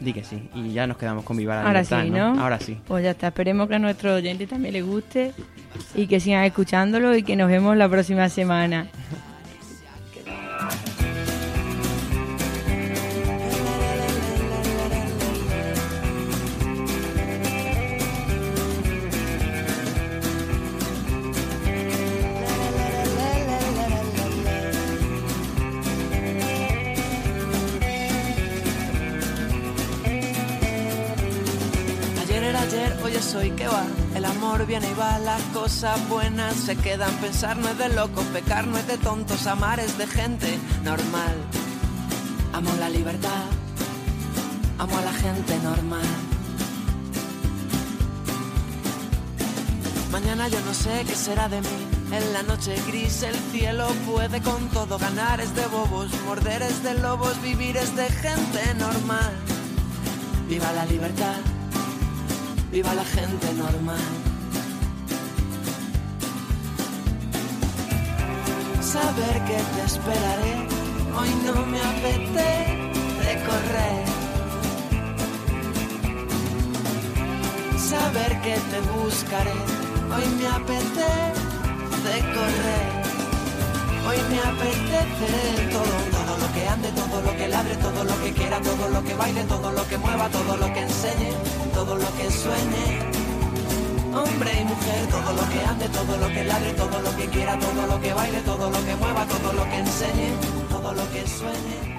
Di 0.00 0.12
que 0.12 0.24
sí, 0.24 0.48
y 0.54 0.72
ya 0.72 0.86
nos 0.88 0.96
quedamos 0.96 1.24
con 1.24 1.36
Viva 1.36 1.54
la 1.54 1.60
Ahora 1.62 1.82
Libertad, 1.82 2.02
sí, 2.04 2.10
¿no? 2.10 2.40
Ahora 2.40 2.58
sí. 2.60 2.76
Pues 2.86 3.04
ya 3.04 3.12
está, 3.12 3.28
esperemos 3.28 3.68
que 3.68 3.76
a 3.76 3.78
nuestro 3.78 4.14
oyente 4.16 4.46
también 4.48 4.74
le 4.74 4.82
guste 4.82 5.32
y 5.94 6.06
que 6.08 6.18
sigan 6.20 6.42
escuchándolo 6.44 7.14
y 7.16 7.22
que 7.22 7.36
nos 7.36 7.48
vemos 7.48 7.76
la 7.76 7.88
próxima 7.88 8.28
semana. 8.28 8.88
Buenas 36.08 36.56
se 36.56 36.76
quedan. 36.76 37.14
Pensar 37.18 37.56
no 37.56 37.68
es 37.68 37.78
de 37.78 37.88
locos, 37.90 38.24
pecar 38.32 38.66
no 38.66 38.78
es 38.78 38.86
de 38.86 38.98
tontos, 38.98 39.46
amar 39.46 39.78
es 39.78 39.96
de 39.96 40.06
gente 40.06 40.58
normal. 40.82 41.36
Amo 42.52 42.70
la 42.80 42.88
libertad, 42.90 43.44
amo 44.78 44.98
a 44.98 45.02
la 45.02 45.12
gente 45.12 45.56
normal. 45.58 46.06
Mañana 50.10 50.48
yo 50.48 50.60
no 50.62 50.74
sé 50.74 51.04
qué 51.06 51.14
será 51.14 51.48
de 51.48 51.60
mí. 51.60 51.78
En 52.10 52.32
la 52.32 52.42
noche 52.42 52.74
gris 52.88 53.22
el 53.22 53.36
cielo 53.52 53.86
puede 54.06 54.40
con 54.40 54.68
todo. 54.70 54.98
Ganar 54.98 55.40
es 55.40 55.54
de 55.54 55.66
bobos, 55.66 56.08
morder 56.26 56.62
es 56.62 56.82
de 56.82 56.94
lobos, 56.94 57.40
vivir 57.42 57.76
es 57.76 57.94
de 57.94 58.08
gente 58.08 58.74
normal. 58.78 59.32
Viva 60.48 60.72
la 60.72 60.86
libertad, 60.86 61.40
viva 62.72 62.94
la 62.94 63.04
gente 63.04 63.52
normal. 63.54 64.27
Saber 68.92 69.36
que 69.44 69.58
te 69.74 69.82
esperaré, 69.84 70.54
hoy 71.14 71.28
no 71.44 71.66
me 71.66 71.78
apetece 71.78 73.30
correr. 73.46 74.04
Saber 77.78 78.40
que 78.40 78.54
te 78.70 78.80
buscaré, 78.96 79.52
hoy 80.14 80.26
me 80.38 80.46
apetece 80.48 82.14
correr. 82.34 83.08
Hoy 84.08 84.20
me 84.30 84.38
apetece 84.38 85.32
todo, 85.70 85.96
todo 86.16 86.38
lo 86.38 86.52
que 86.54 86.66
ande, 86.66 86.88
todo 86.92 87.20
lo 87.20 87.36
que 87.36 87.48
ladre, 87.48 87.76
todo 87.76 88.04
lo 88.04 88.22
que 88.22 88.32
quiera, 88.32 88.58
todo 88.62 88.88
lo 88.88 89.04
que 89.04 89.14
baile, 89.14 89.44
todo 89.44 89.70
lo 89.70 89.86
que 89.86 89.98
mueva, 89.98 90.30
todo 90.30 90.56
lo 90.56 90.72
que 90.72 90.80
enseñe, 90.80 91.32
todo 91.74 91.94
lo 91.94 92.16
que 92.16 92.30
sueñe. 92.30 93.17
Hombre 94.14 94.50
y 94.60 94.64
mujer, 94.64 95.06
todo 95.10 95.32
lo 95.32 95.48
que 95.50 95.60
ande, 95.64 95.88
todo 95.88 96.16
lo 96.16 96.28
que 96.28 96.44
ladre, 96.44 96.72
todo 96.72 97.00
lo 97.02 97.16
que 97.16 97.26
quiera, 97.26 97.58
todo 97.58 97.86
lo 97.86 98.00
que 98.00 98.12
baile, 98.12 98.40
todo 98.40 98.70
lo 98.70 98.84
que 98.84 98.94
mueva, 98.96 99.26
todo 99.26 99.52
lo 99.52 99.64
que 99.64 99.76
enseñe, 99.78 100.30
todo 100.70 100.92
lo 100.94 101.10
que 101.12 101.26
sueñe. 101.26 101.98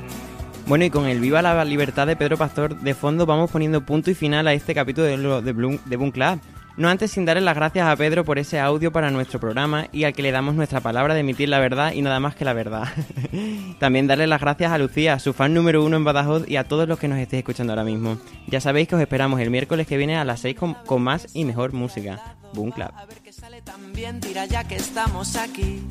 Bueno, 0.68 0.86
y 0.86 0.90
con 0.90 1.08
el 1.08 1.20
Viva 1.20 1.42
la 1.42 1.64
Libertad 1.66 2.06
de 2.08 2.16
Pedro 2.16 2.38
Pastor 2.38 2.76
de 2.80 2.94
fondo 2.94 3.26
vamos 3.26 3.50
poniendo 3.50 3.82
punto 3.82 4.12
y 4.12 4.16
final 4.16 4.48
a 4.48 4.54
este 4.54 4.76
capítulo 4.76 5.08
de, 5.08 5.18
de, 5.18 5.56
Bloom- 5.56 5.80
de 5.86 5.96
Boom 5.98 6.12
Club. 6.12 6.40
No 6.80 6.88
antes 6.88 7.12
sin 7.12 7.26
darle 7.26 7.42
las 7.42 7.56
gracias 7.56 7.86
a 7.86 7.96
Pedro 7.98 8.24
por 8.24 8.40
ese 8.40 8.58
audio 8.58 8.90
para 8.90 9.12
nuestro 9.12 9.38
programa 9.38 9.88
y 9.92 10.06
al 10.06 10.14
que 10.14 10.22
le 10.22 10.32
damos 10.32 10.56
nuestra 10.56 10.80
palabra 10.80 11.14
de 11.14 11.20
emitir 11.20 11.50
la 11.50 11.60
verdad 11.60 11.92
y 11.92 12.02
nada 12.02 12.22
más 12.22 12.38
que 12.38 12.46
la 12.46 12.54
verdad. 12.54 12.88
También 13.80 14.08
darle 14.08 14.28
las 14.28 14.40
gracias 14.40 14.72
a 14.72 14.78
Lucía, 14.78 15.20
su 15.20 15.34
fan 15.34 15.54
número 15.54 15.84
uno 15.84 15.98
en 15.98 16.06
Badajoz 16.06 16.48
y 16.48 16.56
a 16.56 16.64
todos 16.64 16.88
los 16.88 16.98
que 16.98 17.10
nos 17.10 17.20
estéis 17.20 17.40
escuchando 17.40 17.74
ahora 17.74 17.84
mismo. 17.84 18.18
Ya 18.48 18.62
sabéis 18.62 18.88
que 18.88 18.96
os 18.96 19.02
esperamos 19.02 19.42
el 19.42 19.50
miércoles 19.50 19.88
que 19.88 19.98
viene 19.98 20.16
a 20.16 20.24
las 20.24 20.40
6 20.40 20.56
con, 20.56 21.02
más 21.02 21.28
y 21.34 21.44
mejor 21.44 21.74
música. 21.74 22.38
Boom 22.54 22.72
Club. 22.72 22.92
A 22.96 23.06
ver 23.06 23.18
que 23.18 23.34
sale 23.34 23.62
también, 23.62 24.22
tira 24.22 24.46
ya 24.46 24.64
que 24.64 24.78
estamos 24.78 25.36
aquí. 25.36 25.82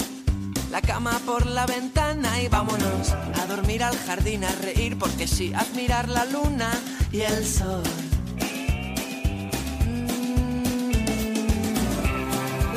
La 0.70 0.80
cama 0.80 1.20
por 1.26 1.44
la 1.44 1.66
ventana 1.66 2.40
y 2.40 2.48
vámonos 2.48 3.12
a 3.12 3.46
dormir 3.46 3.82
al 3.82 3.96
jardín, 3.98 4.42
a 4.42 4.52
reír 4.62 4.96
porque 4.98 5.26
sí, 5.26 5.52
admirar 5.52 6.08
la 6.08 6.24
luna 6.24 6.70
y 7.12 7.20
el 7.20 7.44
sol. 7.44 7.82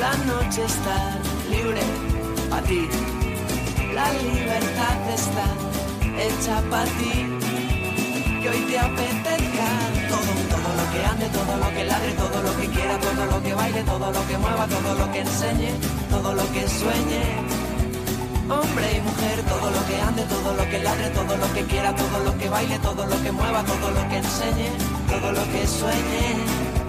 La 0.02 0.14
noche 0.26 0.64
está 0.64 0.98
libre 1.48 1.80
para 2.50 2.62
ti, 2.66 2.88
la 3.94 4.12
libertad 4.14 4.98
está 5.14 5.46
hecha 6.18 6.60
para 6.68 6.90
ti. 6.98 7.14
Que 8.42 8.48
hoy 8.50 8.62
te 8.68 8.78
apetezca 8.80 9.68
todo, 10.10 10.32
todo 10.50 10.70
lo 10.78 10.84
que 10.92 11.00
ande, 11.06 11.26
todo 11.38 11.56
lo 11.56 11.68
que 11.70 11.84
ladre, 11.84 12.12
todo 12.14 12.42
lo 12.42 12.52
que 12.58 12.66
quiera, 12.74 12.98
todo 12.98 13.26
lo 13.26 13.42
que 13.44 13.54
baile, 13.54 13.82
todo 13.84 14.10
lo 14.10 14.26
que 14.26 14.38
mueva, 14.38 14.66
todo 14.66 14.94
lo 14.98 15.12
que 15.12 15.20
enseñe, 15.20 15.70
todo 16.10 16.34
lo 16.34 16.52
que 16.52 16.68
sueñe. 16.68 17.24
Hombre 18.50 18.86
y 18.96 19.00
mujer, 19.08 19.38
todo 19.52 19.70
lo 19.70 19.86
que 19.86 20.00
ande, 20.00 20.22
todo 20.24 20.52
lo 20.52 20.64
que 20.68 20.78
ladre, 20.82 21.10
todo 21.10 21.36
lo 21.36 21.54
que 21.54 21.62
quiera, 21.66 21.94
todo 21.94 22.18
lo 22.24 22.36
que 22.38 22.48
baile, 22.48 22.78
todo 22.80 23.06
lo 23.06 23.22
que 23.22 23.30
mueva, 23.30 23.62
todo 23.62 23.90
lo 23.92 24.08
que 24.08 24.16
enseñe, 24.16 24.68
todo 25.08 25.30
lo 25.30 25.44
que 25.52 25.64
sueñe. 25.64 26.82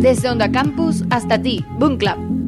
Desde 0.00 0.28
Onda 0.28 0.50
Campus 0.50 1.02
hasta 1.10 1.40
ti, 1.40 1.64
Boom 1.78 1.96
Club. 1.96 2.43